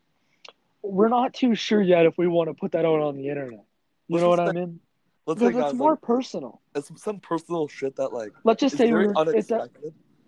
we're 0.81 1.07
not 1.07 1.33
too 1.33 1.55
sure 1.55 1.81
yet 1.81 2.05
if 2.05 2.17
we 2.17 2.27
want 2.27 2.49
to 2.49 2.53
put 2.53 2.73
that 2.73 2.83
out 2.83 2.99
on 2.99 3.15
the 3.15 3.29
internet. 3.29 3.63
You 4.09 4.17
Let's 4.17 4.23
know 4.23 4.29
what 4.29 4.39
I 4.41 4.51
mean? 4.51 4.79
let's 5.25 5.39
Because 5.39 5.63
it's 5.67 5.73
more 5.73 5.91
like, 5.91 6.01
personal. 6.01 6.59
it's 6.75 6.91
some 7.01 7.19
personal 7.21 7.69
shit 7.69 7.95
that 7.95 8.09
like 8.09 8.33
Let's 8.43 8.59
just 8.59 8.75
say 8.75 8.91
we're, 8.91 9.13
it's 9.29 9.51
a, 9.51 9.69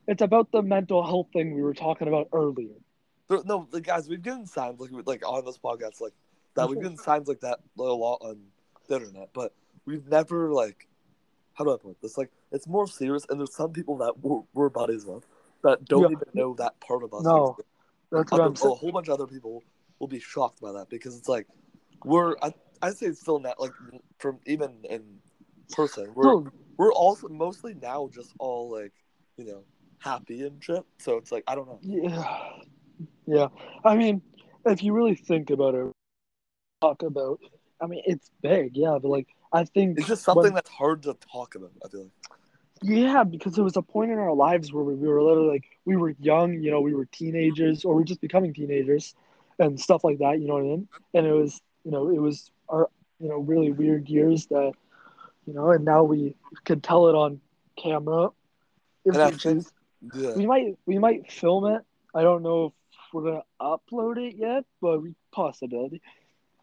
it's 0.08 0.21
about 0.21 0.54
the 0.54 0.62
mental 0.62 1.04
health 1.04 1.28
thing 1.34 1.54
we 1.54 1.62
were 1.62 1.74
talking 1.74 2.08
about 2.08 2.30
earlier. 2.32 2.76
There, 3.28 3.39
no, 3.43 3.67
like, 3.71 3.84
guys, 3.84 4.08
we've 4.08 4.21
given 4.21 4.45
signs 4.45 4.80
like 4.80 4.91
like 5.06 5.28
on 5.28 5.43
this 5.43 5.58
podcast 5.58 6.00
like 6.00 6.13
that. 6.56 6.69
We've 6.69 6.82
given 6.82 6.97
signs 6.97 7.28
like 7.28 7.41
that 7.41 7.60
a 7.78 7.82
lot 7.82 8.19
on 8.21 8.39
the 8.88 8.95
internet, 8.95 9.30
but 9.34 9.54
we've 9.86 10.08
never 10.08 10.50
like 10.54 10.88
how 11.56 11.65
do 11.65 11.74
I 11.74 11.78
put 11.78 12.02
this? 12.02 12.17
Like 12.17 12.32
it's 12.54 12.67
more 12.67 12.88
serious, 12.88 13.26
and 13.30 13.38
there's 13.38 13.54
some 13.54 13.74
people 13.74 13.97
that 13.97 14.17
we're, 14.21 14.43
we're 14.54 14.69
buddies 14.69 15.06
with 15.06 15.26
that 15.63 15.86
don't 15.86 16.04
Yeah. 16.04 16.08
even 16.12 16.28
know 16.34 16.54
that 16.56 16.80
part 16.80 17.04
of 17.04 17.13
us. 17.13 17.24
No. 17.24 17.58
That's 18.12 18.32
what 18.32 18.41
I'm 18.41 18.56
saying. 18.56 18.71
a 18.71 18.76
whole 18.76 18.91
bunch 18.91 19.08
of 19.08 19.13
other 19.13 19.28
people 19.28 19.63
will 20.00 20.08
be 20.08 20.19
shocked 20.19 20.60
by 20.62 20.71
that 20.74 20.89
because 20.89 21.17
it's 21.17 21.30
like 21.30 21.47
we're 22.04 22.36
I 22.41 22.54
I 22.82 22.89
say 22.91 23.06
it's 23.08 23.21
still 23.21 23.39
not 23.39 23.60
like 23.60 23.71
from 24.19 24.39
even 24.45 24.84
in 24.89 25.19
person 25.71 26.12
we're 26.15 26.24
No, 26.26 26.47
we're 26.78 26.91
also 26.93 27.30
mostly 27.30 27.74
now 27.76 28.10
just 28.13 28.34
all 28.39 28.69
like 28.71 28.91
you 29.38 29.45
know 29.45 29.63
happy 30.00 30.41
and 30.43 30.62
shit. 30.63 30.84
So 31.00 31.17
it's 31.17 31.32
like 31.32 31.43
I 31.47 31.56
don't 31.56 31.67
know. 31.67 31.80
Yeah, 31.82 32.50
yeah. 33.28 33.47
I 33.86 33.95
mean, 33.95 34.21
if 34.65 34.84
you 34.84 34.93
really 34.93 35.15
think 35.15 35.50
about 35.52 35.76
it, 35.76 35.91
talk 36.82 37.04
about. 37.04 37.39
I 37.80 37.88
mean, 37.88 38.04
it's 38.06 38.30
big, 38.41 38.76
yeah, 38.76 38.97
but 39.02 39.10
like 39.10 39.28
I 39.54 39.63
think 39.63 40.00
It's 40.00 40.08
just 40.08 40.24
something 40.24 40.43
when- 40.43 40.54
that's 40.56 40.69
hard 40.69 41.04
to 41.04 41.13
talk 41.32 41.56
about. 41.56 41.71
I 41.86 41.88
feel 41.89 42.02
like. 42.04 42.12
Yeah, 42.84 43.24
because 43.24 43.54
there 43.54 43.63
was 43.63 43.78
a 43.78 43.82
point 43.82 44.12
in 44.12 44.17
our 44.17 44.34
lives 44.34 44.74
where 44.74 44.84
we, 44.84 44.96
we 44.96 45.08
were 45.08 45.22
literally 45.22 45.50
like 45.50 45.65
we 45.86 45.96
were 45.96 46.15
young, 46.20 46.54
you 46.62 46.72
know, 46.72 46.82
we 46.82 46.96
were 46.96 47.06
teenagers 47.06 47.86
or 47.86 47.96
we 47.96 48.02
are 48.02 48.06
just 48.06 48.22
becoming 48.22 48.54
teenagers 48.54 49.13
and 49.60 49.80
stuff 49.80 50.04
like 50.04 50.17
that, 50.20 50.39
you 50.39 50.48
know 50.48 50.56
what 50.56 50.62
I 50.62 50.65
mean? 50.65 50.88
And 51.13 51.28
it 51.28 51.34
was, 51.34 51.62
you 51.84 51.91
know, 51.91 52.10
it 52.10 52.20
was 52.20 52.50
our, 52.70 52.89
you 53.20 53.30
know, 53.30 53.38
really 53.38 53.72
weird 53.72 54.10
years 54.10 54.48
that, 54.48 54.74
you 55.46 55.54
know, 55.54 55.70
and 55.70 55.86
now 55.86 56.04
we 56.04 56.36
could 56.65 56.82
tell 56.82 57.08
it 57.08 57.15
on 57.15 57.39
camera. 57.76 58.30
If 59.06 59.15
we 59.15 59.62
Yeah. 60.15 60.34
We 60.36 60.46
might 60.48 60.78
we 60.88 60.98
might 60.98 61.32
film 61.32 61.67
it. 61.67 61.84
I 62.15 62.24
don't 62.24 62.41
know 62.41 62.65
if 62.65 62.98
we're 63.13 63.24
gonna 63.24 63.44
upload 63.62 64.17
it 64.17 64.36
yet, 64.36 64.65
but 64.82 65.02
we 65.02 65.13
possibility. 65.32 66.02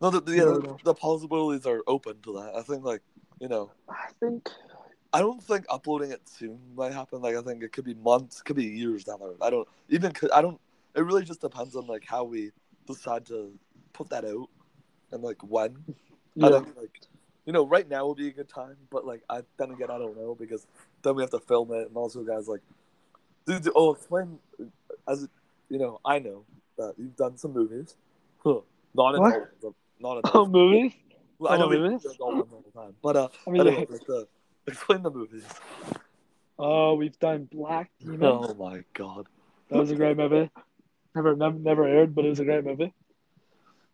No, 0.00 0.10
the, 0.10 0.20
the, 0.20 0.32
yeah, 0.36 0.44
the, 0.44 0.76
the 0.84 0.94
possibilities 0.94 1.66
are 1.66 1.82
open 1.86 2.20
to 2.22 2.32
that. 2.34 2.54
I 2.56 2.62
think, 2.62 2.84
like, 2.84 3.02
you 3.40 3.48
know, 3.48 3.70
I 3.88 4.10
think 4.20 4.48
I 5.12 5.20
don't 5.20 5.42
think 5.42 5.64
uploading 5.70 6.10
it 6.10 6.28
soon 6.28 6.58
might 6.76 6.92
happen. 6.92 7.22
Like, 7.22 7.34
I 7.36 7.42
think 7.42 7.62
it 7.62 7.72
could 7.72 7.84
be 7.84 7.94
months, 7.94 8.42
could 8.42 8.56
be 8.56 8.64
years 8.64 9.04
down 9.04 9.20
the 9.20 9.26
road. 9.26 9.38
I 9.40 9.50
don't 9.50 9.68
even. 9.88 10.12
I 10.34 10.42
don't. 10.42 10.60
It 10.94 11.00
really 11.00 11.24
just 11.24 11.40
depends 11.40 11.76
on 11.76 11.86
like 11.86 12.04
how 12.04 12.24
we 12.24 12.50
decide 12.86 13.24
to 13.26 13.52
put 13.92 14.10
that 14.10 14.24
out 14.24 14.48
and 15.12 15.22
like 15.22 15.42
when. 15.42 15.76
Yeah. 16.34 16.46
I 16.46 16.50
don't 16.50 16.76
like, 16.76 17.00
you 17.46 17.52
know, 17.52 17.66
right 17.66 17.88
now 17.88 18.06
would 18.06 18.18
be 18.18 18.28
a 18.28 18.32
good 18.32 18.48
time, 18.48 18.76
but 18.90 19.06
like, 19.06 19.22
I 19.28 19.42
then 19.56 19.70
again, 19.70 19.90
I 19.90 19.98
don't 19.98 20.16
know 20.16 20.36
because 20.38 20.66
then 21.02 21.16
we 21.16 21.22
have 21.22 21.30
to 21.30 21.40
film 21.40 21.72
it, 21.72 21.88
and 21.88 21.96
also 21.96 22.22
guys 22.22 22.46
like, 22.46 22.60
dude, 23.46 23.62
dude, 23.62 23.72
oh, 23.74 23.94
explain 23.94 24.38
as 25.08 25.26
you 25.68 25.78
know, 25.78 26.00
I 26.04 26.18
know 26.18 26.44
that 26.76 26.94
you've 26.98 27.16
done 27.16 27.36
some 27.36 27.52
movies, 27.52 27.96
huh? 28.44 28.60
Not 28.94 29.14
adult, 29.14 29.74
not 30.00 30.16
Oh, 30.16 30.18
adult. 30.18 30.50
movies? 30.50 30.92
Well, 31.38 31.52
I 31.52 31.56
know 31.56 31.64
Oh, 31.64 31.70
movies? 31.70 32.02
do 32.02 32.10
adult 32.10 32.34
ones 32.34 32.52
all 32.52 32.64
the 32.72 32.78
time, 32.78 32.94
but 33.02 33.16
uh, 33.16 33.28
I 33.46 33.50
mean, 33.50 33.66
anyway, 33.66 33.86
like, 33.88 34.08
uh, 34.08 34.22
explain 34.68 35.02
the 35.02 35.10
movies. 35.10 35.44
Oh, 36.58 36.94
we've 36.94 37.18
done 37.18 37.48
Black 37.50 37.90
Demon. 38.00 38.22
Oh 38.22 38.54
my 38.54 38.82
god. 38.94 39.26
That 39.70 39.78
was 39.78 39.90
a 39.90 39.94
great 39.96 40.16
movie. 40.16 40.50
Never, 41.14 41.36
never, 41.36 41.58
never 41.58 41.86
aired, 41.86 42.14
but 42.14 42.24
it 42.24 42.28
was 42.30 42.40
a 42.40 42.44
great 42.44 42.64
movie. 42.64 42.92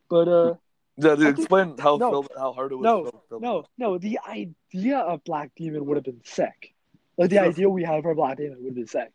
But 0.09 0.29
uh, 0.29 0.55
Yeah, 0.97 1.15
dude, 1.17 1.21
I 1.21 1.25
think- 1.25 1.39
explain 1.39 1.79
how 1.79 1.97
no. 1.97 2.11
film, 2.11 2.27
how 2.37 2.53
hard 2.53 2.73
it 2.73 2.77
was. 2.77 2.85
No, 2.85 3.05
to 3.05 3.11
film, 3.11 3.23
film 3.29 3.43
no, 3.43 3.65
no. 3.79 3.99
The 3.99 4.19
idea 4.29 4.99
of 4.99 5.23
Black 5.25 5.51
Demon 5.57 5.85
would 5.87 5.97
have 5.97 6.05
been 6.05 6.21
sick. 6.25 6.75
Like 7.17 7.31
the 7.31 7.39
idea 7.39 7.69
we 7.69 7.83
had 7.85 8.03
for 8.03 8.15
Black 8.15 8.39
Demon 8.39 8.59
would 8.59 8.67
have 8.69 8.75
been 8.75 8.87
sick. 8.87 9.11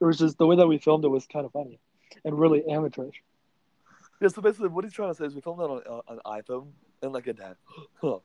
It 0.00 0.04
was 0.04 0.18
just 0.18 0.36
the 0.38 0.46
way 0.46 0.56
that 0.56 0.66
we 0.66 0.78
filmed 0.78 1.04
it 1.04 1.08
was 1.08 1.26
kind 1.26 1.46
of 1.46 1.52
funny 1.52 1.78
and 2.24 2.38
really 2.38 2.62
amateurish. 2.68 3.22
Yeah, 4.20 4.28
so 4.28 4.40
basically, 4.42 4.68
what 4.68 4.84
he's 4.84 4.92
trying 4.94 5.10
to 5.10 5.14
say 5.14 5.26
is 5.26 5.34
we 5.34 5.40
filmed 5.42 5.60
it 5.60 5.70
on 5.70 5.82
uh, 5.86 6.00
an 6.08 6.20
iPhone 6.26 6.68
and 7.02 7.12
like 7.12 7.26
a 7.26 7.32
day. 7.34 7.52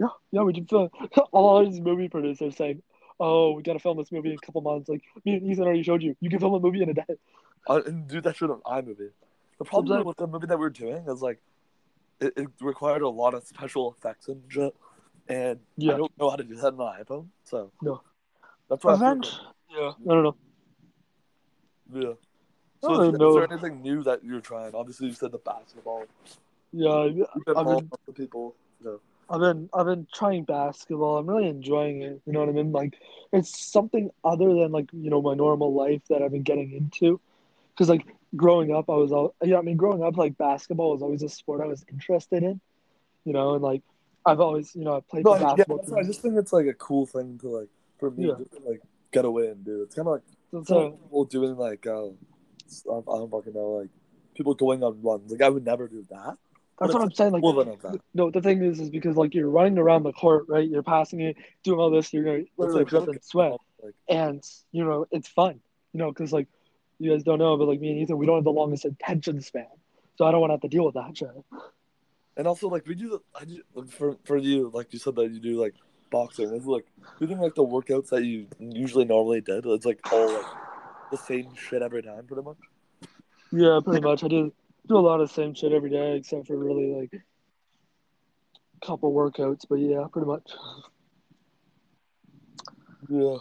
Huh. 0.00 0.08
Yeah, 0.32 0.40
yeah. 0.40 0.42
We 0.44 0.52
did 0.52 0.68
film 0.68 0.88
all 1.32 1.64
these 1.64 1.80
movie 1.80 2.08
producers 2.08 2.56
saying, 2.56 2.82
"Oh, 3.18 3.52
we 3.52 3.62
got 3.62 3.74
to 3.74 3.78
film 3.78 3.98
this 3.98 4.10
movie 4.12 4.30
in 4.30 4.36
a 4.36 4.38
couple 4.46 4.60
months." 4.62 4.88
Like 4.88 5.02
me 5.24 5.34
and 5.34 5.46
Ethan 5.50 5.64
already 5.64 5.82
showed 5.82 6.02
you, 6.02 6.16
you 6.20 6.30
can 6.30 6.38
film 6.38 6.54
a 6.54 6.60
movie 6.60 6.82
in 6.82 6.88
a 6.90 6.94
day. 6.94 7.04
Uh, 7.68 7.82
and 7.86 8.08
do 8.08 8.20
that 8.22 8.36
shit 8.36 8.50
on 8.50 8.60
iMovie. 8.62 9.10
The 9.58 9.64
problem 9.64 9.88
Sometimes- 9.88 10.06
with 10.06 10.16
the 10.16 10.26
movie 10.26 10.46
that 10.46 10.58
we 10.58 10.64
are 10.66 10.70
doing 10.70 11.04
is 11.08 11.20
like, 11.20 11.38
it, 12.20 12.32
it 12.36 12.48
required 12.62 13.02
a 13.02 13.08
lot 13.08 13.34
of 13.34 13.44
special 13.44 13.94
effects 13.98 14.28
and 14.28 14.42
shit, 14.48 14.74
and 15.28 15.60
Yeah. 15.76 15.94
I 15.94 15.96
don't 15.98 16.18
know 16.18 16.30
how 16.30 16.36
to 16.36 16.44
do 16.44 16.54
that 16.56 16.72
on 16.74 16.80
an 16.80 17.04
iPhone. 17.04 17.26
So 17.44 17.70
No. 17.82 18.00
that's 18.70 18.82
why. 18.84 18.92
I 18.92 18.94
Event- 18.96 19.40
Yeah, 19.70 19.88
I 19.90 20.14
don't 20.14 20.22
know. 20.24 20.36
yeah. 21.92 22.08
I 22.08 22.14
So 22.82 22.88
don't 22.94 23.14
is, 23.14 23.20
is 23.20 23.34
there 23.34 23.52
anything 23.52 23.82
new 23.82 24.02
that 24.04 24.24
you're 24.24 24.40
trying? 24.40 24.74
Obviously, 24.74 25.08
you 25.08 25.12
said 25.12 25.32
the 25.32 25.38
basketball. 25.38 26.04
Yeah, 26.72 27.04
You've 27.04 27.26
I've 27.46 27.54
following 27.54 27.78
been, 27.80 27.88
up 27.92 28.00
with 28.06 28.16
people. 28.16 28.54
You 28.80 28.86
know. 28.86 29.00
I've 29.30 29.40
been, 29.40 29.70
I've 29.72 29.86
been 29.86 30.06
trying 30.12 30.44
basketball. 30.44 31.18
I'm 31.18 31.26
really 31.28 31.48
enjoying 31.48 32.02
it. 32.02 32.20
You 32.26 32.32
know 32.32 32.40
what 32.40 32.48
I 32.48 32.52
mean? 32.52 32.72
Like, 32.72 32.94
it's 33.32 33.56
something 33.64 34.10
other 34.24 34.46
than 34.54 34.72
like 34.72 34.88
you 34.92 35.08
know 35.08 35.22
my 35.22 35.34
normal 35.34 35.72
life 35.72 36.02
that 36.10 36.20
I've 36.22 36.32
been 36.32 36.42
getting 36.42 36.72
into. 36.72 37.20
Because 37.72 37.88
like 37.88 38.04
growing 38.34 38.74
up, 38.74 38.90
I 38.90 38.94
was 38.96 39.12
all 39.12 39.34
yeah. 39.42 39.58
I 39.58 39.62
mean, 39.62 39.76
growing 39.76 40.02
up, 40.02 40.16
like 40.16 40.36
basketball 40.36 40.92
was 40.92 41.02
always 41.02 41.22
a 41.22 41.28
sport 41.28 41.60
I 41.60 41.66
was 41.66 41.84
interested 41.90 42.42
in. 42.42 42.60
You 43.24 43.32
know, 43.32 43.54
and 43.54 43.62
like 43.62 43.82
I've 44.26 44.40
always, 44.40 44.74
you 44.74 44.84
know, 44.84 44.96
I 44.96 45.00
played 45.00 45.24
No, 45.24 45.32
I- 45.32 45.38
yeah, 45.40 45.54
basketball. 45.54 45.98
I 45.98 46.02
just 46.02 46.20
think 46.22 46.34
it's 46.36 46.52
like 46.52 46.66
a 46.66 46.74
cool 46.74 47.06
thing 47.06 47.38
to 47.38 47.48
like 47.48 47.68
for 48.00 48.10
me 48.10 48.26
Yeah. 48.28 48.34
to 48.34 48.46
like 48.66 48.82
get 49.12 49.24
away 49.24 49.46
and 49.48 49.64
do. 49.64 49.82
It's 49.82 49.94
kind 49.94 50.08
of 50.08 50.14
like 50.14 50.26
team. 50.26 50.60
it's 50.60 50.70
like 50.70 50.76
So, 50.78 50.90
people 50.92 51.24
doing 51.26 51.56
like 51.56 51.86
uh. 51.86 52.08
I 52.88 53.00
don't 53.04 53.30
fucking 53.30 53.52
know, 53.52 53.80
like 53.80 53.88
people 54.36 54.54
going 54.54 54.84
on 54.84 55.02
runs. 55.02 55.32
Like 55.32 55.42
I 55.42 55.48
would 55.48 55.64
never 55.64 55.88
do 55.88 56.04
that. 56.10 56.36
That's 56.80 56.94
what 56.94 57.02
I'm 57.02 57.12
saying. 57.12 57.32
Like, 57.32 57.40
equivalent 57.40 57.70
of 57.70 57.82
that. 57.82 58.00
no, 58.14 58.30
the 58.30 58.40
thing 58.40 58.62
is, 58.62 58.80
is 58.80 58.90
because 58.90 59.16
like 59.16 59.34
you're 59.34 59.50
running 59.50 59.78
around 59.78 60.02
the 60.02 60.12
court, 60.12 60.46
right? 60.48 60.68
You're 60.68 60.82
passing 60.82 61.20
it, 61.20 61.36
doing 61.62 61.78
all 61.78 61.90
this. 61.90 62.12
You're 62.12 62.24
gonna 62.24 62.44
literally 62.56 62.80
like 62.80 62.88
drip 62.88 63.08
and 63.08 63.22
sweat. 63.22 63.52
Like, 63.82 63.94
and 64.08 64.44
you 64.72 64.84
know 64.84 65.06
it's 65.10 65.26
fun 65.26 65.58
you 65.94 65.98
know 65.98 66.10
because 66.10 66.34
like 66.34 66.48
you 66.98 67.10
guys 67.10 67.22
don't 67.22 67.38
know 67.38 67.56
but 67.56 67.66
like 67.66 67.80
me 67.80 67.92
and 67.92 67.98
ethan 67.98 68.18
we 68.18 68.26
don't 68.26 68.36
have 68.36 68.44
the 68.44 68.52
longest 68.52 68.84
attention 68.84 69.40
span 69.40 69.64
so 70.18 70.26
i 70.26 70.30
don't 70.30 70.40
want 70.40 70.50
to 70.50 70.54
have 70.54 70.60
to 70.60 70.68
deal 70.68 70.84
with 70.84 70.94
that 70.96 71.16
shit 71.16 71.30
and 72.36 72.46
also 72.46 72.68
like 72.68 72.86
we 72.86 72.94
do. 72.94 73.10
The, 73.10 73.20
I 73.38 73.44
do 73.44 73.62
for 73.90 74.16
for 74.24 74.38
you, 74.38 74.70
like 74.72 74.92
you 74.92 74.98
said 74.98 75.14
that 75.16 75.30
you 75.30 75.40
do 75.40 75.60
like 75.60 75.74
boxing. 76.10 76.54
It's 76.54 76.64
like 76.64 76.86
you 77.18 77.26
think 77.26 77.40
like 77.40 77.54
the 77.54 77.64
workouts 77.64 78.08
that 78.10 78.24
you 78.24 78.46
usually 78.58 79.04
normally 79.04 79.42
did. 79.42 79.66
It's 79.66 79.84
like 79.84 80.00
all 80.10 80.32
like 80.32 80.46
the 81.10 81.18
same 81.18 81.54
shit 81.54 81.82
every 81.82 82.02
time, 82.02 82.26
pretty 82.26 82.42
much. 82.42 82.56
yeah 83.52 83.80
pretty 83.84 84.00
much 84.00 84.22
i 84.22 84.28
do 84.28 84.52
do 84.90 84.96
a 84.96 84.98
lot 84.98 85.20
of 85.20 85.28
the 85.28 85.34
same 85.34 85.54
shit 85.54 85.72
every 85.72 85.88
day 85.88 86.16
except 86.16 86.48
for 86.48 86.56
really 86.56 86.92
like 87.00 87.12
a 87.14 88.86
couple 88.86 89.12
workouts 89.12 89.64
but 89.68 89.76
yeah 89.76 90.04
pretty 90.12 90.26
much 90.26 90.50
Yeah. 93.08 93.36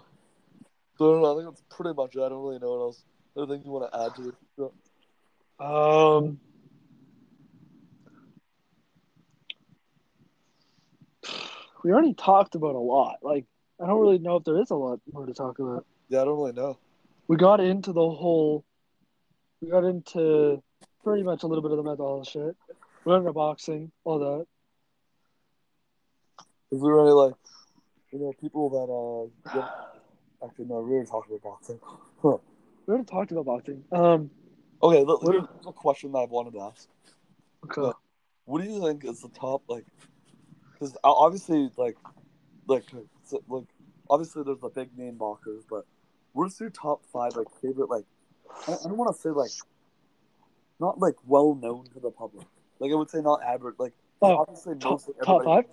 So 0.97 1.23
I. 1.25 1.31
I 1.31 1.35
think 1.35 1.49
that's 1.49 1.63
pretty 1.69 1.95
much 1.95 2.15
it. 2.15 2.21
I 2.21 2.29
don't 2.29 2.43
really 2.43 2.59
know 2.59 2.69
what 2.71 2.81
else. 2.81 3.03
Anything 3.37 3.61
you 3.65 3.71
want 3.71 3.91
to 3.91 3.99
add 3.99 4.15
to 4.15 4.29
it? 4.29 5.65
um 5.65 6.39
we 11.83 11.91
already 11.91 12.13
talked 12.13 12.55
about 12.55 12.75
a 12.75 12.79
lot 12.79 13.17
like 13.21 13.45
i 13.81 13.87
don't 13.87 13.99
really 13.99 14.19
know 14.19 14.35
if 14.37 14.43
there 14.45 14.59
is 14.61 14.69
a 14.71 14.75
lot 14.75 14.99
more 15.11 15.25
to 15.25 15.33
talk 15.33 15.59
about 15.59 15.85
Yeah, 16.07 16.21
I 16.21 16.25
don't 16.25 16.37
really 16.37 16.53
know. 16.53 16.77
we 17.27 17.35
got 17.37 17.59
into 17.59 17.91
the 17.91 17.99
whole 17.99 18.63
we 19.61 19.69
got 19.69 19.83
into 19.83 20.61
pretty 21.03 21.23
much 21.23 21.43
a 21.43 21.47
little 21.47 21.61
bit 21.61 21.71
of 21.71 21.77
the 21.77 21.83
mental 21.83 22.07
health 22.17 22.27
shit 22.27 22.55
we 23.05 23.11
got 23.11 23.17
into 23.17 23.33
boxing 23.33 23.91
all 24.03 24.19
that 24.19 24.45
Is 26.71 26.81
there 26.81 26.99
any 26.99 27.09
like, 27.11 27.33
you 28.11 28.19
know, 28.19 28.33
people 28.39 28.69
that 28.69 28.87
uh, 28.91 29.59
get, 29.61 29.69
actually 30.45 30.65
no, 30.65 30.81
we 30.81 30.91
were 30.95 31.05
talking 31.05 31.35
about 31.35 31.43
boxing. 31.51 31.79
Huh. 32.21 32.37
we 32.85 32.93
already 32.93 33.05
talked 33.05 33.31
about 33.31 33.45
boxing 33.45 33.83
um 33.91 34.29
Okay, 34.81 35.03
look, 35.03 35.21
What- 35.23 35.33
here's 35.33 35.45
a 35.67 35.73
question 35.73 36.11
that 36.13 36.19
I 36.19 36.25
wanted 36.25 36.53
to 36.53 36.61
ask. 36.61 36.87
okay. 37.65 37.81
Yeah. 37.87 37.91
What 38.45 38.61
do 38.63 38.69
you 38.69 38.81
think 38.81 39.03
is 39.05 39.21
the 39.21 39.29
top 39.29 39.63
like? 39.67 39.85
Because 40.73 40.95
obviously, 41.03 41.69
like, 41.77 41.97
like, 42.67 42.85
like, 43.49 43.65
obviously 44.09 44.43
there's 44.43 44.59
the 44.61 44.69
big 44.69 44.97
name 44.97 45.15
boxers, 45.15 45.63
but 45.69 45.85
what's 46.31 46.59
your 46.59 46.69
top 46.69 47.03
five 47.11 47.35
like 47.35 47.47
favorite 47.61 47.89
like? 47.89 48.05
I, 48.67 48.71
I 48.73 48.87
don't 48.87 48.97
want 48.97 49.13
to 49.13 49.21
say 49.21 49.29
like, 49.29 49.51
not 50.79 50.99
like 50.99 51.15
well 51.25 51.55
known 51.55 51.85
to 51.93 51.99
the 51.99 52.11
public. 52.11 52.47
Like 52.79 52.91
I 52.91 52.95
would 52.95 53.09
say 53.09 53.21
not 53.21 53.43
average. 53.43 53.75
Like 53.79 53.93
Oh, 54.21 54.37
obviously 54.37 54.75
top- 54.75 54.91
mostly 54.91 55.13
top 55.23 55.43
five? 55.45 55.65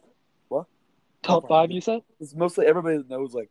What? 0.48 0.66
top 1.22 1.42
Top 1.42 1.48
five 1.48 1.68
five. 1.68 1.70
you 1.72 1.80
said 1.80 2.02
It's 2.20 2.34
mostly 2.34 2.66
everybody 2.66 3.02
knows 3.08 3.34
like 3.34 3.50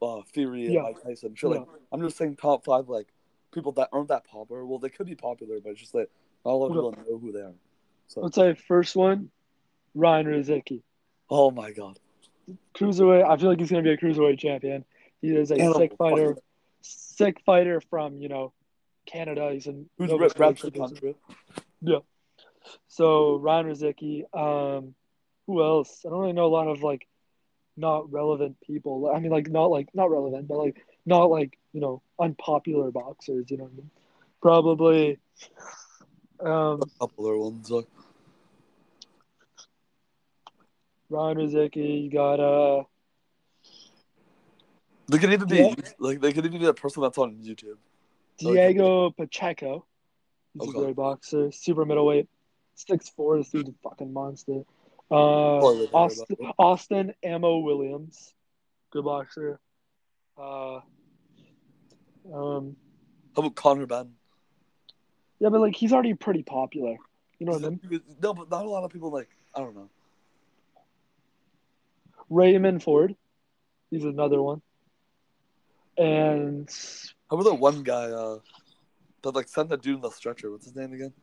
uh, 0.00 0.22
Fury 0.32 0.64
and 0.64 0.74
Yeah. 0.74 0.82
Mike 0.82 1.02
Tyson. 1.02 1.34
Shit, 1.34 1.50
like 1.50 1.64
I'm 1.92 2.00
just 2.02 2.16
saying 2.16 2.36
top 2.36 2.64
five 2.64 2.88
like 2.88 3.08
people 3.52 3.72
that 3.72 3.88
aren't 3.92 4.08
that 4.08 4.24
popular. 4.24 4.64
Well, 4.64 4.78
they 4.78 4.88
could 4.88 5.06
be 5.06 5.14
popular, 5.14 5.58
but 5.62 5.70
it's 5.70 5.80
just 5.80 5.92
that 5.92 6.08
not 6.44 6.52
a 6.52 6.54
lot 6.54 6.66
of 6.66 6.72
people 6.72 6.92
know 6.92 7.18
who 7.18 7.30
they 7.32 7.40
are. 7.40 7.54
So, 8.08 8.20
let's 8.22 8.34
say 8.36 8.54
first 8.54 8.96
one 8.96 9.30
ryan 9.94 10.26
Rozicki. 10.26 10.82
oh 11.30 11.50
my 11.50 11.70
god, 11.72 11.98
cruiserweight 12.74 13.24
i 13.28 13.36
feel 13.36 13.48
like 13.50 13.60
he's 13.60 13.70
going 13.70 13.84
to 13.84 13.88
be 13.88 13.94
a 13.94 13.96
cruiserweight 13.98 14.38
champion 14.38 14.84
he 15.20 15.28
is 15.28 15.50
a 15.50 15.54
Animal 15.54 15.74
sick 15.78 15.96
fighter 15.96 16.36
sick 16.80 17.40
fighter 17.46 17.80
from 17.90 18.18
you 18.20 18.28
know 18.28 18.52
canada 19.06 19.50
he's 19.52 19.66
in 19.66 19.86
who's 19.98 20.10
Nova 20.10 20.24
rep- 20.24 20.38
reps 20.38 20.58
Scotia. 20.60 20.72
the 20.72 20.78
country? 20.78 21.14
Yeah. 21.80 21.98
So 22.88 23.36
Ryan 23.36 23.66
Rozicki. 23.66 24.22
Um, 24.34 24.94
who 25.46 25.62
else? 25.62 26.02
I 26.06 26.10
don't 26.10 26.20
really 26.20 26.32
know 26.32 26.46
a 26.46 26.54
lot 26.54 26.68
of 26.68 26.82
like 26.82 27.06
not 27.76 28.10
relevant 28.12 28.56
people. 28.64 29.10
I 29.14 29.18
mean, 29.18 29.32
like 29.32 29.50
not 29.50 29.66
like 29.66 29.88
not 29.94 30.10
relevant, 30.10 30.46
but 30.46 30.58
like 30.58 30.76
not 31.04 31.24
like 31.30 31.58
you 31.72 31.80
know 31.80 32.02
unpopular 32.20 32.90
boxers. 32.92 33.50
You 33.50 33.56
know 33.58 33.64
what 33.64 33.72
I 33.72 33.76
mean? 33.76 33.90
Probably. 34.40 35.18
Um, 36.40 36.80
Popular 36.98 37.38
ones. 37.38 37.70
Like, 37.70 37.86
Ryan 41.10 41.36
Rozicki. 41.38 42.04
You 42.04 42.10
got 42.10 42.40
uh. 42.40 42.84
they 45.08 45.18
could 45.18 45.32
even 45.32 45.48
be 45.48 45.56
Yeah. 45.56 45.74
like 45.98 46.20
they 46.20 46.32
could 46.32 46.46
even 46.46 46.60
be 46.60 46.66
a 46.66 46.74
person 46.74 47.02
that's 47.02 47.18
on 47.18 47.36
YouTube. 47.42 47.76
Diego 48.42 49.10
Pacheco. 49.10 49.86
He's 50.54 50.68
Okay. 50.68 50.78
a 50.78 50.82
great 50.82 50.96
boxer, 50.96 51.50
super 51.52 51.84
middleweight. 51.84 52.28
six 52.74 53.08
four. 53.10 53.36
This 53.38 53.50
dude's 53.50 53.68
a 53.68 53.74
fucking 53.82 54.12
monster. 54.12 54.64
Uh, 55.10 55.58
Probably 55.60 55.86
wouldn't 55.86 55.90
hear 55.90 55.94
Austin, 55.94 56.52
Austin 56.58 57.14
Ammo 57.22 57.58
Williams, 57.58 58.32
good 58.90 59.04
boxer. 59.04 59.60
Uh, 60.38 60.76
um, 62.32 62.76
How 63.36 63.42
about 63.42 63.54
Conor 63.54 63.86
Benn? 63.86 64.14
yeah, 65.38 65.50
but 65.50 65.60
like 65.60 65.76
he's 65.76 65.92
already 65.92 66.14
pretty 66.14 66.42
popular. 66.42 66.96
You 67.38 67.46
know 67.46 67.52
what 67.52 67.64
I 67.64 67.68
mean? 67.70 68.00
No, 68.22 68.32
but 68.34 68.50
not 68.50 68.64
a 68.64 68.68
lot 68.68 68.84
of 68.84 68.90
people 68.90 69.10
like. 69.10 69.28
I 69.54 69.60
don't 69.60 69.74
know. 69.74 69.90
Raymond 72.30 72.82
Ford, 72.82 73.14
he's 73.90 74.04
another 74.04 74.40
one. 74.40 74.62
And 75.98 76.70
How 77.32 77.38
about 77.38 77.48
that 77.50 77.60
one 77.60 77.82
guy 77.82 78.10
uh, 78.10 78.40
that 79.22 79.34
like 79.34 79.48
sent 79.48 79.70
that 79.70 79.80
dude 79.80 79.94
in 79.94 80.00
the 80.02 80.10
stretcher? 80.10 80.50
What's 80.50 80.66
his 80.66 80.76
name 80.76 80.92
again? 80.92 81.14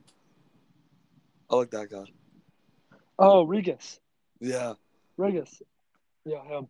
I 1.51 1.55
like 1.55 1.70
that 1.70 1.91
guy. 1.91 2.05
oh, 3.20 3.45
Regas, 3.45 3.99
Yeah. 4.39 4.74
Regas, 5.20 5.62
yeah, 6.26 6.43
him. 6.45 6.68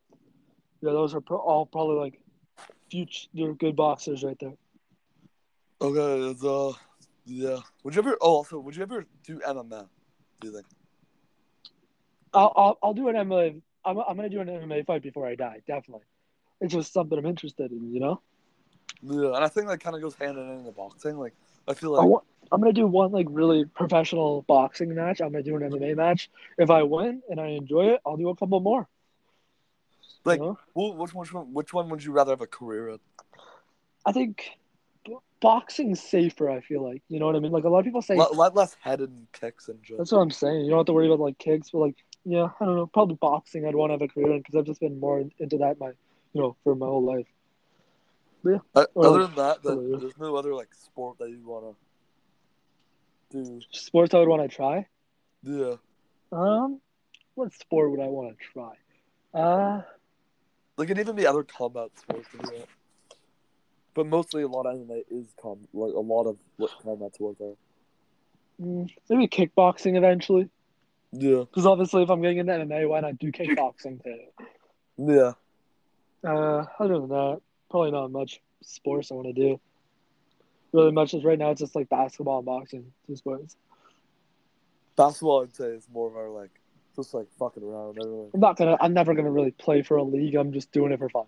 Yeah, 0.81 0.91
those 0.91 1.15
are 1.15 1.21
pro- 1.21 1.37
all 1.37 1.65
probably 1.65 1.95
like 1.95 2.21
future 2.91 3.53
good 3.53 3.77
boxers 3.77 4.25
right 4.25 4.35
there. 4.41 4.55
Okay. 5.79 6.31
It's, 6.31 6.43
uh. 6.43 6.73
Yeah. 7.23 7.59
Would 7.85 7.95
you 7.95 8.01
ever? 8.01 8.17
Oh, 8.19 8.35
also, 8.37 8.59
would 8.59 8.75
you 8.75 8.81
ever 8.81 9.05
do 9.25 9.39
MMA? 9.39 9.87
Do 10.41 10.47
you 10.49 10.53
think? 10.53 10.65
I'll 12.33 12.51
I'll, 12.57 12.77
I'll 12.83 12.93
do 12.93 13.07
an 13.07 13.15
MMA. 13.15 13.61
I'm 13.85 13.99
I'm 13.99 14.17
gonna 14.17 14.27
do 14.27 14.41
an 14.41 14.47
MMA 14.49 14.85
fight 14.85 15.01
before 15.01 15.27
I 15.27 15.35
die. 15.35 15.61
Definitely. 15.65 16.07
It's 16.59 16.73
just 16.73 16.91
something 16.91 17.17
I'm 17.17 17.25
interested 17.25 17.71
in. 17.71 17.93
You 17.93 18.01
know. 18.01 18.21
Yeah, 19.01 19.35
and 19.35 19.43
I 19.43 19.47
think 19.47 19.67
that 19.67 19.79
kind 19.79 19.95
of 19.95 20.01
goes 20.01 20.15
hand 20.15 20.37
in 20.37 20.45
hand 20.45 20.59
in 20.59 20.65
the 20.65 20.71
boxing. 20.71 21.17
Like, 21.17 21.33
I 21.67 21.73
feel 21.73 21.95
I 21.95 21.99
like 21.99 22.07
want, 22.09 22.23
I'm 22.51 22.59
gonna 22.61 22.73
do 22.73 22.87
one 22.87 23.11
like 23.11 23.27
really 23.29 23.65
professional 23.65 24.41
boxing 24.43 24.93
match. 24.93 25.21
I'm 25.21 25.31
gonna 25.31 25.43
do 25.43 25.55
an 25.55 25.61
MMA 25.63 25.95
match. 25.95 26.29
If 26.57 26.69
I 26.69 26.83
win 26.83 27.21
and 27.29 27.39
I 27.39 27.47
enjoy 27.49 27.87
it, 27.93 28.01
I'll 28.05 28.17
do 28.17 28.29
a 28.29 28.35
couple 28.35 28.59
more. 28.59 28.87
you 30.01 30.05
Like- 30.25 30.39
know? 30.41 30.57
well, 30.73 30.95
which 30.95 31.13
which 31.13 31.33
one 31.33 31.53
which 31.53 31.73
one 31.73 31.89
would 31.89 32.03
you 32.03 32.11
rather 32.11 32.31
have 32.33 32.41
a 32.41 32.47
career 32.47 32.89
in? 32.89 32.99
I 34.05 34.11
think 34.11 34.57
boxing's 35.39 36.01
safer. 36.01 36.49
I 36.49 36.59
feel 36.59 36.83
like 36.83 37.01
you 37.07 37.19
know 37.19 37.25
what 37.27 37.35
I 37.35 37.39
mean. 37.39 37.51
Like 37.51 37.63
a 37.63 37.69
lot 37.69 37.79
of 37.79 37.85
people 37.85 38.01
say, 38.01 38.15
Lot, 38.15 38.35
lot 38.35 38.55
less 38.55 38.75
head 38.81 38.99
and 38.99 39.27
kicks 39.31 39.69
and 39.69 39.79
shit. 39.85 39.97
that's 39.97 40.11
what 40.11 40.19
I'm 40.19 40.31
saying. 40.31 40.61
You 40.65 40.69
don't 40.71 40.79
have 40.79 40.85
to 40.87 40.93
worry 40.93 41.07
about 41.07 41.19
like 41.21 41.37
kicks, 41.37 41.69
but 41.71 41.79
like 41.79 41.95
yeah, 42.25 42.49
I 42.59 42.65
don't 42.65 42.75
know. 42.75 42.87
Probably 42.87 43.15
boxing. 43.15 43.65
I'd 43.65 43.75
want 43.75 43.91
to 43.91 43.93
have 43.93 44.01
a 44.01 44.07
career 44.09 44.33
in 44.33 44.39
because 44.39 44.55
I've 44.55 44.65
just 44.65 44.81
been 44.81 44.99
more 44.99 45.23
into 45.39 45.57
that 45.59 45.79
my 45.79 45.91
you 46.33 46.41
know 46.41 46.55
for 46.63 46.75
my 46.75 46.85
whole 46.87 47.03
life. 47.03 47.27
Uh, 48.75 48.85
other 48.95 49.25
than 49.27 49.35
that, 49.35 49.61
career. 49.61 49.97
there's 49.97 50.17
no 50.17 50.35
other 50.35 50.53
like 50.53 50.73
sport 50.73 51.17
that 51.19 51.29
you 51.29 51.41
wanna 51.45 51.73
do. 53.31 53.59
Sports 53.71 54.13
I 54.13 54.19
would 54.19 54.27
want 54.29 54.49
to 54.49 54.55
try. 54.55 54.85
Yeah, 55.43 55.75
Um, 56.31 56.81
what 57.35 57.53
sport 57.53 57.91
would 57.91 57.99
I 58.01 58.07
want 58.07 58.37
to 58.37 58.45
try? 58.53 58.73
Uh, 59.33 59.81
like 60.77 60.89
it 60.89 60.99
even 60.99 61.15
be 61.15 61.25
other 61.27 61.43
combat 61.43 61.89
sports. 61.95 62.27
to. 62.31 62.63
But 63.93 64.07
mostly, 64.07 64.43
a 64.43 64.47
lot 64.47 64.65
of 64.65 64.77
MMA 64.77 65.03
is 65.11 65.33
com 65.41 65.59
like 65.73 65.93
a 65.93 65.99
lot 65.99 66.25
of 66.25 66.37
what 66.57 66.71
combat 66.83 67.13
sports 67.15 67.39
are. 67.41 67.55
mm, 68.61 68.89
maybe 69.09 69.27
kickboxing 69.27 69.97
eventually. 69.97 70.49
Yeah, 71.11 71.39
Because 71.39 71.65
obviously, 71.65 72.03
if 72.03 72.09
I'm 72.09 72.21
getting 72.21 72.37
into 72.37 72.53
MMA, 72.53 72.87
why 72.87 72.99
not 72.99 73.17
do 73.17 73.31
kickboxing 73.31 74.03
too? 74.03 74.19
yeah. 74.97 75.33
Uh, 76.23 76.65
other 76.79 76.99
than 76.99 77.09
that, 77.09 77.41
probably 77.69 77.91
not 77.91 78.11
much 78.11 78.41
sports 78.61 79.11
I 79.11 79.15
want 79.15 79.27
to 79.27 79.33
do. 79.33 79.59
Really 80.71 80.91
much 80.91 81.13
as 81.13 81.23
right 81.23 81.39
now, 81.39 81.51
it's 81.51 81.61
just 81.61 81.75
like 81.75 81.89
basketball 81.89 82.37
and 82.37 82.45
boxing, 82.45 82.91
two 83.07 83.15
sports. 83.15 83.55
Basketball, 84.95 85.43
I'd 85.43 85.55
say, 85.55 85.65
is 85.65 85.87
more 85.91 86.07
of 86.07 86.15
our 86.15 86.29
like 86.29 86.51
just 86.95 87.13
like 87.13 87.27
fucking 87.39 87.63
around. 87.63 87.97
Everything. 87.99 88.29
I'm 88.33 88.39
not 88.39 88.57
gonna, 88.57 88.77
I'm 88.79 88.93
never 88.93 89.13
gonna 89.13 89.31
really 89.31 89.51
play 89.51 89.81
for 89.81 89.97
a 89.97 90.03
league. 90.03 90.35
I'm 90.35 90.51
just 90.51 90.71
doing 90.71 90.91
it 90.91 90.99
for 90.99 91.09
fun, 91.09 91.25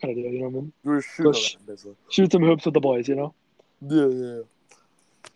kind 0.00 0.10
of 0.10 0.16
deal. 0.16 0.32
You 0.32 0.40
know 0.40 0.48
what 0.48 0.50
I 0.50 0.62
mean? 0.62 0.72
We 0.84 0.92
were 0.92 1.02
shooting 1.02 1.32
Push. 1.32 1.54
around, 1.54 1.66
basically. 1.66 1.96
Shoot 2.10 2.32
some 2.32 2.42
hoops 2.42 2.64
with 2.64 2.74
the 2.74 2.80
boys. 2.80 3.08
You 3.08 3.14
know? 3.16 3.34
Yeah, 3.86 4.06
yeah. 4.06 4.40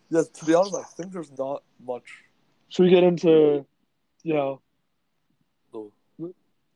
yeah. 0.09 0.23
To 0.33 0.45
be 0.45 0.53
honest, 0.53 0.75
I 0.75 0.83
think 0.83 1.13
there's 1.13 1.31
not 1.37 1.63
much. 1.85 2.03
Should 2.69 2.83
we 2.83 2.89
get 2.89 3.03
into, 3.03 3.65
you 4.23 4.33
know, 4.33 4.61
though. 5.71 5.91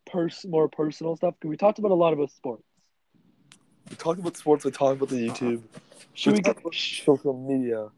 pers- 0.06 0.46
more 0.46 0.70
personal 0.70 1.18
stuff? 1.18 1.34
Because 1.38 1.50
we 1.50 1.58
talked 1.58 1.80
about 1.80 1.92
a 1.92 1.96
lot 1.96 2.14
about 2.14 2.32
sports. 2.32 2.64
We 3.92 3.98
talked 3.98 4.20
about 4.22 4.38
sports. 4.38 4.64
We 4.64 4.72
talked 4.72 4.98
about 4.98 5.10
the 5.10 5.28
YouTube. 5.28 5.62
Should 6.14 6.34
we 6.34 6.42
talked 6.42 6.64
get? 6.64 6.74
social 6.74 7.34
media? 7.38 7.90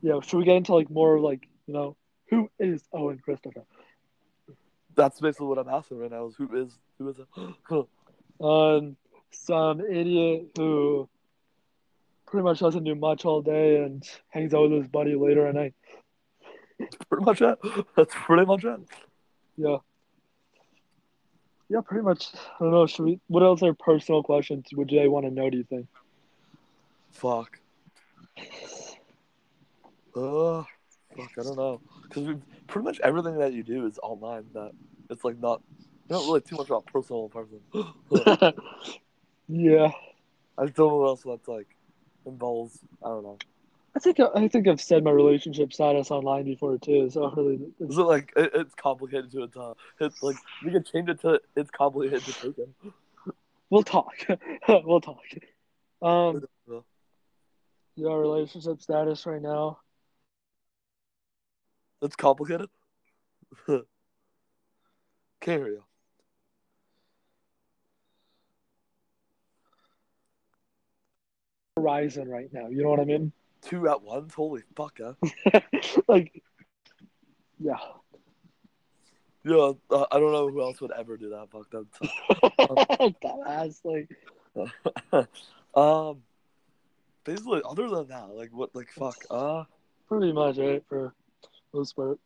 yeah. 0.00 0.18
Should 0.20 0.38
we 0.38 0.44
get 0.44 0.56
into 0.56 0.74
like 0.74 0.90
more 0.90 1.20
like 1.20 1.46
you 1.66 1.74
know 1.74 1.96
who 2.30 2.50
is 2.58 2.82
Owen 2.94 3.20
Christopher? 3.22 3.64
That's 4.96 5.20
basically 5.20 5.48
what 5.48 5.58
I'm 5.58 5.68
asking 5.68 5.98
right 5.98 6.10
now. 6.10 6.26
Is 6.26 6.34
who 6.36 6.48
is 6.56 6.78
who 6.98 7.08
is 7.10 7.16
it? 7.18 7.86
Um, 8.40 8.96
some 9.30 9.80
idiot 9.80 10.48
who 10.56 11.08
pretty 12.26 12.42
much 12.42 12.58
doesn't 12.58 12.82
do 12.82 12.96
much 12.96 13.24
all 13.24 13.42
day 13.42 13.76
and 13.76 14.02
hangs 14.28 14.52
out 14.52 14.62
with 14.62 14.72
his 14.72 14.88
buddy 14.88 15.14
later 15.14 15.46
at 15.46 15.54
night. 15.54 15.72
pretty 17.08 17.24
much 17.24 17.40
it. 17.40 17.56
That's 17.96 18.12
pretty 18.12 18.44
much 18.44 18.64
it. 18.64 18.80
Yeah. 19.56 19.76
Yeah, 21.74 21.80
pretty 21.80 22.04
much. 22.04 22.28
I 22.34 22.62
don't 22.62 22.70
know. 22.70 22.86
Should 22.86 23.04
we? 23.04 23.20
What 23.26 23.42
else 23.42 23.60
are 23.64 23.74
personal 23.74 24.22
questions 24.22 24.66
would 24.74 24.90
they 24.90 25.08
want 25.08 25.26
to 25.26 25.32
know? 25.32 25.50
Do 25.50 25.58
you 25.58 25.64
think? 25.64 25.88
Fuck. 27.10 27.58
Uh, 30.14 30.62
fuck. 31.16 31.30
I 31.36 31.42
don't 31.42 31.56
know. 31.56 31.80
Because 32.04 32.36
pretty 32.68 32.84
much 32.84 33.00
everything 33.02 33.38
that 33.38 33.54
you 33.54 33.64
do 33.64 33.86
is 33.86 33.98
online. 34.04 34.44
That 34.54 34.70
it's 35.10 35.24
like 35.24 35.40
not. 35.40 35.62
Not 36.08 36.24
really 36.26 36.42
too 36.42 36.54
much 36.54 36.68
about 36.68 36.86
personal 36.86 37.28
person. 37.28 37.58
yeah, 39.48 39.90
I 40.56 40.66
don't 40.66 40.78
know 40.78 40.96
what 40.96 41.06
else 41.08 41.22
that's 41.24 41.48
like 41.48 41.74
involves. 42.24 42.78
I 43.04 43.08
don't 43.08 43.24
know. 43.24 43.38
I 43.96 44.00
think 44.00 44.18
I 44.20 44.48
think 44.48 44.66
I've 44.66 44.80
said 44.80 45.04
my 45.04 45.12
relationship 45.12 45.72
status 45.72 46.10
online 46.10 46.44
before 46.44 46.76
too. 46.78 47.08
So 47.10 47.30
really, 47.30 47.60
Is 47.78 47.96
it 47.96 48.02
like 48.02 48.32
it, 48.34 48.50
it's 48.52 48.74
complicated 48.74 49.30
to 49.32 49.44
it? 49.44 49.56
Uh, 49.56 49.74
it's 50.00 50.20
like 50.20 50.36
we 50.64 50.72
can 50.72 50.82
change 50.82 51.08
it 51.08 51.20
to 51.20 51.40
it's 51.54 51.70
complicated 51.70 52.22
to 52.24 52.32
take 52.32 52.56
him. 52.56 52.74
we'll 53.70 53.84
talk. 53.84 54.14
we'll 54.68 55.00
talk. 55.00 55.22
Um, 56.02 56.42
your 57.94 58.20
relationship 58.20 58.82
status 58.82 59.26
right 59.26 59.40
now. 59.40 59.78
It's 62.02 62.16
complicated. 62.16 62.68
Carry 65.40 65.76
on. 65.76 65.84
Horizon 71.76 72.28
right 72.28 72.52
now. 72.52 72.68
You 72.68 72.82
know 72.82 72.90
what 72.90 73.00
I 73.00 73.04
mean? 73.04 73.32
Two 73.64 73.88
at 73.88 74.02
once. 74.02 74.34
Holy 74.34 74.62
fuck, 74.76 74.98
yeah. 75.00 75.60
like, 76.08 76.42
yeah. 77.58 77.76
Yeah, 79.46 79.72
uh, 79.90 80.06
I 80.10 80.18
don't 80.18 80.32
know 80.32 80.48
who 80.48 80.62
else 80.62 80.80
would 80.80 80.92
ever 80.92 81.16
do 81.16 81.30
that. 81.30 81.48
Fuck 81.50 81.70
that. 81.70 81.86
Dumbass. 83.22 83.80
Like, 83.84 85.28
um, 85.74 86.18
basically, 87.24 87.60
other 87.68 87.88
than 87.88 88.08
that, 88.08 88.30
like 88.34 88.50
what, 88.52 88.74
like 88.74 88.90
fuck. 88.90 89.16
Uh, 89.30 89.64
pretty 90.08 90.32
much 90.32 90.56
right 90.58 90.82
for 90.88 91.14
most 91.72 91.94
part. 91.96 92.18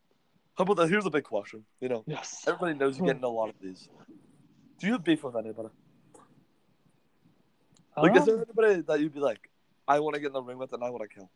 how 0.56 0.62
about 0.64 0.76
that? 0.76 0.88
Here's 0.90 1.06
a 1.06 1.10
big 1.10 1.24
question. 1.24 1.64
You 1.80 1.88
know, 1.88 2.04
Yes. 2.06 2.44
everybody 2.46 2.74
knows 2.78 2.98
you 2.98 3.04
get 3.04 3.16
into 3.16 3.26
a 3.26 3.28
lot 3.28 3.48
of 3.48 3.54
these. 3.60 3.88
Do 4.78 4.86
you 4.86 4.92
have 4.92 5.02
beef 5.04 5.24
with 5.24 5.36
anybody? 5.36 5.70
Like, 7.96 8.14
is 8.14 8.20
Um, 8.22 8.26
there 8.26 8.36
anybody 8.36 8.80
that 8.82 9.00
you'd 9.00 9.14
be 9.14 9.18
like, 9.20 9.50
I 9.88 10.00
want 10.00 10.14
to 10.14 10.20
get 10.20 10.28
in 10.28 10.32
the 10.34 10.42
ring 10.42 10.58
with 10.58 10.72
and 10.72 10.84
I 10.84 10.90
want 10.90 11.02
to 11.02 11.08
kill? 11.08 11.30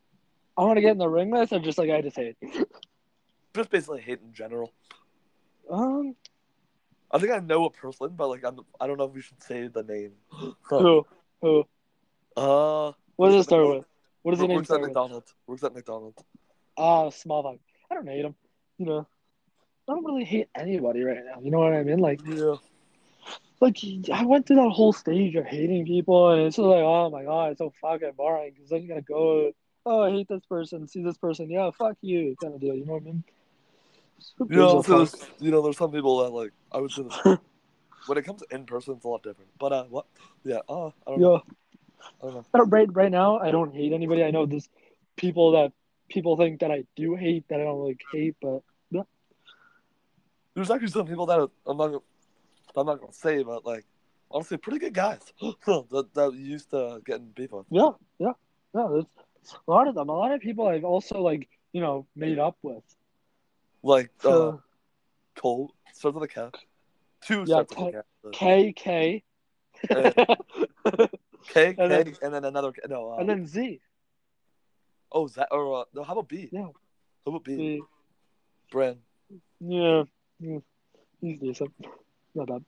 I 0.55 0.61
want 0.61 0.77
to 0.77 0.81
get 0.81 0.91
in 0.91 0.99
the 0.99 1.09
ring 1.09 1.31
with, 1.31 1.51
or 1.51 1.59
just 1.59 1.79
like 1.79 1.89
I 1.89 2.01
just 2.01 2.15
hate. 2.15 2.37
Just 3.55 3.69
basically 3.71 4.01
hate 4.01 4.19
in 4.21 4.33
general. 4.33 4.71
Um, 5.69 6.15
I 7.11 7.17
think 7.17 7.31
I 7.31 7.39
know 7.39 7.65
a 7.65 7.69
person, 7.71 8.09
but 8.15 8.27
like 8.29 8.43
I'm, 8.45 8.59
I 8.79 8.87
don't 8.87 8.97
know 8.97 9.05
if 9.05 9.13
we 9.13 9.21
should 9.21 9.41
say 9.41 9.67
the 9.67 9.83
name. 9.83 10.11
who, 10.69 11.05
who? 11.41 11.65
Uh, 12.37 12.91
What 13.15 13.29
does 13.29 13.41
it 13.41 13.43
start 13.43 13.67
with? 13.67 13.85
What 14.21 14.31
does 14.31 14.39
the 14.39 14.47
name 14.47 14.57
works 14.57 14.71
at? 14.71 14.81
McDonald's. 14.81 15.33
Works 15.47 15.63
at 15.63 15.73
McDonald's. 15.73 16.23
Ah, 16.77 17.09
small 17.09 17.43
bug. 17.43 17.59
I 17.91 17.95
don't 17.95 18.07
hate 18.07 18.25
him. 18.25 18.35
You 18.77 18.85
know, 18.85 19.07
I 19.87 19.93
don't 19.93 20.05
really 20.05 20.23
hate 20.23 20.49
anybody 20.55 21.03
right 21.03 21.23
now. 21.25 21.39
You 21.41 21.51
know 21.51 21.59
what 21.59 21.73
I 21.73 21.83
mean? 21.83 21.99
Like, 21.99 22.21
Yeah. 22.25 22.55
Like 23.63 23.77
I 24.11 24.25
went 24.25 24.45
through 24.45 24.57
that 24.57 24.69
whole 24.69 24.93
stage 24.93 25.35
of 25.35 25.45
hating 25.45 25.85
people, 25.85 26.31
and 26.31 26.41
it's 26.43 26.57
just 26.57 26.65
like, 26.65 26.83
oh 26.83 27.09
my 27.09 27.23
god, 27.23 27.51
it's 27.51 27.59
so 27.59 27.73
fucking 27.81 28.11
boring. 28.17 28.51
Because 28.53 28.69
then 28.69 28.81
you 28.81 28.87
gotta 28.89 29.01
go, 29.01 29.51
oh, 29.85 30.01
I 30.03 30.11
hate 30.11 30.27
this 30.27 30.45
person, 30.47 30.87
see 30.87 31.03
this 31.03 31.17
person, 31.17 31.49
yeah, 31.49 31.71
fuck 31.71 31.97
you, 32.01 32.35
kind 32.41 32.53
of 32.53 32.61
deal. 32.61 32.75
You 32.75 32.85
know 32.85 32.93
what 32.93 33.03
I 33.03 33.05
mean? 33.05 33.23
You 34.49 34.55
know, 34.55 34.81
so 34.81 34.97
there's, 34.97 35.15
you 35.39 35.51
know, 35.51 35.61
there's 35.61 35.77
some 35.77 35.91
people 35.91 36.23
that 36.23 36.31
like 36.31 36.51
I 36.71 36.79
would 36.79 36.91
say 36.91 37.03
this, 37.03 37.37
when 38.07 38.17
it 38.17 38.23
comes 38.23 38.41
to 38.41 38.55
in 38.55 38.65
person, 38.65 38.95
it's 38.95 39.05
a 39.05 39.07
lot 39.07 39.23
different. 39.23 39.49
But 39.59 39.73
uh, 39.73 39.83
what? 39.85 40.05
Yeah. 40.43 40.59
Uh, 40.69 40.87
I 40.87 40.91
don't 41.07 41.19
know. 41.19 41.33
Yeah. 41.33 41.39
I 42.21 42.25
don't 42.25 42.33
know. 42.33 42.45
I 42.53 42.57
don't, 42.57 42.69
right, 42.69 42.93
right 42.93 43.11
now, 43.11 43.39
I 43.39 43.51
don't 43.51 43.73
hate 43.73 43.93
anybody. 43.93 44.23
I 44.23 44.31
know 44.31 44.45
there's 44.45 44.67
people 45.15 45.51
that 45.53 45.71
people 46.09 46.35
think 46.35 46.59
that 46.59 46.71
I 46.71 46.83
do 46.95 47.15
hate 47.15 47.47
that 47.47 47.61
I 47.61 47.63
don't 47.63 47.79
like 47.79 48.01
hate, 48.11 48.35
but 48.41 48.61
There's 50.53 50.69
actually 50.69 50.89
some 50.89 51.07
people 51.07 51.25
that 51.27 51.49
I'm 51.65 51.77
not, 51.77 52.03
I'm 52.75 52.85
not 52.87 52.99
gonna 52.99 53.13
say, 53.13 53.43
but 53.43 53.65
like 53.65 53.85
honestly, 54.31 54.57
pretty 54.57 54.79
good 54.79 54.93
guys 54.93 55.21
that 55.41 56.07
that 56.13 56.33
used 56.33 56.69
to 56.71 57.01
getting 57.05 57.27
beef 57.35 57.51
with. 57.51 57.65
yeah, 57.69 57.91
yeah, 58.19 58.31
yeah. 58.75 58.87
There's 58.91 59.05
a 59.67 59.71
lot 59.71 59.87
of 59.87 59.95
them. 59.95 60.09
A 60.09 60.13
lot 60.13 60.31
of 60.31 60.41
people 60.41 60.67
I've 60.67 60.83
also 60.85 61.21
like 61.21 61.47
you 61.71 61.81
know 61.81 62.05
made 62.15 62.39
up 62.39 62.57
with. 62.61 62.83
Like 63.83 64.11
uh, 64.19 64.29
So 64.29 64.61
Cole 65.35 65.73
starts 65.93 66.15
with 66.15 66.23
a 66.23 66.27
K. 66.27 66.49
Two 67.21 67.39
Yeah, 67.45 67.63
starts 67.63 67.75
with 67.77 67.95
a 67.95 68.03
K. 68.31 68.73
K 68.73 68.73
K, 68.73 69.23
Uh, 69.89 70.11
K, 70.11 71.73
K, 71.73 71.75
And 71.77 71.91
then- 71.91 72.15
and 72.21 72.33
then 72.33 72.45
another 72.45 72.71
No, 72.87 73.11
uh, 73.11 73.17
and 73.17 73.29
then 73.29 73.45
Z. 73.45 73.81
oh, 75.11 75.27
that 75.29 75.49
or 75.51 75.81
uh, 75.81 75.83
no? 75.93 76.03
How 76.03 76.13
about 76.13 76.29
B? 76.29 76.49
Yeah. 76.51 76.61
How 77.25 77.29
about 77.31 77.43
B? 77.43 77.55
Z. 77.55 77.81
Brand. 78.71 78.97
Yeah, 79.59 80.03
yeah. 80.39 80.59
he's 81.21 81.39
decent. 81.39 81.71
Not 82.35 82.47
bad. 82.47 82.63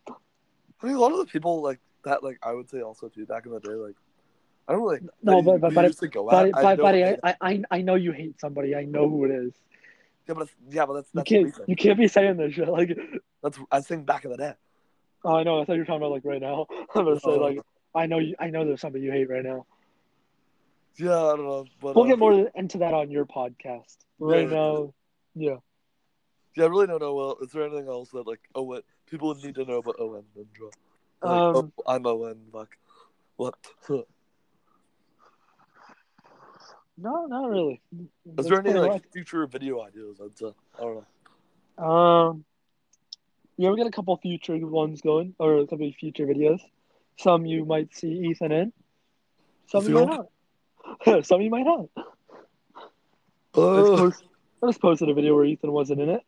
I 0.81 0.85
mean, 0.87 0.95
a 0.95 0.99
lot 0.99 1.11
of 1.11 1.19
the 1.19 1.25
people 1.25 1.61
like 1.61 1.79
that, 2.03 2.23
like 2.23 2.37
I 2.43 2.53
would 2.53 2.69
say 2.69 2.81
also 2.81 3.07
too 3.09 3.25
back 3.25 3.45
in 3.45 3.51
the 3.51 3.59
day, 3.59 3.71
like 3.73 3.95
I 4.67 4.73
don't 4.73 4.81
really. 4.83 4.99
No, 5.23 5.41
but- 5.41 5.53
you- 5.53 5.59
but- 5.59 5.73
but- 5.73 5.85
used 5.85 5.99
to 5.99 6.07
go 6.07 6.27
Buddy. 6.27 6.51
I 6.53 7.17
I, 7.23 7.35
I, 7.41 7.63
I 7.71 7.81
know 7.81 7.95
you 7.95 8.11
hate 8.11 8.39
somebody. 8.39 8.75
I 8.75 8.83
know 8.85 9.07
who 9.09 9.25
it 9.25 9.31
is. 9.31 9.53
yeah, 10.27 10.33
but 10.33 10.39
that's, 10.39 10.55
yeah, 10.69 10.85
but 10.85 10.93
that's 10.93 11.09
You 11.13 11.17
that's 11.19 11.29
can't, 11.29 11.45
recent. 11.45 11.69
you 11.69 11.75
can't 11.75 11.97
be 11.97 12.07
saying 12.07 12.37
this 12.37 12.53
shit. 12.53 12.67
Like, 12.67 12.97
That's 13.43 13.59
I 13.71 13.77
was 13.77 13.87
saying 13.87 14.05
back 14.05 14.25
in 14.25 14.31
the 14.31 14.37
day. 14.37 14.53
oh, 15.23 15.35
I 15.35 15.43
know. 15.43 15.61
I 15.61 15.65
thought 15.65 15.73
you 15.73 15.79
were 15.79 15.85
talking 15.85 16.01
about 16.01 16.11
like 16.11 16.25
right 16.25 16.41
now. 16.41 16.65
I'm 16.95 17.05
gonna 17.05 17.19
say 17.19 17.29
Oh. 17.31 17.35
like, 17.37 17.59
I 17.93 18.05
know 18.07 18.19
you. 18.19 18.35
I 18.39 18.49
know 18.49 18.65
there's 18.65 18.81
somebody 18.81 19.03
you 19.05 19.11
hate 19.11 19.29
right 19.29 19.43
now. 19.43 19.65
Yeah, 20.97 21.11
I 21.17 21.35
don't 21.35 21.45
know, 21.45 21.65
but 21.81 21.95
We'll 21.95 22.05
uh, 22.05 22.07
get 22.07 22.19
more 22.19 22.49
into 22.55 22.77
that 22.79 22.93
on 22.93 23.11
your 23.11 23.25
podcast. 23.25 23.97
Right 24.19 24.49
Yeah. 24.49 24.55
now, 24.55 24.93
yeah. 25.35 25.55
Yeah, 26.55 26.65
I 26.65 26.67
really 26.67 26.87
don't 26.87 27.01
know. 27.01 27.13
Well, 27.13 27.37
is 27.41 27.51
there 27.51 27.63
anything 27.65 27.87
else 27.87 28.09
that 28.11 28.25
like 28.25 28.39
Owen 28.55 28.81
people 29.09 29.35
need 29.35 29.55
to 29.55 29.65
know 29.65 29.77
about 29.77 29.95
Owen 29.99 30.23
Ninja? 30.37 30.71
Like, 31.21 31.31
Um, 31.31 31.73
oh, 31.77 31.83
I'm 31.85 32.05
Owen. 32.05 32.37
Fuck. 32.51 32.77
What? 33.35 33.55
No, 36.97 37.25
not 37.25 37.49
really. 37.49 37.81
Is 37.91 38.07
That's 38.25 38.47
there 38.47 38.59
any 38.59 38.73
like 38.73 39.11
future 39.11 39.45
video 39.47 39.81
ideas? 39.81 40.21
I'd 40.23 40.37
say. 40.37 40.53
I 40.77 40.81
don't 40.81 41.03
know. 41.77 41.85
Um, 41.85 42.45
yeah, 43.57 43.69
we 43.69 43.77
got 43.77 43.87
a 43.87 43.91
couple 43.91 44.15
future 44.17 44.55
ones 44.65 45.01
going, 45.01 45.35
or 45.37 45.57
a 45.57 45.67
couple 45.67 45.91
future 45.91 46.25
videos. 46.25 46.61
Some 47.17 47.45
you 47.45 47.65
might 47.65 47.93
see 47.93 48.07
Ethan 48.29 48.51
in. 48.51 48.73
Some 49.67 49.87
you 49.89 49.95
might 49.95 50.21
not. 51.05 51.25
Some 51.25 51.41
you 51.41 51.49
might 51.49 51.65
not. 51.65 51.87
I 51.97 52.01
just, 53.57 53.57
Uh, 53.57 53.97
post, 53.97 54.23
I 54.63 54.67
just 54.67 54.81
posted 54.81 55.09
a 55.09 55.13
video 55.13 55.35
where 55.35 55.45
Ethan 55.45 55.71
wasn't 55.71 55.99
in 56.01 56.09
it. 56.09 56.21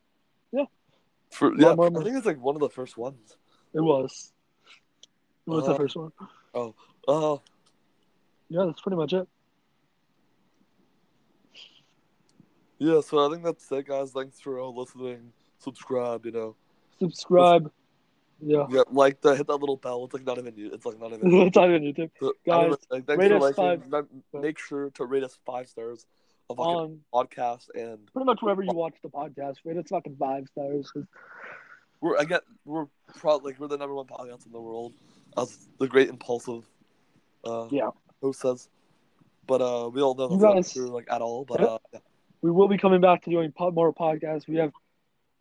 For, 1.32 1.54
yeah, 1.56 1.76
more, 1.76 1.88
I 1.88 2.04
think 2.04 2.16
it's 2.16 2.26
like 2.26 2.40
one 2.42 2.56
of 2.56 2.62
the 2.62 2.70
first 2.70 2.98
ones. 2.98 3.36
It 3.74 3.82
was. 3.82 4.32
It 5.46 5.50
was 5.50 5.66
the 5.66 5.74
Uh, 5.74 5.78
first 5.78 5.96
one. 5.96 6.12
Oh. 6.54 6.74
Uh, 7.08 7.38
Yeah, 8.50 8.64
that's 8.66 8.80
pretty 8.82 8.96
much 8.96 9.12
it. 9.14 9.28
yeah. 12.80 13.02
So 13.02 13.26
I 13.26 13.32
think 13.32 13.44
that's 13.44 13.72
it, 13.72 13.88
guys. 13.88 14.12
Thanks 14.12 14.40
for 14.40 14.60
uh, 14.60 14.68
listening. 14.68 15.32
Subscribe. 15.60 16.26
You 16.26 16.32
know. 16.32 16.56
Subscribe. 17.00 17.72
Yeah. 18.40 18.68
Yeah, 18.70 18.84
like 18.92 19.20
the 19.22 19.36
hit 19.36 19.48
that 19.48 19.56
little 19.58 19.78
bell. 19.78 20.06
It's 20.06 20.14
like 20.14 20.24
not 20.26 20.38
even 20.38 20.56
you. 20.56 20.72
It's 20.72 20.86
like 20.86 21.00
not 21.00 21.12
even. 21.12 21.34
it's 21.48 21.58
on 21.58 21.70
YouTube. 21.70 22.12
So, 22.20 22.34
Guys, 22.46 22.56
I 22.56 22.68
don't 22.68 22.92
like, 22.92 23.06
thanks 23.08 23.20
rate 23.22 23.30
for 23.32 23.48
us 23.50 23.58
liking. 23.58 23.90
five- 23.92 24.08
Make 24.34 24.60
sure 24.60 24.90
to 24.92 25.06
rate 25.06 25.24
us 25.24 25.38
five 25.46 25.68
stars 25.68 26.06
of 26.50 26.58
fucking 26.58 26.74
On 26.76 27.00
podcast 27.14 27.68
and 27.76 28.00
pretty 28.14 28.26
much 28.26 28.40
wherever 28.42 28.64
you 28.64 28.72
watch 28.74 28.96
the 29.04 29.10
podcast, 29.10 29.58
rate 29.66 29.78
it's 29.78 29.92
fucking 29.92 30.16
five 30.18 30.48
stars. 30.48 30.92
we're 32.02 32.18
I 32.18 32.24
get 32.24 32.44
we're 32.66 32.86
probably 33.18 33.52
like 33.52 33.60
we're 33.60 33.68
the 33.68 33.78
number 33.78 33.96
one 33.96 34.06
podcast 34.06 34.46
in 34.46 34.52
the 34.52 34.62
world, 34.62 34.94
as 35.38 35.58
the 35.80 35.88
great 35.88 36.10
Impaulsive 36.10 36.64
uh 37.46 37.68
Yeah. 37.72 37.90
host 38.22 38.40
says. 38.42 38.70
But 39.46 39.62
uh 39.62 39.90
we 39.94 40.02
all 40.02 40.16
know 40.16 40.28
that's 40.30 40.42
not 40.42 40.68
true 40.68 40.90
like 40.90 41.08
at 41.12 41.22
all. 41.22 41.46
But 41.46 41.62
uh 41.62 41.80
yeah. 41.94 42.00
we 42.42 42.52
will 42.52 42.68
be 42.68 42.78
coming 42.78 43.02
back 43.02 43.24
to 43.24 43.30
doing 43.30 43.52
po- 43.52 43.72
more 43.72 43.94
podcasts. 43.94 44.48
We 44.48 44.58
have 44.58 44.72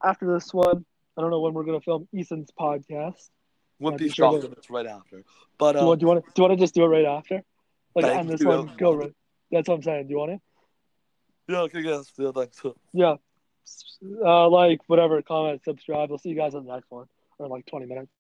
after 0.03 0.33
this 0.33 0.53
one. 0.53 0.85
I 1.17 1.23
don't 1.23 1.31
know 1.31 1.41
when 1.41 1.55
we're 1.55 1.65
gonna 1.65 1.81
film 1.81 2.09
Ethan's 2.15 2.51
podcast. 2.59 3.31
I'd 3.85 3.97
be 3.99 4.05
Piece 4.07 4.15
sure 4.15 4.41
to- 4.41 4.47
and 4.47 4.57
it's 4.57 4.71
right 4.71 4.87
after. 4.87 5.23
But 5.59 5.73
Do 5.73 5.79
you 5.79 5.85
uh 5.85 5.89
want? 5.89 6.01
Do 6.01 6.05
you 6.05 6.09
want? 6.09 6.25
Do 6.25 6.43
you 6.43 6.49
want 6.49 6.59
to 6.59 6.63
just 6.65 6.75
do 6.75 6.85
it 6.85 6.89
right 6.89 7.05
after? 7.07 7.43
Like 7.95 8.05
on 8.07 8.27
this 8.27 8.45
one, 8.45 8.73
go 8.77 8.95
right. 8.95 9.13
That's 9.51 9.69
what 9.69 9.77
I'm 9.77 9.83
saying. 9.83 10.09
Do 10.09 10.11
you 10.13 10.19
want 10.19 10.33
it? 10.33 10.41
Yeah, 11.49 11.61
okay, 11.63 11.81
yes, 11.81 12.13
yeah, 12.19 12.33
thanks. 12.33 12.63
Yeah. 12.93 13.17
Uh, 14.25 14.49
like 14.49 14.81
whatever. 14.87 15.21
Comment, 15.23 15.61
subscribe. 15.65 16.09
We'll 16.11 16.19
see 16.19 16.29
you 16.29 16.37
guys 16.37 16.55
on 16.55 16.67
the 16.67 16.73
next 16.73 16.91
one 16.91 17.07
or 17.39 17.47
in 17.47 17.53
like 17.53 17.67
20 17.67 17.87
minutes. 17.87 18.11